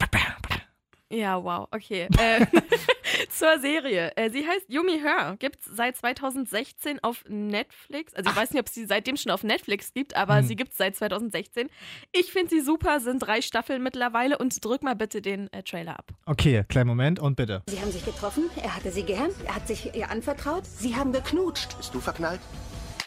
ja, 1.11 1.43
wow, 1.43 1.67
okay. 1.71 2.07
Äh, 2.17 2.45
zur 3.29 3.59
Serie. 3.59 4.15
Äh, 4.15 4.29
sie 4.29 4.47
heißt 4.47 4.67
Yumi 4.69 4.97
Her, 5.01 5.35
gibt 5.37 5.59
es 5.59 5.75
seit 5.75 5.97
2016 5.97 7.03
auf 7.03 7.25
Netflix. 7.27 8.13
Also 8.13 8.29
ich 8.29 8.35
weiß 8.37 8.51
nicht, 8.51 8.61
ob 8.61 8.67
es 8.67 8.73
sie 8.73 8.85
seitdem 8.85 9.17
schon 9.17 9.33
auf 9.33 9.43
Netflix 9.43 9.93
gibt, 9.93 10.15
aber 10.15 10.37
Hm. 10.37 10.45
sie 10.47 10.55
gibt 10.55 10.71
es 10.71 10.77
seit 10.77 10.95
2016. 10.95 11.69
Ich 12.13 12.31
finde 12.31 12.49
sie 12.51 12.61
super, 12.61 13.01
sind 13.01 13.19
drei 13.19 13.41
Staffeln 13.41 13.83
mittlerweile 13.83 14.37
und 14.37 14.63
drück 14.63 14.81
mal 14.81 14.95
bitte 14.95 15.21
den 15.21 15.51
äh, 15.51 15.61
Trailer 15.63 15.99
ab. 15.99 16.11
Okay, 16.25 16.63
kleinen 16.69 16.87
Moment 16.87 17.19
und 17.19 17.35
bitte. 17.35 17.63
Sie 17.67 17.81
haben 17.81 17.91
sich 17.91 18.05
getroffen, 18.05 18.49
er 18.63 18.73
hatte 18.75 18.91
sie 18.91 19.03
gern, 19.03 19.31
er 19.45 19.55
hat 19.55 19.67
sich 19.67 19.93
ihr 19.93 20.09
anvertraut, 20.09 20.65
sie 20.65 20.95
haben 20.95 21.11
geknutscht. 21.11 21.75
Bist 21.77 21.93
du 21.93 21.99
verknallt? 21.99 22.39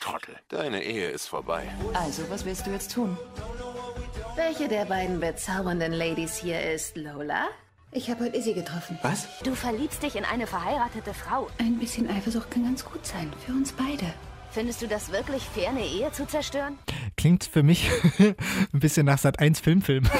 Trottel. 0.00 0.36
Deine 0.48 0.82
Ehe 0.82 1.10
ist 1.10 1.28
vorbei. 1.28 1.68
Also, 1.94 2.22
was 2.30 2.44
willst 2.44 2.66
du 2.66 2.70
jetzt 2.70 2.92
tun? 2.92 3.16
Welche 4.36 4.68
der 4.68 4.84
beiden 4.84 5.20
bezaubernden 5.20 5.92
Ladies 5.92 6.36
hier 6.36 6.60
ist 6.60 6.96
Lola? 6.96 7.48
Ich 7.90 8.10
habe 8.10 8.24
heute 8.24 8.36
Izzy 8.36 8.52
getroffen. 8.52 8.98
Was? 9.02 9.26
Du 9.42 9.54
verliebst 9.54 10.02
dich 10.02 10.14
in 10.14 10.24
eine 10.24 10.46
verheiratete 10.46 11.14
Frau. 11.14 11.48
Ein 11.58 11.78
bisschen 11.78 12.08
Eifersucht 12.10 12.50
kann 12.50 12.64
ganz 12.64 12.84
gut 12.84 13.04
sein, 13.06 13.32
für 13.44 13.52
uns 13.52 13.72
beide. 13.72 14.12
Findest 14.50 14.82
du 14.82 14.88
das 14.88 15.12
wirklich 15.12 15.42
fair, 15.42 15.68
eine 15.70 15.84
Ehe 15.84 16.10
zu 16.10 16.26
zerstören? 16.26 16.78
Klingt 17.16 17.44
für 17.44 17.62
mich 17.62 17.88
ein 18.18 18.80
bisschen 18.80 19.06
nach 19.06 19.18
Sat 19.18 19.38
1 19.38 19.60
Filmfilm. 19.60 20.04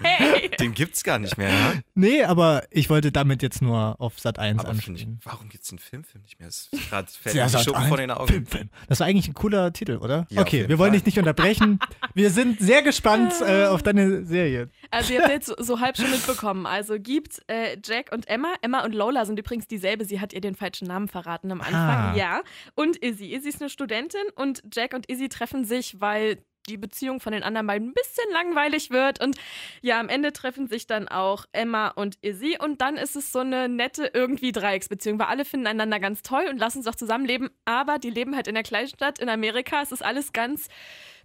Hey! 0.00 0.48
Den 0.60 0.74
gibt's 0.74 1.02
gar 1.02 1.18
nicht 1.18 1.36
mehr, 1.36 1.50
ne? 1.50 1.82
nee, 1.94 2.22
aber 2.24 2.62
ich 2.70 2.88
wollte 2.88 3.10
damit 3.12 3.42
jetzt 3.42 3.60
nur 3.62 4.00
auf 4.00 4.18
Sat 4.18 4.38
1 4.38 4.60
Aber 4.60 4.70
ich, 4.72 4.86
anspielen. 4.88 5.20
warum 5.24 5.48
gibt's 5.48 5.68
den 5.68 5.78
Filmfilm 5.78 6.22
nicht 6.22 6.38
mehr? 6.38 6.48
Es 6.48 6.68
ist 6.72 6.88
gerade 6.88 7.08
fällt 7.10 7.34
Ja, 7.34 7.44
mir 7.44 7.46
die 7.50 7.52
Sat. 7.52 7.64
Schuppen 7.64 7.80
1 7.80 7.88
vor 7.88 7.96
den 7.96 8.10
Augen. 8.10 8.28
Filmfilm. 8.28 8.70
Das 8.88 9.00
war 9.00 9.06
eigentlich 9.06 9.28
ein 9.28 9.34
cooler 9.34 9.72
Titel, 9.72 9.96
oder? 9.98 10.26
Ja, 10.30 10.40
okay, 10.42 10.68
wir 10.68 10.78
wollen 10.78 10.92
dich 10.92 11.04
nicht 11.04 11.18
unterbrechen. 11.18 11.78
wir 12.14 12.30
sind 12.30 12.60
sehr 12.60 12.82
gespannt 12.82 13.34
äh, 13.46 13.66
auf 13.66 13.82
deine 13.82 14.24
Serie. 14.24 14.68
Also 14.90 15.14
ihr 15.14 15.20
habt 15.22 15.30
jetzt 15.30 15.46
so, 15.46 15.54
so 15.58 15.80
halb 15.80 15.96
schon 15.96 16.10
mitbekommen. 16.10 16.64
Also 16.66 16.98
gibt 16.98 17.42
äh, 17.48 17.76
Jack 17.84 18.10
und 18.12 18.28
Emma. 18.28 18.54
Emma 18.62 18.84
und 18.84 18.94
Lola 18.94 19.24
sind 19.26 19.38
übrigens 19.38 19.66
dieselbe. 19.66 20.04
Sie 20.04 20.20
hat 20.20 20.32
ihr 20.32 20.40
den 20.40 20.54
falschen 20.54 20.86
Namen 20.88 21.08
verraten 21.08 21.50
am 21.52 21.60
Anfang. 21.60 21.74
Ah. 21.76 22.14
Ja. 22.16 22.40
Und 22.74 22.96
Izzy. 23.08 23.34
Izzy 23.34 23.48
ist 23.48 23.60
eine 23.60 23.70
Studentin 23.70 24.20
und 24.34 24.62
Jack 24.72 24.94
und 24.94 25.08
Izzy 25.10 25.28
treffen 25.28 25.64
sich, 25.64 26.00
weil 26.00 26.38
die 26.68 26.76
Beziehung 26.76 27.20
von 27.20 27.32
den 27.32 27.42
anderen 27.42 27.66
beiden 27.66 27.88
ein 27.88 27.94
bisschen 27.94 28.30
langweilig 28.32 28.90
wird. 28.90 29.20
Und 29.20 29.36
ja, 29.80 29.98
am 29.98 30.08
Ende 30.08 30.32
treffen 30.32 30.68
sich 30.68 30.86
dann 30.86 31.08
auch 31.08 31.46
Emma 31.52 31.88
und 31.88 32.18
Izzy. 32.22 32.58
Und 32.60 32.80
dann 32.80 32.96
ist 32.96 33.16
es 33.16 33.32
so 33.32 33.40
eine 33.40 33.68
nette 33.68 34.10
irgendwie 34.12 34.52
Dreiecksbeziehung, 34.52 35.18
weil 35.18 35.26
alle 35.26 35.44
finden 35.44 35.66
einander 35.66 35.98
ganz 35.98 36.22
toll 36.22 36.46
und 36.50 36.58
lassen 36.58 36.82
sich 36.82 36.92
auch 36.92 36.96
zusammenleben. 36.96 37.50
Aber 37.64 37.98
die 37.98 38.10
leben 38.10 38.36
halt 38.36 38.48
in 38.48 38.54
der 38.54 38.62
Kleinstadt 38.62 39.18
in 39.18 39.28
Amerika. 39.28 39.82
Es 39.82 39.92
ist 39.92 40.04
alles 40.04 40.32
ganz 40.32 40.68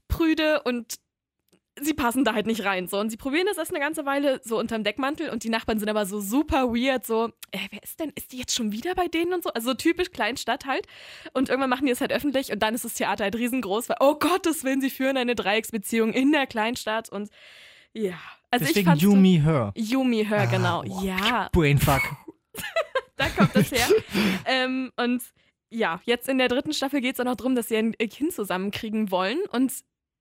prüde 0.08 0.62
und 0.64 0.96
sie 1.82 1.94
passen 1.94 2.24
da 2.24 2.34
halt 2.34 2.46
nicht 2.46 2.66
rein. 2.66 2.88
So. 2.88 3.00
Und 3.00 3.10
sie 3.10 3.18
probieren 3.18 3.48
das 3.48 3.58
erst 3.58 3.72
eine 3.72 3.80
ganze 3.80 4.06
Weile 4.06 4.40
so 4.44 4.60
unterm 4.60 4.84
Deckmantel 4.84 5.30
und 5.30 5.44
die 5.44 5.50
Nachbarn 5.50 5.80
sind 5.80 5.90
aber 5.90 6.06
so 6.06 6.20
super 6.20 6.74
weird, 6.74 7.06
so, 7.06 7.28
äh, 7.52 7.60
wer 7.72 7.82
ist 7.84 8.00
denn, 8.00 8.12
ist 8.16 8.32
die 8.32 8.38
jetzt 8.38 8.56
schon 8.56 8.72
wieder 8.72 8.96
bei 8.96 9.08
denen 9.08 9.34
und 9.34 9.44
so? 9.44 9.50
Also 9.52 9.72
so 9.72 9.74
typisch 9.74 10.12
Kleinstadt 10.12 10.66
halt. 10.66 10.88
Und 11.34 11.50
irgendwann 11.50 11.70
machen 11.70 11.86
die 11.86 11.92
es 11.92 12.02
halt 12.02 12.12
öffentlich 12.12 12.52
und 12.52 12.60
dann 12.62 12.76
ist 12.76 12.86
das 12.86 12.94
Theater 12.94 13.24
halt 13.24 13.36
riesengroß, 13.36 13.90
weil, 13.90 13.98
oh 14.00 14.16
Gottes 14.16 14.64
Willen, 14.64 14.82
sie 14.82 14.90
führen 14.90 15.18
eine 15.18 15.36
Dreiecksbeziehung 15.36 16.14
in 16.14 16.32
der 16.32 16.48
Kleinstadt 16.48 17.10
und 17.10 17.30
ja. 17.94 18.14
Also 18.52 18.66
ich 18.66 18.70
Deswegen 18.70 18.88
fand's 18.88 19.04
Yumi 19.04 19.42
Her. 19.44 19.72
Yumi 19.76 20.26
Her, 20.26 20.48
genau. 20.48 20.82
Ah, 20.82 20.86
wow. 20.86 21.04
Ja, 21.04 21.50
Brainfuck. 21.52 22.02
da 23.16 23.30
kommt 23.30 23.56
das 23.56 23.72
her. 23.72 23.88
ähm, 24.46 24.92
und 24.96 25.24
ja, 25.70 26.00
jetzt 26.06 26.30
in 26.30 26.38
der 26.38 26.50
dritten 26.50 26.74
Staffel 26.74 27.02
geht 27.02 27.16
es 27.16 27.20
auch 27.20 27.26
noch 27.26 27.36
darum, 27.36 27.56
dass 27.56 27.70
sie 27.70 27.78
ein 27.78 27.94
Kind 27.94 28.32
zusammenkriegen 28.32 29.10
wollen. 29.10 29.40
Und 29.52 29.74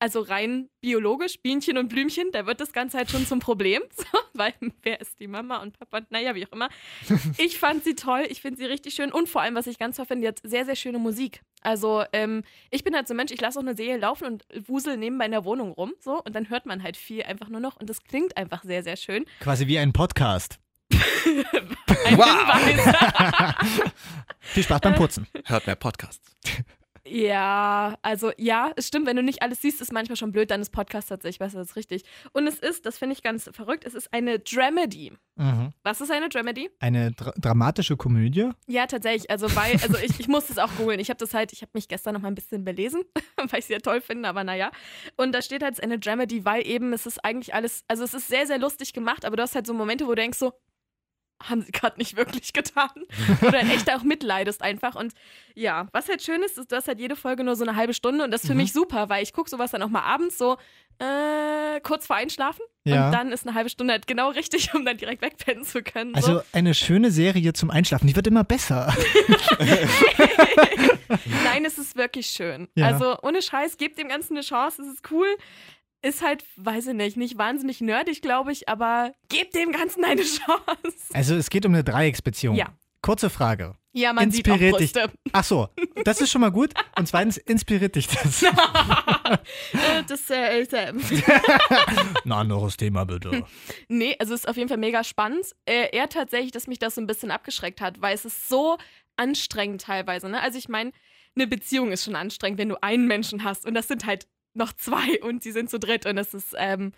also 0.02 0.20
rein 0.20 0.68
biologisch, 0.80 1.40
Bienchen 1.40 1.78
und 1.78 1.88
Blümchen, 1.88 2.32
da 2.32 2.44
wird 2.44 2.60
das 2.60 2.72
Ganze 2.72 2.98
halt 2.98 3.08
schon 3.08 3.24
zum 3.24 3.38
Problem. 3.38 3.82
So, 3.94 4.18
weil 4.34 4.54
wer 4.82 5.00
ist 5.00 5.20
die 5.20 5.28
Mama 5.28 5.58
und 5.58 5.78
Papa? 5.78 5.98
Und 5.98 6.10
naja, 6.10 6.34
wie 6.34 6.44
auch 6.44 6.52
immer. 6.52 6.68
Ich 7.38 7.58
fand 7.58 7.84
sie 7.84 7.94
toll, 7.94 8.24
ich 8.28 8.40
finde 8.40 8.58
sie 8.58 8.64
richtig 8.64 8.94
schön. 8.94 9.12
Und 9.12 9.28
vor 9.28 9.42
allem, 9.42 9.54
was 9.54 9.68
ich 9.68 9.78
ganz 9.78 9.96
toll 9.96 10.06
finde, 10.06 10.22
die 10.22 10.28
hat 10.28 10.40
sehr, 10.42 10.64
sehr 10.64 10.74
schöne 10.74 10.98
Musik. 10.98 11.42
Also, 11.60 12.02
ähm, 12.12 12.42
ich 12.70 12.82
bin 12.82 12.96
halt 12.96 13.06
so 13.06 13.14
ein 13.14 13.18
Mensch, 13.18 13.30
ich 13.30 13.40
lasse 13.40 13.58
auch 13.58 13.62
eine 13.62 13.76
Serie 13.76 13.98
laufen 13.98 14.24
und 14.26 14.44
wusel 14.66 14.96
nebenbei 14.96 15.26
in 15.26 15.30
der 15.30 15.44
Wohnung 15.44 15.70
rum. 15.72 15.92
So, 16.00 16.20
und 16.20 16.34
dann 16.34 16.50
hört 16.50 16.66
man 16.66 16.82
halt 16.82 16.96
viel 16.96 17.22
einfach 17.22 17.48
nur 17.48 17.60
noch. 17.60 17.76
Und 17.76 17.88
das 17.88 18.02
klingt 18.02 18.36
einfach 18.36 18.64
sehr, 18.64 18.82
sehr 18.82 18.96
schön. 18.96 19.24
Quasi 19.38 19.68
wie 19.68 19.78
ein 19.78 19.92
Podcast. 19.92 20.58
Ein 22.04 22.16
Hinweis. 22.16 22.96
Viel 24.40 24.62
Spaß 24.64 24.80
beim 24.80 24.94
Putzen. 24.96 25.28
Hört 25.44 25.66
mehr 25.66 25.76
Podcasts. 25.76 26.36
Ja, 27.06 27.96
also 28.02 28.30
ja, 28.38 28.72
es 28.76 28.86
stimmt, 28.86 29.06
wenn 29.06 29.16
du 29.16 29.22
nicht 29.22 29.42
alles 29.42 29.60
siehst, 29.60 29.80
ist 29.80 29.92
manchmal 29.92 30.16
schon 30.16 30.30
blöd, 30.30 30.50
dann 30.50 30.60
ist 30.60 30.70
Podcast 30.70 31.08
tatsächlich 31.08 31.40
besser, 31.40 31.58
das 31.58 31.70
ist 31.70 31.76
richtig. 31.76 32.04
Und 32.32 32.46
es 32.46 32.60
ist, 32.60 32.86
das 32.86 32.98
finde 32.98 33.14
ich 33.14 33.22
ganz 33.22 33.50
verrückt, 33.52 33.84
es 33.84 33.94
ist 33.94 34.12
eine 34.12 34.38
Dramedy. 34.38 35.12
Mhm. 35.34 35.72
Was 35.82 36.00
ist 36.00 36.12
eine 36.12 36.28
Dramedy? 36.28 36.70
Eine 36.78 37.10
dra 37.12 37.32
dramatische 37.36 37.96
Komödie. 37.96 38.50
Ja, 38.68 38.86
tatsächlich, 38.86 39.30
also 39.30 39.54
weil, 39.56 39.72
also 39.72 39.96
ich, 39.98 40.20
ich 40.20 40.28
musste 40.28 40.52
es 40.52 40.58
auch 40.58 40.70
googeln. 40.76 41.00
Ich 41.00 41.10
habe 41.10 41.18
das 41.18 41.34
halt, 41.34 41.52
ich 41.52 41.62
habe 41.62 41.70
mich 41.74 41.88
gestern 41.88 42.14
noch 42.14 42.20
mal 42.20 42.28
ein 42.28 42.36
bisschen 42.36 42.64
belesen, 42.64 43.02
weil 43.36 43.58
ich 43.58 43.64
es 43.64 43.68
ja 43.68 43.78
toll 43.78 44.00
finde, 44.00 44.28
aber 44.28 44.44
naja. 44.44 44.70
Und 45.16 45.32
da 45.32 45.42
steht 45.42 45.62
halt 45.62 45.72
es 45.72 45.78
ist 45.78 45.84
eine 45.84 45.98
Dramedy, 45.98 46.44
weil 46.44 46.64
eben 46.66 46.92
es 46.92 47.06
ist 47.06 47.24
eigentlich 47.24 47.54
alles, 47.54 47.82
also 47.88 48.04
es 48.04 48.14
ist 48.14 48.28
sehr, 48.28 48.46
sehr 48.46 48.58
lustig 48.58 48.92
gemacht, 48.92 49.24
aber 49.24 49.36
du 49.36 49.42
hast 49.42 49.54
halt 49.54 49.66
so 49.66 49.74
Momente, 49.74 50.04
wo 50.04 50.10
du 50.10 50.16
denkst 50.16 50.38
so, 50.38 50.52
haben 51.48 51.62
sie 51.62 51.72
gerade 51.72 51.98
nicht 51.98 52.16
wirklich 52.16 52.52
getan. 52.52 52.90
Oder 53.42 53.60
echt 53.60 53.90
auch 53.92 54.02
mitleidest 54.02 54.62
einfach. 54.62 54.94
Und 54.94 55.12
ja, 55.54 55.88
was 55.92 56.08
halt 56.08 56.22
schön 56.22 56.42
ist, 56.42 56.58
ist, 56.58 56.72
du 56.72 56.76
hast 56.76 56.88
halt 56.88 56.98
jede 57.00 57.16
Folge 57.16 57.44
nur 57.44 57.56
so 57.56 57.64
eine 57.64 57.76
halbe 57.76 57.94
Stunde 57.94 58.24
und 58.24 58.30
das 58.30 58.42
ist 58.42 58.46
für 58.48 58.54
Mhm. 58.54 58.60
mich 58.60 58.72
super, 58.72 59.08
weil 59.08 59.22
ich 59.22 59.32
gucke 59.32 59.50
sowas 59.50 59.70
dann 59.72 59.82
auch 59.82 59.88
mal 59.88 60.02
abends 60.02 60.38
so 60.38 60.56
äh, 60.98 61.80
kurz 61.82 62.06
vor 62.06 62.16
Einschlafen. 62.16 62.62
Ja. 62.84 63.06
Und 63.06 63.12
dann 63.12 63.32
ist 63.32 63.46
eine 63.46 63.54
halbe 63.54 63.70
Stunde 63.70 63.92
halt 63.92 64.06
genau 64.06 64.30
richtig, 64.30 64.72
um 64.74 64.84
dann 64.84 64.96
direkt 64.96 65.22
wegpennen 65.22 65.64
zu 65.64 65.82
können. 65.82 66.14
Also 66.14 66.34
so. 66.38 66.42
eine 66.52 66.74
schöne 66.74 67.10
Serie 67.10 67.52
zum 67.52 67.70
Einschlafen. 67.70 68.06
Die 68.06 68.14
wird 68.16 68.26
immer 68.26 68.44
besser. 68.44 68.94
Nein, 71.44 71.64
es 71.64 71.78
ist 71.78 71.96
wirklich 71.96 72.26
schön. 72.28 72.68
Ja. 72.74 72.86
Also 72.88 73.16
ohne 73.22 73.42
Scheiß, 73.42 73.76
gebt 73.76 73.98
dem 73.98 74.08
Ganzen 74.08 74.34
eine 74.36 74.44
Chance, 74.44 74.82
es 74.82 74.88
ist 74.88 75.10
cool. 75.10 75.26
Ist 76.02 76.20
halt, 76.20 76.44
weiß 76.56 76.88
ich 76.88 76.94
nicht, 76.94 77.16
nicht 77.16 77.38
wahnsinnig 77.38 77.80
nerdig, 77.80 78.22
glaube 78.22 78.50
ich, 78.50 78.68
aber 78.68 79.12
gebt 79.28 79.54
dem 79.54 79.70
Ganzen 79.72 80.04
eine 80.04 80.22
Chance. 80.22 80.64
Also 81.14 81.36
es 81.36 81.48
geht 81.48 81.64
um 81.64 81.72
eine 81.72 81.84
Dreiecksbeziehung. 81.84 82.56
Ja. 82.56 82.66
Kurze 83.02 83.30
Frage. 83.30 83.74
Ja, 83.94 84.12
man 84.12 84.30
sieht 84.30 84.48
auch 84.48 84.54
Inspiriert 84.54 84.80
dich. 84.80 84.92
Brüste. 84.92 85.12
Ach 85.32 85.44
so, 85.44 85.68
das 86.04 86.20
ist 86.20 86.30
schon 86.30 86.40
mal 86.40 86.50
gut. 86.50 86.72
Und 86.98 87.06
zweitens, 87.06 87.36
inspiriert 87.36 87.94
dich 87.96 88.08
das? 88.08 88.44
Äh, 89.72 90.02
das 90.06 90.28
äh, 90.28 90.60
ist, 90.60 90.74
äh, 90.74 90.92
Ein 92.24 92.32
anderes 92.32 92.76
Thema 92.76 93.04
bitte. 93.04 93.44
Nee, 93.88 94.14
also 94.18 94.34
es 94.34 94.40
ist 94.40 94.48
auf 94.48 94.58
jeden 94.58 94.68
Fall 94.68 94.76
mega 94.76 95.04
spannend. 95.04 95.46
Äh, 95.64 95.88
eher 95.96 96.10
tatsächlich, 96.10 96.50
dass 96.52 96.66
mich 96.66 96.78
das 96.78 96.96
so 96.96 97.00
ein 97.00 97.06
bisschen 97.06 97.30
abgeschreckt 97.30 97.80
hat, 97.80 98.02
weil 98.02 98.14
es 98.14 98.26
ist 98.26 98.50
so 98.50 98.76
anstrengend 99.16 99.80
teilweise. 99.80 100.28
Ne? 100.28 100.38
Also 100.40 100.58
ich 100.58 100.68
meine, 100.68 100.92
eine 101.34 101.46
Beziehung 101.46 101.92
ist 101.92 102.04
schon 102.04 102.14
anstrengend, 102.14 102.58
wenn 102.58 102.68
du 102.68 102.82
einen 102.82 103.06
Menschen 103.06 103.42
hast 103.42 103.64
und 103.64 103.72
das 103.72 103.88
sind 103.88 104.04
halt 104.04 104.26
noch 104.54 104.72
zwei 104.72 105.20
und 105.22 105.42
sie 105.42 105.52
sind 105.52 105.70
zu 105.70 105.78
dritt 105.78 106.06
und 106.06 106.16
das 106.16 106.34
ist 106.34 106.54
ähm, 106.58 106.92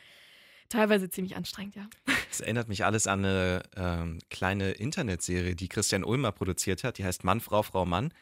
teilweise 0.69 1.09
ziemlich 1.11 1.37
anstrengend, 1.37 1.77
ja. 1.77 1.89
Das 2.29 2.41
erinnert 2.41 2.69
mich 2.69 2.85
alles 2.85 3.07
an 3.07 3.25
eine 3.25 3.63
ähm, 3.77 4.19
kleine 4.31 4.73
Internetserie, 4.73 5.55
die 5.55 5.69
Christian 5.69 6.03
Ulmer 6.05 6.33
produziert 6.33 6.83
hat. 6.83 6.99
Die 6.99 7.05
heißt 7.05 7.23
Mann, 7.23 7.41
Frau, 7.41 7.63
Frau, 7.63 7.85
Mann. 7.87 8.13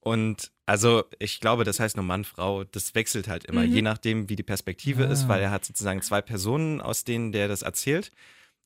Und 0.00 0.50
also 0.66 1.04
ich 1.20 1.38
glaube, 1.38 1.62
das 1.62 1.78
heißt 1.78 1.94
nur 1.96 2.04
Mann, 2.04 2.24
Frau. 2.24 2.64
Das 2.64 2.94
wechselt 2.96 3.28
halt 3.28 3.44
immer, 3.44 3.62
Mhm. 3.62 3.72
je 3.72 3.82
nachdem, 3.82 4.28
wie 4.28 4.34
die 4.34 4.42
Perspektive 4.42 5.04
ist, 5.04 5.24
Ah. 5.24 5.28
weil 5.28 5.42
er 5.42 5.50
hat 5.52 5.64
sozusagen 5.64 6.02
zwei 6.02 6.20
Personen, 6.20 6.80
aus 6.80 7.04
denen 7.04 7.30
der 7.30 7.46
das 7.46 7.62
erzählt. 7.62 8.10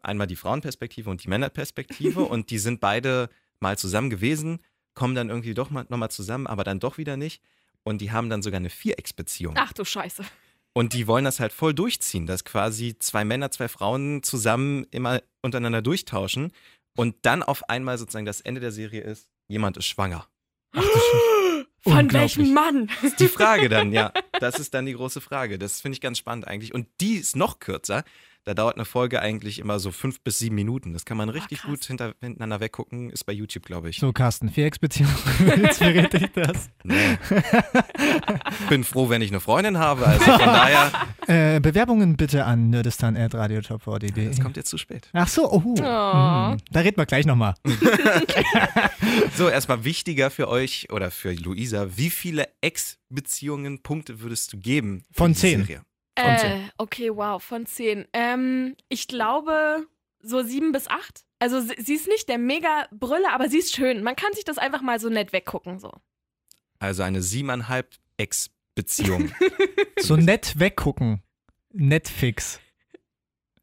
Einmal 0.00 0.28
die 0.28 0.36
Frauenperspektive 0.36 1.10
und 1.10 1.22
die 1.24 1.28
Männerperspektive. 1.28 2.20
und 2.24 2.48
die 2.50 2.58
sind 2.58 2.80
beide 2.80 3.28
mal 3.60 3.76
zusammen 3.76 4.08
gewesen, 4.08 4.60
kommen 4.94 5.14
dann 5.14 5.28
irgendwie 5.28 5.52
doch 5.52 5.68
mal, 5.68 5.84
nochmal 5.90 6.10
zusammen, 6.10 6.46
aber 6.46 6.64
dann 6.64 6.80
doch 6.80 6.96
wieder 6.96 7.18
nicht. 7.18 7.42
Und 7.86 8.00
die 8.00 8.10
haben 8.10 8.28
dann 8.30 8.42
sogar 8.42 8.58
eine 8.58 8.68
Vierecksbeziehung. 8.68 9.54
Ach 9.56 9.72
du 9.72 9.84
Scheiße. 9.84 10.24
Und 10.72 10.92
die 10.92 11.06
wollen 11.06 11.24
das 11.24 11.38
halt 11.38 11.52
voll 11.52 11.72
durchziehen, 11.72 12.26
dass 12.26 12.44
quasi 12.44 12.98
zwei 12.98 13.24
Männer, 13.24 13.52
zwei 13.52 13.68
Frauen 13.68 14.24
zusammen 14.24 14.84
immer 14.90 15.22
untereinander 15.40 15.82
durchtauschen 15.82 16.50
und 16.96 17.14
dann 17.22 17.44
auf 17.44 17.68
einmal 17.68 17.96
sozusagen 17.96 18.26
das 18.26 18.40
Ende 18.40 18.60
der 18.60 18.72
Serie 18.72 19.02
ist, 19.02 19.30
jemand 19.46 19.76
ist 19.76 19.86
schwanger. 19.86 20.26
Von 20.74 20.82
Unglaublich. 21.92 22.12
welchem 22.38 22.52
Mann? 22.54 22.88
Das 22.88 23.12
ist 23.12 23.20
die 23.20 23.28
Frage 23.28 23.68
dann, 23.68 23.92
ja. 23.92 24.12
Das 24.40 24.58
ist 24.58 24.74
dann 24.74 24.84
die 24.84 24.94
große 24.94 25.20
Frage. 25.20 25.56
Das 25.56 25.80
finde 25.80 25.94
ich 25.94 26.00
ganz 26.00 26.18
spannend 26.18 26.48
eigentlich. 26.48 26.74
Und 26.74 26.88
die 27.00 27.14
ist 27.14 27.36
noch 27.36 27.60
kürzer. 27.60 28.02
Da 28.46 28.54
dauert 28.54 28.76
eine 28.76 28.84
Folge 28.84 29.20
eigentlich 29.20 29.58
immer 29.58 29.80
so 29.80 29.90
fünf 29.90 30.20
bis 30.20 30.38
sieben 30.38 30.54
Minuten. 30.54 30.92
Das 30.92 31.04
kann 31.04 31.16
man 31.16 31.28
richtig 31.30 31.62
krass. 31.62 31.68
gut 31.68 31.84
hinter, 31.84 32.14
hintereinander 32.20 32.60
weggucken. 32.60 33.10
Ist 33.10 33.24
bei 33.24 33.32
YouTube, 33.32 33.66
glaube 33.66 33.90
ich. 33.90 33.98
So, 33.98 34.12
Carsten, 34.12 34.50
Vierecksbeziehung. 34.50 35.10
Inspiriert 35.56 36.12
dich 36.12 36.30
das? 36.32 36.70
Nee. 36.84 37.18
Bin 38.68 38.84
froh, 38.84 39.08
wenn 39.08 39.20
ich 39.20 39.32
eine 39.32 39.40
Freundin 39.40 39.78
habe. 39.78 40.06
Also 40.06 40.24
von 40.24 40.38
daher, 40.38 40.92
Äh, 41.26 41.58
Bewerbungen 41.58 42.16
bitte 42.16 42.44
an 42.44 42.70
nerdistan.radiotop4.de. 42.70 44.28
das 44.28 44.38
kommt 44.40 44.56
jetzt 44.56 44.70
zu 44.70 44.78
spät. 44.78 45.08
Ach 45.12 45.26
so, 45.26 45.50
oh. 45.50 45.58
Mhm. 45.58 45.76
Da 45.80 46.80
reden 46.80 46.98
wir 46.98 47.06
gleich 47.06 47.26
nochmal. 47.26 47.54
So, 49.34 49.48
erstmal 49.48 49.82
wichtiger 49.82 50.30
für 50.30 50.46
euch 50.46 50.86
oder 50.92 51.10
für 51.10 51.32
Luisa, 51.32 51.96
wie 51.96 52.10
viele 52.10 52.46
Ex-Beziehungen 52.60 53.82
Punkte 53.82 54.20
würdest 54.20 54.52
du 54.52 54.58
geben? 54.58 55.02
Von 55.10 55.34
zehn. 55.34 55.64
Serie? 55.64 55.82
Äh, 56.16 56.60
okay, 56.78 57.14
wow, 57.14 57.42
von 57.42 57.66
zehn. 57.66 58.06
Ähm, 58.12 58.76
ich 58.88 59.06
glaube 59.08 59.86
so 60.20 60.42
sieben 60.42 60.72
bis 60.72 60.88
acht. 60.88 61.24
Also 61.38 61.60
sie, 61.60 61.74
sie 61.78 61.94
ist 61.94 62.08
nicht 62.08 62.28
der 62.28 62.38
mega 62.38 62.88
Brüller, 62.90 63.32
aber 63.32 63.48
sie 63.48 63.58
ist 63.58 63.74
schön. 63.74 64.02
Man 64.02 64.16
kann 64.16 64.32
sich 64.32 64.44
das 64.44 64.58
einfach 64.58 64.82
mal 64.82 64.98
so 64.98 65.08
nett 65.08 65.32
weggucken. 65.32 65.78
So. 65.78 65.92
Also 66.78 67.02
eine 67.02 67.22
siebeneinhalb 67.22 67.94
Ex-Beziehung. 68.16 69.32
So 69.98 70.14
nett 70.14 70.58
weggucken. 70.58 71.22
Netflix. 71.72 72.60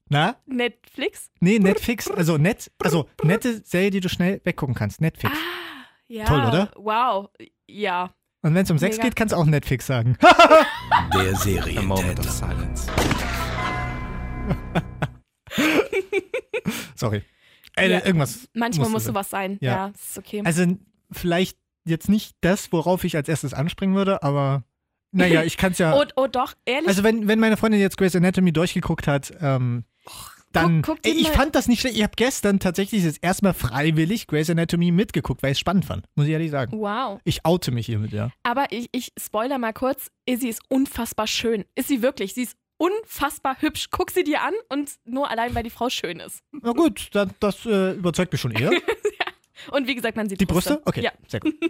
Na? 0.10 0.36
Netflix? 0.48 1.32
Nee, 1.40 1.60
Netflix. 1.60 2.10
Also 2.10 2.38
nett, 2.38 2.72
also 2.80 3.08
nette 3.24 3.62
Serie, 3.64 3.92
die 3.92 4.00
du 4.00 4.10
schnell 4.10 4.42
weggucken 4.44 4.74
kannst. 4.74 5.00
Netflix. 5.00 5.36
Ah, 5.36 5.86
ja. 6.08 6.26
Toll, 6.26 6.40
oder? 6.40 6.72
Wow, 6.76 7.30
ja. 7.68 8.14
Und 8.44 8.54
wenn 8.56 8.64
es 8.64 8.72
um 8.72 8.78
Sex 8.78 8.98
Mega. 8.98 9.08
geht, 9.08 9.16
kannst 9.16 9.32
du 9.32 9.38
auch 9.38 9.46
Netflix 9.46 9.88
sagen. 9.88 10.18
Der 10.22 11.22
A 11.22 11.82
moment 11.82 12.20
of 12.20 12.30
Serientäter. 12.30 12.32
silence. 12.32 12.88
Sorry. 16.96 17.24
Äh, 17.78 17.90
Ja, 17.90 18.06
irgendwas. 18.06 18.50
Manchmal 18.54 18.90
muss 18.90 19.06
sowas 19.06 19.30
sein. 19.30 19.58
Ja. 19.62 19.72
Ja, 19.72 19.88
ist 19.88 20.18
okay. 20.18 20.42
Also 20.44 20.66
vielleicht 21.12 21.58
jetzt 21.86 22.10
nicht 22.10 22.36
das, 22.42 22.72
worauf 22.74 23.04
ich 23.06 23.16
als 23.16 23.30
erstes 23.30 23.54
anspringen 23.54 23.96
würde, 23.96 24.24
aber 24.24 24.64
naja, 25.12 25.44
ich 25.44 25.58
kann 25.58 25.72
es 25.72 25.78
ja. 25.78 25.96
oh, 26.00 26.04
oh, 26.16 26.28
doch, 26.28 26.54
ehrlich. 26.66 26.88
Also 26.88 27.04
wenn, 27.04 27.28
wenn 27.28 27.40
meine 27.40 27.56
Freundin 27.56 27.80
jetzt 27.80 27.98
Grey's 27.98 28.16
Anatomy 28.16 28.52
durchgeguckt 28.52 29.08
hat, 29.08 29.32
ähm, 29.42 29.86
dann. 30.56 30.82
guck 30.82 31.02
die 31.02 31.10
ey, 31.10 31.16
ich 31.16 31.30
fand 31.30 31.56
das 31.56 31.68
nicht 31.68 31.82
schlecht. 31.82 31.98
Ich 31.98 32.04
habe 32.04 32.14
gestern 32.16 32.60
tatsächlich 32.60 33.04
jetzt 33.04 33.20
erstmal 33.22 33.54
freiwillig 33.54 34.28
Grey's 34.28 34.50
Anatomy 34.50 34.92
mitgeguckt, 34.92 35.44
weil 35.44 35.52
ich 35.52 35.58
es 35.58 35.60
spannend 35.60 35.86
fand. 35.86 36.06
Muss 36.16 36.26
ich 36.28 36.32
ehrlich 36.32 36.52
sagen. 36.52 36.80
wow. 36.80 37.20
Ich 37.24 37.46
oute 37.46 37.72
mich 37.72 37.86
hiermit, 37.86 38.12
ja. 38.12 38.32
Aber 38.44 38.68
ich, 38.72 38.90
ich 38.92 39.12
spoiler 39.20 39.58
mal 39.58 39.74
kurz. 39.74 40.10
Izzy 40.26 40.48
ist 40.50 40.62
unfassbar 40.70 41.28
schön. 41.28 41.66
Ist 41.76 41.88
sie 41.88 42.02
wirklich? 42.02 42.34
Sie 42.34 42.44
ist 42.44 42.56
unfassbar 42.78 43.58
hübsch. 43.60 43.88
Guck 43.92 44.12
sie 44.12 44.24
dir 44.24 44.42
an 44.42 44.54
und 44.70 44.92
nur 45.06 45.30
allein, 45.30 45.56
weil 45.56 45.64
die 45.64 45.70
Frau 45.70 45.90
schön 45.90 46.20
ist. 46.20 46.40
Na 46.52 46.72
gut, 46.72 47.10
das, 47.14 47.30
das 47.40 47.66
äh, 47.66 47.94
überzeugt 47.94 48.32
mich 48.32 48.42
schon 48.42 48.52
eher. 48.52 48.72
Und 49.72 49.88
wie 49.88 49.96
gesagt, 49.96 50.18
man 50.18 50.28
sieht 50.30 50.42
Die 50.42 50.46
Brüste? 50.46 50.82
Okay, 50.86 51.02
Ja. 51.04 51.12
sehr 51.28 51.40
gut. 51.40 51.54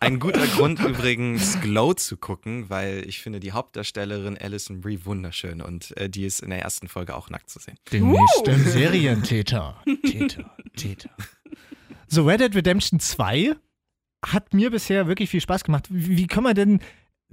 Ein 0.00 0.18
guter 0.20 0.46
Grund 0.46 0.80
übrigens, 0.80 1.60
Glow 1.60 1.94
zu 1.94 2.16
gucken, 2.16 2.68
weil 2.68 3.04
ich 3.08 3.20
finde 3.20 3.40
die 3.40 3.52
Hauptdarstellerin 3.52 4.36
Alison 4.38 4.80
Brie 4.80 5.00
wunderschön 5.04 5.60
und 5.62 5.96
äh, 5.96 6.08
die 6.10 6.24
ist 6.24 6.40
in 6.40 6.50
der 6.50 6.60
ersten 6.60 6.88
Folge 6.88 7.16
auch 7.16 7.30
nackt 7.30 7.50
zu 7.50 7.58
sehen. 7.58 7.76
Demnächst 7.92 8.46
im 8.46 8.64
Serientäter. 8.64 9.82
Täter, 10.06 10.50
Täter. 10.76 11.10
So, 12.08 12.24
Red 12.26 12.40
Dead 12.40 12.54
Redemption 12.54 13.00
2 13.00 13.54
hat 14.24 14.54
mir 14.54 14.70
bisher 14.70 15.06
wirklich 15.06 15.30
viel 15.30 15.40
Spaß 15.40 15.64
gemacht. 15.64 15.86
Wie, 15.90 16.16
wie 16.16 16.26
kann 16.26 16.44
man 16.44 16.54
denn 16.54 16.80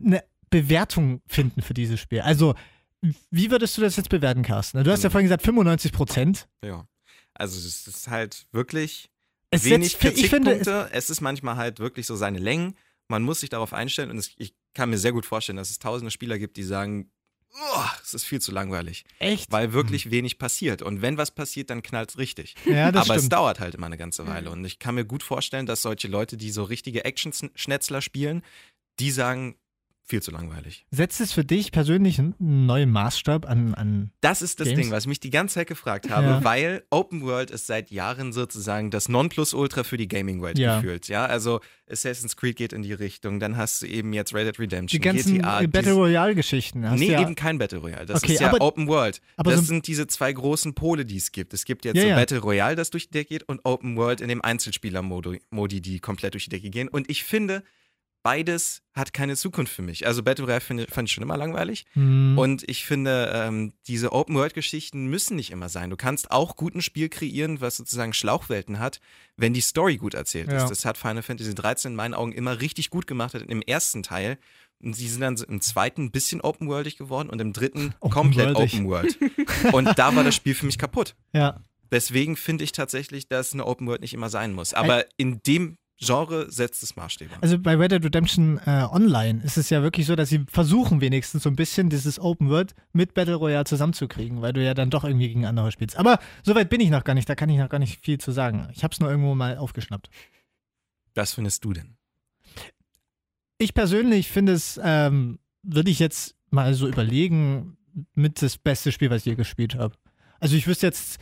eine 0.03 0.23
Bewertung 0.49 1.21
finden 1.27 1.61
für 1.61 1.73
dieses 1.73 1.99
Spiel? 1.99 2.21
Also, 2.21 2.55
wie 3.31 3.49
würdest 3.51 3.77
du 3.77 3.81
das 3.81 3.95
jetzt 3.95 4.09
bewerten, 4.09 4.43
Carsten? 4.43 4.83
Du 4.83 4.91
hast 4.91 5.03
ja 5.03 5.09
Mhm. 5.09 5.11
vorhin 5.11 5.25
gesagt 5.25 5.43
95 5.43 5.91
Prozent. 5.91 6.47
Ja. 6.63 6.85
Also 7.33 7.57
es 7.57 7.87
ist 7.87 8.07
halt 8.07 8.45
wirklich 8.51 9.09
Es 9.49 9.63
wenig 9.63 9.93
setzt- 9.93 10.01
finde, 10.01 10.51
es, 10.51 10.65
Kritikpunkte. 10.65 10.89
es 10.93 11.09
ist 11.09 11.21
manchmal 11.21 11.55
halt 11.57 11.79
wirklich 11.79 12.05
so 12.05 12.15
seine 12.15 12.39
Längen. 12.39 12.75
Man 13.07 13.23
muss 13.23 13.41
sich 13.41 13.49
darauf 13.49 13.73
einstellen 13.73 14.09
und 14.11 14.17
es, 14.17 14.31
ich 14.37 14.53
kann 14.73 14.89
mir 14.89 14.97
sehr 14.97 15.11
gut 15.11 15.25
vorstellen, 15.25 15.57
dass 15.57 15.69
es 15.69 15.79
tausende 15.79 16.11
Spieler 16.11 16.39
gibt, 16.39 16.55
die 16.57 16.63
sagen, 16.63 17.11
"Oh, 17.53 17.83
es 18.03 18.13
ist 18.13 18.23
viel 18.23 18.39
zu 18.39 18.51
langweilig, 18.53 19.03
echt. 19.19 19.51
weil 19.51 19.73
wirklich 19.73 20.11
wenig 20.11 20.39
passiert. 20.39 20.81
Und 20.81 21.01
wenn 21.01 21.17
was 21.17 21.31
passiert, 21.31 21.69
dann 21.69 21.81
knallt 21.81 22.11
es 22.11 22.17
richtig. 22.17 22.55
Ja, 22.65 22.91
das 22.91 23.05
Aber 23.07 23.15
es 23.15 23.21
stimmt. 23.23 23.33
dauert 23.33 23.59
halt 23.59 23.75
immer 23.75 23.87
eine 23.87 23.97
ganze 23.97 24.25
Weile. 24.27 24.49
Und 24.51 24.63
ich 24.63 24.79
kann 24.79 24.95
mir 24.95 25.03
gut 25.03 25.23
vorstellen, 25.23 25.65
dass 25.65 25.81
solche 25.81 26.07
Leute, 26.07 26.37
die 26.37 26.51
so 26.51 26.63
richtige 26.63 27.03
Action-Schnetzler 27.03 28.01
spielen, 28.01 28.43
die 28.99 29.11
sagen, 29.11 29.55
viel 30.11 30.21
zu 30.21 30.29
langweilig. 30.29 30.85
Setzt 30.91 31.19
es 31.21 31.31
für 31.33 31.43
dich 31.43 31.71
persönlich 31.71 32.19
einen 32.19 32.35
neuen 32.39 32.91
Maßstab 32.91 33.49
an, 33.49 33.73
an 33.73 34.11
Das 34.21 34.43
ist 34.43 34.59
das 34.59 34.67
Games? 34.67 34.79
Ding, 34.79 34.91
was 34.91 35.05
ich 35.05 35.07
mich 35.07 35.19
die 35.19 35.31
ganze 35.31 35.55
Zeit 35.55 35.67
gefragt 35.67 36.09
habe, 36.11 36.27
Ja. 36.27 36.43
weil 36.43 36.83
Open 36.91 37.23
World 37.23 37.49
ist 37.49 37.65
seit 37.65 37.89
Jahren 37.89 38.31
sozusagen 38.33 38.91
das 38.91 39.09
Nonplusultra 39.09 39.83
für 39.83 39.97
die 39.97 40.07
Gaming-Welt 40.07 40.59
Ja. 40.59 40.75
gefühlt. 40.79 41.07
Ja, 41.07 41.25
also 41.25 41.59
Assassin's 41.89 42.35
Creed 42.37 42.55
geht 42.55 42.71
in 42.73 42.83
die 42.83 42.93
Richtung, 42.93 43.39
dann 43.39 43.57
hast 43.57 43.81
du 43.81 43.87
eben 43.87 44.13
jetzt 44.13 44.33
Red 44.33 44.47
Dead 44.47 44.59
Redemption, 44.59 45.01
die 45.01 45.05
ganzen 45.05 45.33
GTA. 45.35 45.61
Battle 45.61 45.81
dies- 45.81 45.93
Royale-Geschichten? 45.93 46.89
hast 46.89 46.99
Nee, 46.99 47.11
ja, 47.11 47.21
eben 47.21 47.35
kein 47.35 47.57
Battle 47.57 47.79
Royale. 47.79 48.05
Das 48.05 48.23
Okay, 48.23 48.33
ist 48.33 48.39
ja 48.41 48.49
aber- 48.49 48.61
Open 48.61 48.87
World. 48.87 49.21
aber 49.37 49.51
das 49.51 49.61
so- 49.61 49.65
sind 49.67 49.87
diese 49.87 50.07
zwei 50.07 50.31
großen 50.31 50.73
Pole, 50.73 51.05
die 51.05 51.17
es 51.17 51.31
gibt. 51.31 51.53
Es 51.53 51.65
gibt 51.65 51.83
jetzt 51.85 51.97
Ja, 51.97 52.03
so. 52.09 52.15
Battle 52.15 52.39
Royale, 52.39 52.75
das 52.75 52.89
durch 52.91 53.07
die 53.07 53.11
Decke 53.11 53.29
geht, 53.29 53.43
und 53.49 53.61
Open 53.63 53.95
World 53.97 54.21
in 54.21 54.27
dem 54.29 54.41
Einzelspieler-Modi, 54.41 55.41
Modi, 55.51 55.81
die 55.81 55.99
komplett 55.99 56.33
durch 56.33 56.45
die 56.45 56.49
Decke 56.49 56.69
gehen. 56.69 56.87
Und 56.89 57.09
ich 57.09 57.23
finde, 57.23 57.63
beides 58.23 58.81
hat 58.93 59.13
keine 59.13 59.35
Zukunft 59.35 59.73
für 59.73 59.81
mich. 59.81 60.05
Also 60.05 60.21
Battle 60.23 60.45
Royale 60.45 60.61
finde- 60.61 60.87
fand 60.89 61.07
ich 61.07 61.13
schon 61.13 61.23
immer 61.23 61.37
langweilig. 61.37 61.85
Hm, 61.93 62.37
Und 62.37 62.67
ich 62.69 62.85
finde, 62.85 63.31
ähm, 63.33 63.73
diese 63.87 64.11
Open-World-Geschichten 64.11 65.07
müssen 65.07 65.35
nicht 65.37 65.51
immer 65.51 65.69
sein. 65.69 65.89
Du 65.89 65.95
kannst 65.97 66.31
auch 66.31 66.55
gut 66.55 66.75
ein 66.75 66.81
Spiel 66.81 67.09
kreieren, 67.09 67.61
was 67.61 67.77
sozusagen 67.77 68.13
Schlauchwelten 68.13 68.79
hat, 68.79 68.99
wenn 69.37 69.53
die 69.53 69.61
Story 69.61 69.97
gut 69.97 70.13
erzählt 70.13 70.49
Ja. 70.51 70.57
ist. 70.63 70.69
Das 70.69 70.85
hat 70.85 70.97
Final 70.97 71.23
Fantasy 71.23 71.55
13 71.55 71.91
in 71.91 71.95
meinen 71.95 72.13
Augen 72.13 72.31
immer 72.33 72.59
richtig 72.61 72.89
gut 72.89 73.07
gemacht 73.07 73.33
im 73.35 73.61
ersten 73.61 74.03
Teil. 74.03 74.37
Und 74.83 74.93
sie 74.95 75.07
sind 75.07 75.21
dann 75.21 75.35
im 75.47 75.61
zweiten 75.61 76.05
ein 76.05 76.11
bisschen 76.11 76.41
open-worldig 76.41 76.97
geworden 76.97 77.29
und 77.29 77.39
im 77.39 77.53
dritten 77.53 77.93
komplett 77.99 78.55
Open-worldig. 78.55 79.21
open-world. 79.21 79.73
und 79.73 79.97
da 79.97 80.15
war 80.15 80.23
das 80.23 80.35
Spiel 80.35 80.55
für 80.55 80.65
mich 80.65 80.77
kaputt. 80.77 81.15
ja. 81.33 81.61
Deswegen 81.93 82.37
finde 82.37 82.63
ich 82.63 82.71
tatsächlich, 82.71 83.27
dass 83.27 83.51
eine 83.53 83.65
Open-World 83.67 83.99
nicht 83.99 84.13
immer 84.13 84.29
sein 84.29 84.53
muss. 84.53 84.73
Aber 84.73 85.03
in 85.17 85.41
dem 85.45 85.75
Genre 86.03 86.51
setzt 86.51 86.81
es 86.81 86.95
Maßstäbe. 86.95 87.31
Also 87.41 87.59
bei 87.59 87.75
Red 87.75 87.91
Dead 87.91 88.03
Redemption 88.03 88.59
äh, 88.65 88.87
Online 88.91 89.43
ist 89.43 89.57
es 89.57 89.69
ja 89.69 89.83
wirklich 89.83 90.07
so, 90.07 90.15
dass 90.15 90.29
sie 90.29 90.43
versuchen 90.47 90.99
wenigstens 90.99 91.43
so 91.43 91.49
ein 91.49 91.55
bisschen 91.55 91.91
dieses 91.91 92.19
Open 92.19 92.49
World 92.49 92.73
mit 92.91 93.13
Battle 93.13 93.35
Royale 93.35 93.65
zusammenzukriegen, 93.65 94.41
weil 94.41 94.51
du 94.51 94.63
ja 94.63 94.73
dann 94.73 94.89
doch 94.89 95.03
irgendwie 95.03 95.27
gegen 95.27 95.45
andere 95.45 95.71
spielst. 95.71 95.97
Aber 95.97 96.17
soweit 96.41 96.71
bin 96.71 96.81
ich 96.81 96.89
noch 96.89 97.03
gar 97.03 97.13
nicht, 97.13 97.29
da 97.29 97.35
kann 97.35 97.49
ich 97.49 97.59
noch 97.59 97.69
gar 97.69 97.77
nicht 97.77 98.03
viel 98.03 98.17
zu 98.17 98.31
sagen. 98.31 98.67
Ich 98.73 98.83
habe 98.83 98.93
es 98.93 98.99
nur 98.99 99.11
irgendwo 99.11 99.35
mal 99.35 99.57
aufgeschnappt. 99.57 100.09
Was 101.13 101.35
findest 101.35 101.63
du 101.65 101.73
denn? 101.73 101.97
Ich 103.59 103.75
persönlich 103.75 104.31
finde 104.31 104.53
es, 104.53 104.79
ähm, 104.83 105.37
würde 105.61 105.91
ich 105.91 105.99
jetzt 105.99 106.35
mal 106.49 106.73
so 106.73 106.87
überlegen, 106.87 107.77
mit 108.15 108.41
das 108.41 108.57
beste 108.57 108.91
Spiel, 108.91 109.11
was 109.11 109.19
ich 109.19 109.25
je 109.25 109.35
gespielt 109.35 109.75
habe. 109.75 109.95
Also 110.39 110.55
ich 110.55 110.65
wüsste 110.65 110.87
jetzt 110.87 111.19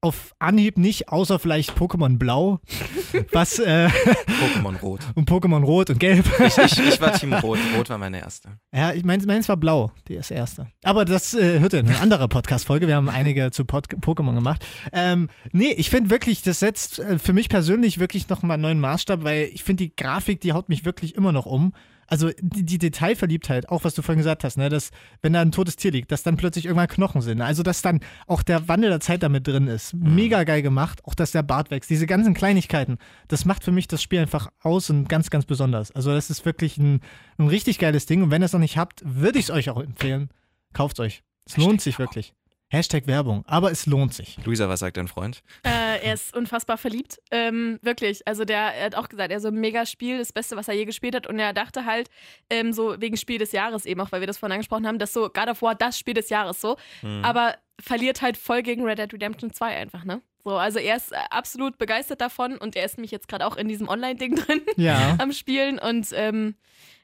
auf 0.00 0.34
Anhieb 0.38 0.78
nicht, 0.78 1.08
außer 1.08 1.38
vielleicht 1.38 1.72
Pokémon 1.72 2.18
Blau, 2.18 2.60
was 3.32 3.58
äh, 3.58 3.88
Pokémon 3.88 4.78
Rot. 4.80 5.00
und 5.16 5.28
Pokémon 5.28 5.64
Rot 5.64 5.90
und 5.90 5.98
Gelb. 5.98 6.24
Ich, 6.38 6.56
ich, 6.56 6.78
ich 6.78 7.00
war 7.00 7.12
Team 7.14 7.32
Rot. 7.32 7.58
Rot 7.76 7.90
war 7.90 7.98
meine 7.98 8.20
erste. 8.20 8.58
Ja, 8.72 8.92
ich 8.92 9.04
meins, 9.04 9.26
meins 9.26 9.48
war 9.48 9.56
blau, 9.56 9.90
die 10.06 10.14
ist 10.14 10.30
erste. 10.30 10.68
Aber 10.84 11.04
das 11.04 11.34
äh, 11.34 11.58
hört 11.58 11.72
ihr 11.72 11.80
in 11.80 11.88
einer 11.88 12.00
anderen 12.00 12.28
Podcast-Folge. 12.28 12.86
Wir 12.86 12.94
haben 12.94 13.08
einige 13.08 13.50
zu 13.50 13.64
Pod 13.64 13.88
Pokémon 13.88 14.34
gemacht. 14.34 14.64
Ähm, 14.92 15.28
nee, 15.52 15.72
ich 15.72 15.90
finde 15.90 16.10
wirklich, 16.10 16.42
das 16.42 16.60
setzt 16.60 17.00
äh, 17.00 17.18
für 17.18 17.32
mich 17.32 17.48
persönlich 17.48 17.98
wirklich 17.98 18.28
nochmal 18.28 18.54
einen 18.54 18.62
neuen 18.62 18.80
Maßstab, 18.80 19.24
weil 19.24 19.50
ich 19.52 19.64
finde, 19.64 19.84
die 19.84 19.96
Grafik, 19.96 20.40
die 20.40 20.52
haut 20.52 20.68
mich 20.68 20.84
wirklich 20.84 21.16
immer 21.16 21.32
noch 21.32 21.46
um. 21.46 21.72
Also 22.10 22.30
die, 22.40 22.64
die 22.64 22.78
Detailverliebtheit, 22.78 23.68
auch 23.68 23.84
was 23.84 23.94
du 23.94 24.00
vorhin 24.00 24.18
gesagt 24.18 24.42
hast, 24.42 24.56
ne, 24.56 24.70
dass, 24.70 24.90
wenn 25.20 25.34
da 25.34 25.42
ein 25.42 25.52
totes 25.52 25.76
Tier 25.76 25.92
liegt, 25.92 26.10
dass 26.10 26.22
dann 26.22 26.38
plötzlich 26.38 26.64
irgendwann 26.64 26.88
Knochen 26.88 27.20
sind. 27.20 27.42
Also, 27.42 27.62
dass 27.62 27.82
dann 27.82 28.00
auch 28.26 28.42
der 28.42 28.66
Wandel 28.66 28.88
der 28.88 29.00
Zeit 29.00 29.22
damit 29.22 29.46
drin 29.46 29.66
ist. 29.66 29.92
Mega 29.94 30.44
geil 30.44 30.62
gemacht. 30.62 31.04
Auch, 31.04 31.14
dass 31.14 31.32
der 31.32 31.42
Bart 31.42 31.70
wächst. 31.70 31.90
Diese 31.90 32.06
ganzen 32.06 32.32
Kleinigkeiten, 32.32 32.96
das 33.28 33.44
macht 33.44 33.62
für 33.62 33.72
mich 33.72 33.88
das 33.88 34.02
Spiel 34.02 34.20
einfach 34.20 34.48
aus 34.62 34.88
und 34.88 35.08
ganz, 35.08 35.28
ganz 35.28 35.44
besonders. 35.44 35.92
Also, 35.92 36.10
das 36.10 36.30
ist 36.30 36.46
wirklich 36.46 36.78
ein, 36.78 37.00
ein 37.36 37.48
richtig 37.48 37.78
geiles 37.78 38.06
Ding. 38.06 38.22
Und 38.22 38.30
wenn 38.30 38.42
ihr 38.42 38.46
es 38.46 38.54
noch 38.54 38.60
nicht 38.60 38.78
habt, 38.78 39.02
würde 39.04 39.38
ich 39.38 39.46
es 39.46 39.50
euch 39.50 39.68
auch 39.68 39.80
empfehlen. 39.80 40.30
Kauft 40.72 41.00
euch. 41.00 41.22
Es 41.44 41.58
lohnt 41.58 41.82
sich 41.82 41.98
wirklich. 41.98 42.34
Hashtag 42.70 43.06
Werbung. 43.06 43.44
Aber 43.46 43.70
es 43.70 43.86
lohnt 43.86 44.12
sich. 44.12 44.38
Luisa, 44.44 44.68
was 44.68 44.80
sagt 44.80 44.98
dein 44.98 45.08
Freund? 45.08 45.42
Äh, 45.64 46.04
er 46.04 46.14
ist 46.14 46.36
unfassbar 46.36 46.76
verliebt. 46.76 47.18
Ähm, 47.30 47.78
wirklich. 47.82 48.26
Also 48.28 48.44
der 48.44 48.74
er 48.74 48.86
hat 48.86 48.94
auch 48.94 49.08
gesagt, 49.08 49.32
er 49.32 49.40
so 49.40 49.48
ein 49.48 49.54
mega 49.54 49.86
Spiel, 49.86 50.18
das 50.18 50.32
Beste, 50.32 50.56
was 50.56 50.68
er 50.68 50.74
je 50.74 50.84
gespielt 50.84 51.14
hat. 51.14 51.26
Und 51.26 51.38
er 51.38 51.54
dachte 51.54 51.86
halt, 51.86 52.10
ähm, 52.50 52.72
so 52.72 53.00
wegen 53.00 53.16
Spiel 53.16 53.38
des 53.38 53.52
Jahres 53.52 53.86
eben, 53.86 54.00
auch 54.00 54.12
weil 54.12 54.20
wir 54.20 54.26
das 54.26 54.38
vorhin 54.38 54.52
angesprochen 54.52 54.86
haben, 54.86 54.98
dass 54.98 55.12
so 55.14 55.30
God 55.30 55.48
of 55.48 55.62
War 55.62 55.74
das 55.74 55.98
Spiel 55.98 56.14
des 56.14 56.28
Jahres 56.28 56.60
so. 56.60 56.76
Hm. 57.00 57.24
Aber 57.24 57.56
verliert 57.80 58.22
halt 58.22 58.36
voll 58.36 58.62
gegen 58.62 58.84
Red 58.84 58.98
Dead 58.98 59.12
Redemption 59.12 59.52
2 59.52 59.76
einfach, 59.76 60.04
ne? 60.04 60.20
So, 60.44 60.56
also 60.56 60.78
er 60.78 60.96
ist 60.96 61.12
äh, 61.12 61.16
absolut 61.30 61.78
begeistert 61.78 62.20
davon 62.20 62.56
und 62.58 62.76
er 62.76 62.84
ist 62.84 62.96
nämlich 62.96 63.10
jetzt 63.10 63.28
gerade 63.28 63.46
auch 63.46 63.56
in 63.56 63.68
diesem 63.68 63.88
Online-Ding 63.88 64.36
drin 64.36 64.60
Ja. 64.76 65.16
am 65.20 65.32
Spielen 65.32 65.78
und 65.78 66.08
ähm, 66.12 66.54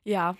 ja, 0.05 0.37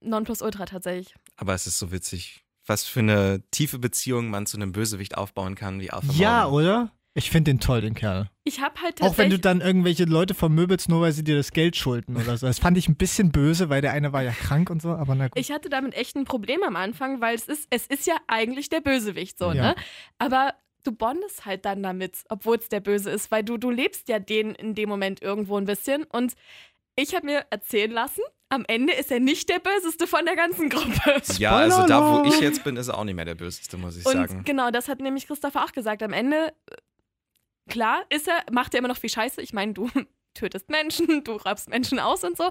Nonplusultra 0.00 0.66
tatsächlich. 0.66 1.14
Aber 1.36 1.54
es 1.54 1.66
ist 1.66 1.78
so 1.78 1.92
witzig, 1.92 2.44
was 2.68 2.84
für 2.84 3.00
eine 3.00 3.42
tiefe 3.50 3.78
Beziehung 3.78 4.30
man 4.30 4.46
zu 4.46 4.56
einem 4.56 4.72
Bösewicht 4.72 5.16
aufbauen 5.16 5.54
kann, 5.54 5.80
wie 5.80 5.90
Arthur 5.90 6.14
Ja, 6.14 6.48
Morgan. 6.48 6.52
oder? 6.52 6.92
Ich 7.14 7.30
finde 7.30 7.50
den 7.50 7.58
toll, 7.58 7.80
den 7.80 7.94
Kerl. 7.94 8.30
Ich 8.44 8.60
habe 8.60 8.80
halt 8.80 9.02
Auch 9.02 9.18
wenn 9.18 9.30
du 9.30 9.40
dann 9.40 9.60
irgendwelche 9.60 10.04
Leute 10.04 10.34
vermöbelst, 10.34 10.88
nur 10.88 11.00
weil 11.00 11.10
sie 11.12 11.24
dir 11.24 11.36
das 11.36 11.50
Geld 11.50 11.74
schulden 11.74 12.16
oder 12.16 12.36
so. 12.36 12.46
Das 12.46 12.60
fand 12.60 12.78
ich 12.78 12.88
ein 12.88 12.94
bisschen 12.94 13.32
böse, 13.32 13.68
weil 13.70 13.80
der 13.80 13.92
eine 13.92 14.12
war 14.12 14.22
ja 14.22 14.30
krank 14.30 14.70
und 14.70 14.80
so, 14.80 14.90
aber 14.90 15.16
na 15.16 15.26
gut. 15.26 15.36
Ich 15.36 15.50
hatte 15.50 15.68
damit 15.68 15.94
echt 15.94 16.14
ein 16.16 16.24
Problem 16.26 16.62
am 16.62 16.76
Anfang, 16.76 17.20
weil 17.20 17.34
es 17.34 17.48
ist, 17.48 17.66
es 17.70 17.86
ist 17.88 18.06
ja 18.06 18.14
eigentlich 18.28 18.68
der 18.68 18.80
Bösewicht 18.82 19.36
so, 19.38 19.46
Ja. 19.52 19.70
ne? 19.70 19.74
Aber 20.18 20.54
du 20.84 20.92
bondest 20.92 21.44
halt 21.44 21.64
dann 21.64 21.82
damit, 21.82 22.18
obwohl 22.28 22.56
es 22.58 22.68
der 22.68 22.80
Böse 22.80 23.10
ist, 23.10 23.32
weil 23.32 23.42
du, 23.42 23.56
du 23.56 23.70
lebst 23.70 24.08
ja 24.08 24.20
den 24.20 24.54
in 24.54 24.76
dem 24.76 24.88
Moment 24.88 25.20
irgendwo 25.20 25.56
ein 25.58 25.64
bisschen. 25.64 26.04
Und 26.04 26.34
ich 26.94 27.16
habe 27.16 27.26
mir 27.26 27.46
erzählen 27.50 27.90
lassen, 27.90 28.22
am 28.50 28.64
Ende 28.66 28.92
ist 28.94 29.10
er 29.10 29.20
nicht 29.20 29.48
der 29.48 29.58
Böseste 29.58 30.06
von 30.06 30.24
der 30.24 30.36
ganzen 30.36 30.68
Gruppe. 30.70 31.22
Ja, 31.38 31.56
also 31.56 31.86
da, 31.86 32.00
wo 32.02 32.24
ich 32.24 32.40
jetzt 32.40 32.64
bin, 32.64 32.76
ist 32.76 32.88
er 32.88 32.98
auch 32.98 33.04
nicht 33.04 33.14
mehr 33.14 33.24
der 33.24 33.34
Böseste, 33.34 33.76
muss 33.76 33.96
ich 33.96 34.06
Und 34.06 34.12
sagen. 34.12 34.44
genau, 34.44 34.70
das 34.70 34.88
hat 34.88 35.00
nämlich 35.00 35.26
Christopher 35.26 35.64
auch 35.64 35.72
gesagt. 35.72 36.02
Am 36.02 36.12
Ende, 36.12 36.48
äh, 36.70 36.76
klar, 37.68 38.02
ist 38.08 38.28
er, 38.28 38.44
macht 38.50 38.74
er 38.74 38.78
immer 38.78 38.88
noch 38.88 38.96
viel 38.96 39.10
Scheiße. 39.10 39.42
Ich 39.42 39.52
meine, 39.52 39.74
du 39.74 39.90
tötest 40.34 40.70
Menschen, 40.70 41.24
du 41.24 41.32
raubst 41.32 41.68
Menschen 41.68 41.98
aus 41.98 42.24
und 42.24 42.36
so. 42.36 42.50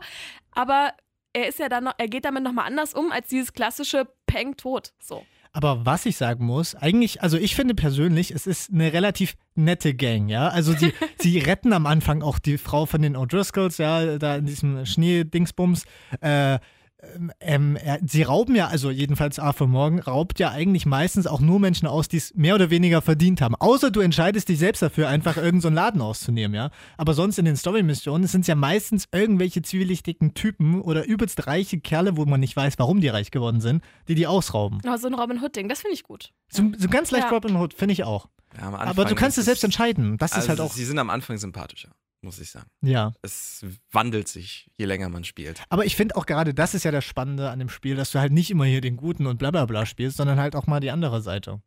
Aber 0.52 0.94
er 1.34 1.48
ist 1.48 1.60
ja 1.60 1.70
dann 1.70 1.86
noch, 1.86 1.94
er 1.98 2.08
geht 2.08 2.26
damit 2.26 2.44
nochmal 2.44 2.68
anders 2.68 2.94
um 2.94 3.12
als 3.12 3.28
dieses 3.28 3.54
klassische 3.54 4.08
Peng 4.26 4.56
tot. 4.58 4.94
So. 5.00 5.26
Aber 5.58 5.88
was 5.88 6.06
ich 6.06 6.18
sagen 6.18 6.46
muss, 6.46 6.76
eigentlich, 6.76 7.24
also 7.24 7.36
ich 7.36 7.56
finde 7.56 7.74
persönlich, 7.74 8.30
es 8.30 8.46
ist 8.46 8.72
eine 8.72 8.94
relativ 8.94 9.34
nette 9.56 9.96
Gang, 9.96 10.30
ja. 10.30 10.50
Also 10.50 10.74
sie, 10.74 10.94
sie 11.18 11.40
retten 11.40 11.74
am 11.74 11.88
Anfang 11.88 12.22
auch 12.22 12.38
die 12.38 12.60
Frau 12.60 12.86
von 12.86 13.02
den 13.02 13.18
O'Driscolls, 13.18 13.82
ja, 13.82 14.20
da 14.20 14.36
in 14.36 14.46
diesem 14.46 14.86
Schneedingsbums. 14.86 15.86
Äh, 16.22 16.60
ähm, 17.40 17.76
er, 17.76 18.00
sie 18.06 18.24
rauben 18.24 18.56
ja, 18.56 18.68
also 18.68 18.90
jedenfalls 18.90 19.38
Arthur 19.40 19.68
Morgan, 19.68 20.00
raubt 20.00 20.40
ja 20.40 20.50
eigentlich 20.52 20.86
meistens 20.86 21.28
auch 21.28 21.40
nur 21.40 21.60
Menschen 21.60 21.88
aus, 21.88 22.08
die 22.08 22.18
es 22.18 22.34
mehr 22.34 22.56
oder 22.56 22.70
weniger 22.70 23.02
verdient 23.02 23.42
haben. 23.42 23.56
Außer 23.56 23.92
du 23.92 24.00
entscheidest 24.00 24.50
dich 24.50 24.60
selbst 24.60 24.82
dafür, 24.82 25.08
einfach 25.08 25.38
irgendeinen 25.38 25.62
so 25.62 25.68
einen 25.68 25.76
Laden 25.76 26.02
auszunehmen, 26.02 26.56
ja. 26.56 26.72
Aber 26.98 27.14
sonst 27.14 27.38
in 27.38 27.46
den 27.46 27.56
Story-Missionen 27.56 28.28
sind 28.28 28.42
es 28.42 28.48
ja 28.48 28.56
meistens 28.56 29.06
irgendwelche 29.12 29.62
zwielichtigen 29.62 30.34
Typen 30.34 30.82
oder 30.82 31.06
übelst 31.06 31.48
reiche 31.48 31.80
Kerle, 31.80 32.18
wo 32.18 32.26
man 32.26 32.40
nicht 32.40 32.56
weiß, 32.56 32.76
warum 32.78 33.00
die 33.00 33.10
reich 33.10 33.32
geworden 33.32 33.62
sind, 33.62 33.84
die 34.08 34.16
die 34.16 34.28
ausrauben. 34.28 34.80
Oh, 34.88 34.98
so 34.98 35.08
ein 35.08 35.14
Robin 35.14 35.42
Hood-Ding, 35.42 35.70
das 35.70 35.82
finde 35.82 35.94
ich 35.94 36.04
gut. 36.04 36.34
So, 36.50 36.64
so 36.78 36.88
ganz 36.88 37.12
leicht 37.12 37.26
Ja. 37.26 37.30
Robin 37.32 37.56
Hood, 37.58 37.74
finde 37.74 37.94
ich 37.94 38.04
auch. 38.04 38.28
Ja, 38.60 38.74
Aber 38.74 39.06
du 39.06 39.16
kannst 39.16 39.38
ist 39.38 39.42
es 39.42 39.46
selbst 39.46 39.64
entscheiden. 39.64 40.18
Das 40.18 40.32
ist 40.32 40.38
also 40.38 40.50
halt 40.50 40.62
auch. 40.62 40.72
Sie 40.72 40.86
sind 40.86 40.98
am 40.98 41.10
Anfang 41.10 41.38
sympathischer, 41.38 41.90
muss 42.28 42.40
ich 42.40 42.52
sagen. 42.52 42.70
Ja. 42.82 43.14
Es 43.24 43.66
wandelt 43.92 44.28
sich, 44.28 44.70
je 44.78 44.86
länger 44.86 45.10
man 45.10 45.24
spielt. 45.24 45.62
Aber 45.70 45.86
ich 45.86 45.96
finde 45.96 46.16
auch 46.16 46.26
gerade, 46.28 46.54
das 46.54 46.76
ist 46.76 46.84
ja 46.84 46.92
das 46.92 47.04
Spannende 47.06 47.50
an 47.50 47.58
dem 47.60 47.70
Spiel, 47.70 47.96
dass 47.96 48.12
du 48.12 48.20
halt 48.20 48.32
nicht 48.32 48.52
immer 48.52 48.66
hier 48.66 48.82
den 48.82 48.98
Guten 48.98 49.26
und 49.26 49.38
bla 49.40 49.50
bla 49.52 49.66
bla 49.66 49.86
spielst, 49.86 50.18
sondern 50.18 50.40
halt 50.40 50.56
auch 50.56 50.68
mal 50.68 50.80
die 50.80 50.92
andere 50.92 51.22
Seite. 51.22 51.62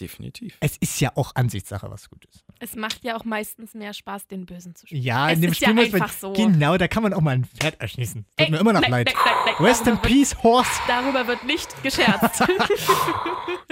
Definitiv. 0.00 0.56
Es 0.60 0.78
ist 0.78 0.98
ja 1.00 1.12
auch 1.14 1.34
Ansichtssache, 1.34 1.90
was 1.90 2.08
gut 2.08 2.24
ist. 2.24 2.42
Es 2.58 2.74
macht 2.74 3.04
ja 3.04 3.16
auch 3.18 3.24
meistens 3.24 3.74
mehr 3.74 3.92
Spaß, 3.92 4.28
den 4.28 4.46
Bösen 4.46 4.74
zu 4.74 4.86
spielen. 4.86 5.02
Ja, 5.02 5.28
Es 5.28 5.36
in 5.36 5.42
dem 5.42 5.50
ist 5.52 5.58
Spiel 5.58 5.68
ja 5.68 5.74
muss 5.74 5.92
man. 5.92 6.08
so. 6.08 6.32
Genau, 6.32 6.78
da 6.78 6.88
kann 6.88 7.02
man 7.02 7.12
auch 7.12 7.20
mal 7.20 7.32
ein 7.32 7.44
Pferd 7.44 7.78
erschießen. 7.80 8.24
Tut 8.24 8.46
Ey, 8.46 8.50
mir 8.50 8.58
immer 8.58 8.72
noch 8.72 8.86
leid. 8.88 9.06
nein, 9.14 9.14
nein, 9.24 9.54
nein, 9.58 9.66
Rest 9.66 9.86
in 9.86 9.98
peace, 9.98 10.42
Horse. 10.42 10.70
Wird, 10.70 10.88
darüber 10.88 11.26
wird 11.26 11.44
nicht 11.44 11.82
gescherzt. 11.82 12.42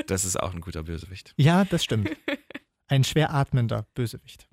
Das 0.07 0.25
ist 0.25 0.39
auch 0.41 0.55
ein 0.55 0.61
guter 0.61 0.85
Bösewicht. 0.85 1.35
Ja, 1.37 1.65
das 1.65 1.85
stimmt. 1.85 2.11
Ein 2.87 3.05
schwer 3.05 3.35
atmender 3.35 3.87
Bösewicht. 3.95 4.48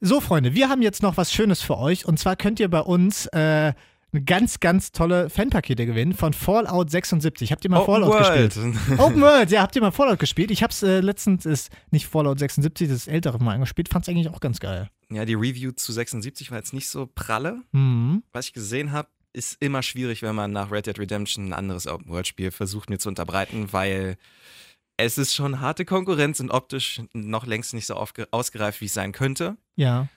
So, 0.00 0.20
Freunde, 0.20 0.54
wir 0.54 0.68
haben 0.68 0.82
jetzt 0.82 1.02
noch 1.02 1.16
was 1.16 1.32
Schönes 1.32 1.62
für 1.62 1.78
euch. 1.78 2.06
Und 2.06 2.18
zwar 2.18 2.36
könnt 2.36 2.60
ihr 2.60 2.68
bei 2.68 2.80
uns 2.80 3.26
äh, 3.26 3.72
eine 4.12 4.24
ganz, 4.24 4.60
ganz 4.60 4.92
tolle 4.92 5.30
Fanpakete 5.30 5.86
gewinnen 5.86 6.12
von 6.12 6.34
Fallout 6.34 6.90
76. 6.90 7.50
Habt 7.50 7.64
ihr 7.64 7.70
mal 7.70 7.78
Open 7.78 7.94
Fallout 7.94 8.10
World. 8.10 8.54
gespielt? 8.54 8.76
Open 8.98 9.22
World, 9.22 9.50
ja, 9.50 9.62
habt 9.62 9.74
ihr 9.74 9.82
mal 9.82 9.90
Fallout 9.90 10.18
gespielt? 10.18 10.50
Ich 10.50 10.62
hab's 10.62 10.82
äh, 10.82 11.00
letztens, 11.00 11.46
ist 11.46 11.70
nicht 11.90 12.06
Fallout 12.06 12.38
76, 12.38 12.88
das 12.88 13.06
ältere 13.06 13.38
Mal 13.38 13.54
angespielt, 13.54 13.88
fand's 13.88 14.08
eigentlich 14.08 14.28
auch 14.28 14.40
ganz 14.40 14.60
geil. 14.60 14.90
Ja, 15.10 15.24
die 15.24 15.34
Review 15.34 15.72
zu 15.72 15.92
76 15.92 16.50
war 16.50 16.58
jetzt 16.58 16.74
nicht 16.74 16.88
so 16.88 17.08
pralle. 17.12 17.62
Mhm. 17.72 18.22
Was 18.32 18.48
ich 18.48 18.52
gesehen 18.52 18.92
habe, 18.92 19.08
ist 19.32 19.56
immer 19.60 19.82
schwierig, 19.82 20.20
wenn 20.20 20.34
man 20.34 20.52
nach 20.52 20.70
Red 20.70 20.86
Dead 20.86 20.98
Redemption 20.98 21.48
ein 21.48 21.52
anderes 21.54 21.86
Open-World-Spiel 21.86 22.50
versucht 22.50 22.90
mir 22.90 22.98
zu 22.98 23.08
unterbreiten, 23.08 23.72
weil 23.72 24.16
es 24.96 25.18
ist 25.18 25.34
schon 25.34 25.60
harte 25.60 25.84
Konkurrenz 25.84 26.40
und 26.40 26.50
optisch 26.50 27.02
noch 27.12 27.46
längst 27.46 27.74
nicht 27.74 27.86
so 27.86 27.94
ausgereift, 27.96 28.80
wie 28.80 28.86
es 28.86 28.94
sein 28.94 29.12
könnte. 29.12 29.56
Ja. 29.76 30.08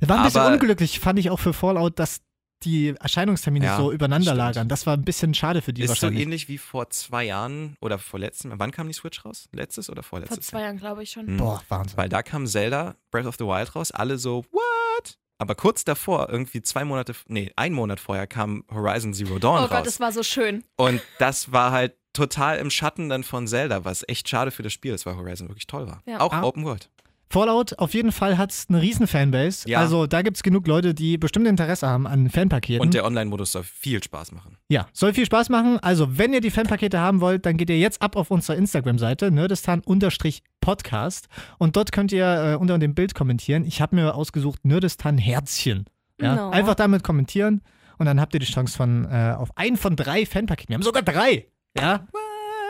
Es 0.00 0.08
war 0.08 0.18
ein 0.18 0.24
bisschen 0.24 0.40
Aber- 0.40 0.54
unglücklich, 0.54 1.00
fand 1.00 1.18
ich 1.18 1.30
auch 1.30 1.38
für 1.40 1.52
Fallout, 1.52 1.98
dass 1.98 2.20
die 2.64 2.94
Erscheinungstermine 3.00 3.66
Ja, 3.66 3.76
so 3.76 3.90
übereinander 3.90 4.26
stimmt. 4.26 4.38
lagern. 4.38 4.68
Das 4.68 4.86
war 4.86 4.96
ein 4.96 5.04
bisschen 5.04 5.34
schade 5.34 5.62
für 5.62 5.72
die 5.72 5.82
Ist 5.82 5.88
so 5.88 5.90
wahrscheinlich. 5.94 6.22
ähnlich 6.22 6.48
wie 6.48 6.58
vor 6.58 6.88
zwei 6.90 7.24
Jahren 7.24 7.76
oder 7.80 7.98
vorletztem. 7.98 8.52
Wann 8.56 8.70
kam 8.70 8.86
die 8.86 8.92
Switch 8.94 9.24
raus? 9.24 9.48
Letztes 9.52 9.90
oder 9.90 10.02
Vor 10.04 10.20
vorletztes? 10.20 10.46
zwei 10.46 10.62
Jahren, 10.62 10.78
glaube 10.78 11.02
ich 11.02 11.10
schon. 11.10 11.26
Hm. 11.26 11.36
Boah, 11.38 11.60
Wahnsinn. 11.68 11.96
Weil 11.98 12.08
da 12.08 12.22
kam 12.22 12.46
Zelda 12.46 12.94
Breath 13.10 13.26
of 13.26 13.34
the 13.38 13.44
Wild 13.44 13.74
raus, 13.74 13.90
alle 13.90 14.16
so, 14.16 14.44
what? 14.52 15.18
Aber 15.38 15.56
kurz 15.56 15.82
davor, 15.84 16.28
irgendwie 16.30 16.62
zwei 16.62 16.84
Monate, 16.84 17.16
nee, 17.26 17.50
ein 17.56 17.72
Monat 17.72 17.98
vorher 17.98 18.28
kam 18.28 18.64
Horizon 18.70 19.12
Zero 19.12 19.40
Dawn 19.40 19.58
Oh 19.58 19.62
raus. 19.62 19.70
Gott, 19.70 19.86
das 19.88 19.98
war 19.98 20.12
so 20.12 20.22
schön. 20.22 20.62
Und 20.76 21.02
das 21.18 21.50
war 21.50 21.72
halt 21.72 21.96
total 22.12 22.58
im 22.58 22.70
Schatten 22.70 23.08
dann 23.08 23.22
von 23.24 23.46
Zelda, 23.46 23.84
was 23.84 24.04
echt 24.08 24.28
schade 24.28 24.50
für 24.50 24.62
das 24.62 24.72
Spiel 24.72 24.92
ist, 24.92 25.06
weil 25.06 25.16
Horizon 25.16 25.48
wirklich 25.48 25.66
toll 25.66 25.86
war. 25.86 26.02
Ja. 26.06 26.20
Auch 26.20 26.32
Ah. 26.32 26.42
Open 26.42 26.64
World. 26.64 26.88
Fallout, 27.30 27.78
auf 27.78 27.94
jeden 27.94 28.12
Fall 28.12 28.36
hat 28.36 28.50
es 28.52 28.66
eine 28.68 28.82
riesen 28.82 29.06
Fanbase. 29.06 29.66
Ja. 29.66 29.78
Also 29.80 30.06
da 30.06 30.20
gibt 30.20 30.36
es 30.36 30.42
genug 30.42 30.66
Leute, 30.66 30.92
die 30.92 31.16
bestimmt 31.16 31.46
Interesse 31.46 31.88
haben 31.88 32.06
an 32.06 32.28
Fanpaketen. 32.28 32.82
Und 32.82 32.92
der 32.92 33.06
Online-Modus 33.06 33.52
soll 33.52 33.62
viel 33.62 34.02
Spaß 34.04 34.32
machen. 34.32 34.58
ja, 34.68 34.86
soll 34.92 35.14
viel 35.14 35.24
Spaß 35.24 35.48
machen. 35.48 35.78
Also, 35.80 36.18
wenn 36.18 36.34
ihr 36.34 36.42
die 36.42 36.50
Fanpakete 36.50 36.98
haben 37.00 37.22
wollt, 37.22 37.46
dann 37.46 37.56
geht 37.56 37.70
ihr 37.70 37.78
jetzt 37.78 38.02
ab 38.02 38.16
auf 38.16 38.30
unsere 38.30 38.58
Instagram-Seite, 38.58 39.30
nerdistan-podcast. 39.30 41.28
Und 41.58 41.76
dort 41.76 41.92
könnt 41.92 42.12
ihr 42.12 42.52
äh, 42.52 42.56
unter 42.56 42.78
dem 42.78 42.94
Bild 42.94 43.14
kommentieren. 43.14 43.64
Ich 43.64 43.80
habe 43.80 43.96
mir 43.96 44.14
ausgesucht 44.14 44.64
Nerdistan-Herzchen. 44.64 45.86
Ja? 46.20 46.34
No. 46.36 46.50
Einfach 46.50 46.74
damit 46.74 47.02
kommentieren 47.02 47.62
und 47.98 48.06
dann 48.06 48.20
habt 48.20 48.34
ihr 48.34 48.40
die 48.40 48.46
Chance 48.46 48.76
von, 48.76 49.06
äh, 49.06 49.34
auf 49.36 49.56
einen 49.56 49.76
von 49.76 49.96
drei 49.96 50.26
Fanpaketen. 50.26 50.68
Wir 50.70 50.74
haben 50.74 50.82
sogar 50.82 51.02
drei. 51.02 51.46
Ja. 51.76 52.06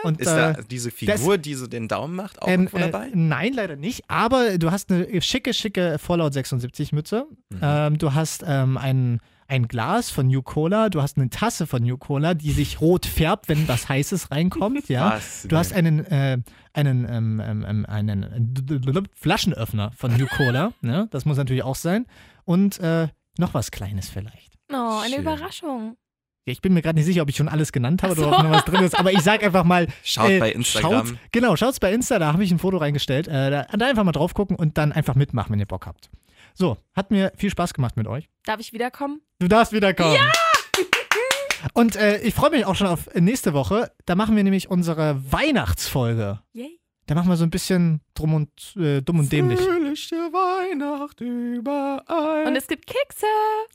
Und, 0.03 0.19
Ist 0.19 0.27
äh, 0.27 0.35
da 0.35 0.53
diese 0.69 0.91
Figur, 0.91 1.37
die 1.37 1.53
so 1.53 1.65
den 1.65 1.87
Daumen 1.87 2.15
macht, 2.15 2.41
auch 2.41 2.47
ähm, 2.47 2.63
irgendwo 2.63 2.77
äh, 2.77 2.91
dabei? 2.91 3.09
nein, 3.13 3.53
leider 3.53 3.77
nicht. 3.77 4.03
Aber 4.09 4.57
du 4.57 4.69
hast 4.69 4.91
eine 4.91 5.21
schicke, 5.21 5.53
schicke 5.53 5.97
Fallout 5.97 6.33
76 6.33 6.91
Mütze. 6.91 7.25
Mhm. 7.49 7.59
Ähm, 7.61 7.97
du 7.97 8.13
hast 8.13 8.43
ähm, 8.45 8.77
ein, 8.77 9.21
ein 9.47 9.69
Glas 9.69 10.09
von 10.09 10.27
New 10.27 10.41
Cola. 10.41 10.89
Du 10.89 11.01
hast 11.01 11.17
eine 11.17 11.29
Tasse 11.29 11.67
von 11.67 11.83
New 11.83 11.97
Cola, 11.97 12.33
die 12.33 12.51
sich 12.51 12.81
rot 12.81 13.05
färbt, 13.05 13.47
wenn 13.47 13.65
was 13.69 13.87
Heißes 13.87 14.29
reinkommt. 14.29 14.89
Ja. 14.89 15.13
Was 15.13 15.47
Du 15.47 15.55
hast 15.55 15.71
einen, 15.71 16.05
äh, 16.05 16.39
einen, 16.73 17.07
ähm, 17.09 17.41
ähm, 17.43 17.65
ähm, 17.65 17.85
einen 17.85 18.23
äh, 18.23 19.01
Flaschenöffner 19.13 19.91
von 19.95 20.15
New 20.17 20.27
Cola. 20.27 20.73
ne? 20.81 21.07
Das 21.11 21.23
muss 21.23 21.37
natürlich 21.37 21.63
auch 21.63 21.75
sein. 21.75 22.05
Und 22.43 22.79
äh, 22.79 23.07
noch 23.37 23.53
was 23.53 23.71
Kleines 23.71 24.09
vielleicht. 24.09 24.53
Oh, 24.71 24.99
eine 25.01 25.13
Schön. 25.15 25.21
Überraschung. 25.21 25.97
Ja, 26.45 26.51
Ich 26.51 26.61
bin 26.61 26.73
mir 26.73 26.81
gerade 26.81 26.97
nicht 26.97 27.05
sicher, 27.05 27.21
ob 27.21 27.29
ich 27.29 27.35
schon 27.37 27.47
alles 27.47 27.71
genannt 27.71 28.03
habe 28.03 28.15
so. 28.15 28.27
oder 28.27 28.37
ob 28.37 28.43
noch 28.43 28.51
was 28.51 28.65
drin 28.65 28.83
ist, 28.83 28.97
aber 28.99 29.11
ich 29.11 29.21
sag 29.21 29.43
einfach 29.43 29.63
mal. 29.63 29.87
Schaut 30.03 30.29
äh, 30.29 30.39
bei 30.39 30.51
Instagram. 30.51 31.07
Schaut, 31.07 31.17
genau, 31.31 31.55
schaut's 31.55 31.79
bei 31.79 31.93
Insta, 31.93 32.19
da 32.19 32.33
habe 32.33 32.43
ich 32.43 32.51
ein 32.51 32.59
Foto 32.59 32.77
reingestellt. 32.77 33.27
Äh, 33.27 33.49
da, 33.49 33.63
da 33.63 33.85
einfach 33.87 34.03
mal 34.03 34.11
drauf 34.11 34.33
gucken 34.33 34.55
und 34.57 34.77
dann 34.77 34.91
einfach 34.91 35.15
mitmachen, 35.15 35.51
wenn 35.51 35.59
ihr 35.59 35.65
Bock 35.65 35.85
habt. 35.87 36.09
So, 36.53 36.77
hat 36.95 37.11
mir 37.11 37.31
viel 37.35 37.49
Spaß 37.49 37.73
gemacht 37.73 37.97
mit 37.97 38.07
euch. 38.07 38.29
Darf 38.45 38.59
ich 38.59 38.73
wiederkommen? 38.73 39.21
Du 39.39 39.47
darfst 39.47 39.73
wiederkommen. 39.73 40.15
Ja! 40.15 40.31
Und 41.73 41.95
äh, 41.95 42.17
ich 42.19 42.33
freue 42.33 42.49
mich 42.49 42.65
auch 42.65 42.75
schon 42.75 42.87
auf 42.87 43.09
nächste 43.15 43.53
Woche. 43.53 43.89
Da 44.05 44.15
machen 44.15 44.35
wir 44.35 44.43
nämlich 44.43 44.69
unsere 44.69 45.31
Weihnachtsfolge. 45.31 46.41
Yay. 46.51 46.77
Da 47.05 47.15
machen 47.15 47.29
wir 47.29 47.37
so 47.37 47.45
ein 47.45 47.49
bisschen 47.49 48.01
drum 48.15 48.33
und 48.33 48.49
äh, 48.77 49.01
dumm 49.01 49.19
und 49.19 49.31
dämlich. 49.31 49.59
Fröhliche 49.93 50.15
Weihnacht 50.15 51.21
überall. 51.21 52.47
Und 52.47 52.55
es 52.55 52.65
gibt 52.65 52.87
Kekse. 52.87 53.27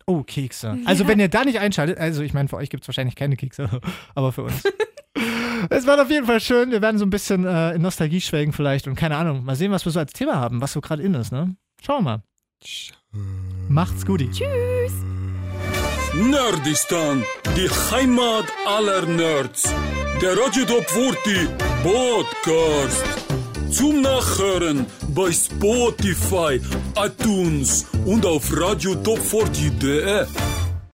Oh, 0.05 0.25
Kekse. 0.25 0.77
Also, 0.85 1.07
wenn 1.07 1.21
ihr 1.21 1.29
da 1.29 1.45
nicht 1.45 1.61
einschaltet, 1.61 1.97
also 1.99 2.23
ich 2.23 2.35
meine, 2.35 2.49
für 2.49 2.57
euch 2.57 2.71
gibt 2.71 2.83
es 2.83 2.89
wahrscheinlich 2.89 3.15
keine 3.15 3.37
Kekse, 3.37 3.69
aber 4.17 4.33
für 4.33 4.43
uns. 4.43 4.65
es 5.71 5.87
war 5.87 6.03
auf 6.03 6.11
jeden 6.11 6.27
Fall 6.27 6.41
schön. 6.41 6.73
Wir 6.73 6.83
werden 6.83 6.99
so 6.99 7.07
ein 7.07 7.11
bisschen 7.11 7.45
äh, 7.45 7.75
in 7.75 7.83
Nostalgie 7.83 8.21
schwelgen 8.21 8.53
vielleicht 8.53 8.89
und 8.89 8.97
keine 8.97 9.17
Ahnung. 9.17 9.45
Mal 9.45 9.55
sehen, 9.55 9.71
was 9.71 9.85
wir 9.85 9.93
so 9.93 10.01
als 10.01 10.13
Thema 10.13 10.35
haben, 10.35 10.61
was 10.61 10.73
so 10.73 10.81
gerade 10.81 11.05
in 11.05 11.15
ist, 11.15 11.31
ne? 11.31 11.55
Schauen 11.85 12.05
wir 12.05 12.11
mal. 12.11 12.23
Macht's 13.69 14.05
gut. 14.05 14.21
Tschüss. 14.21 14.93
Nerdistan, 16.15 17.23
die 17.57 17.71
Heimat 17.93 18.47
aller 18.67 19.07
Nerds. 19.07 19.73
Der 20.21 20.37
Radio 20.37 20.65
Top 20.65 20.91
40 20.91 21.49
Podcast. 21.85 23.05
Zum 23.71 24.01
Nachhören 24.01 24.87
bei 25.19 25.33
Spotify, 25.33 26.61
iTunes 26.97 27.87
und 28.07 28.25
auf 28.25 28.53
radiotop40.de. 28.53 30.68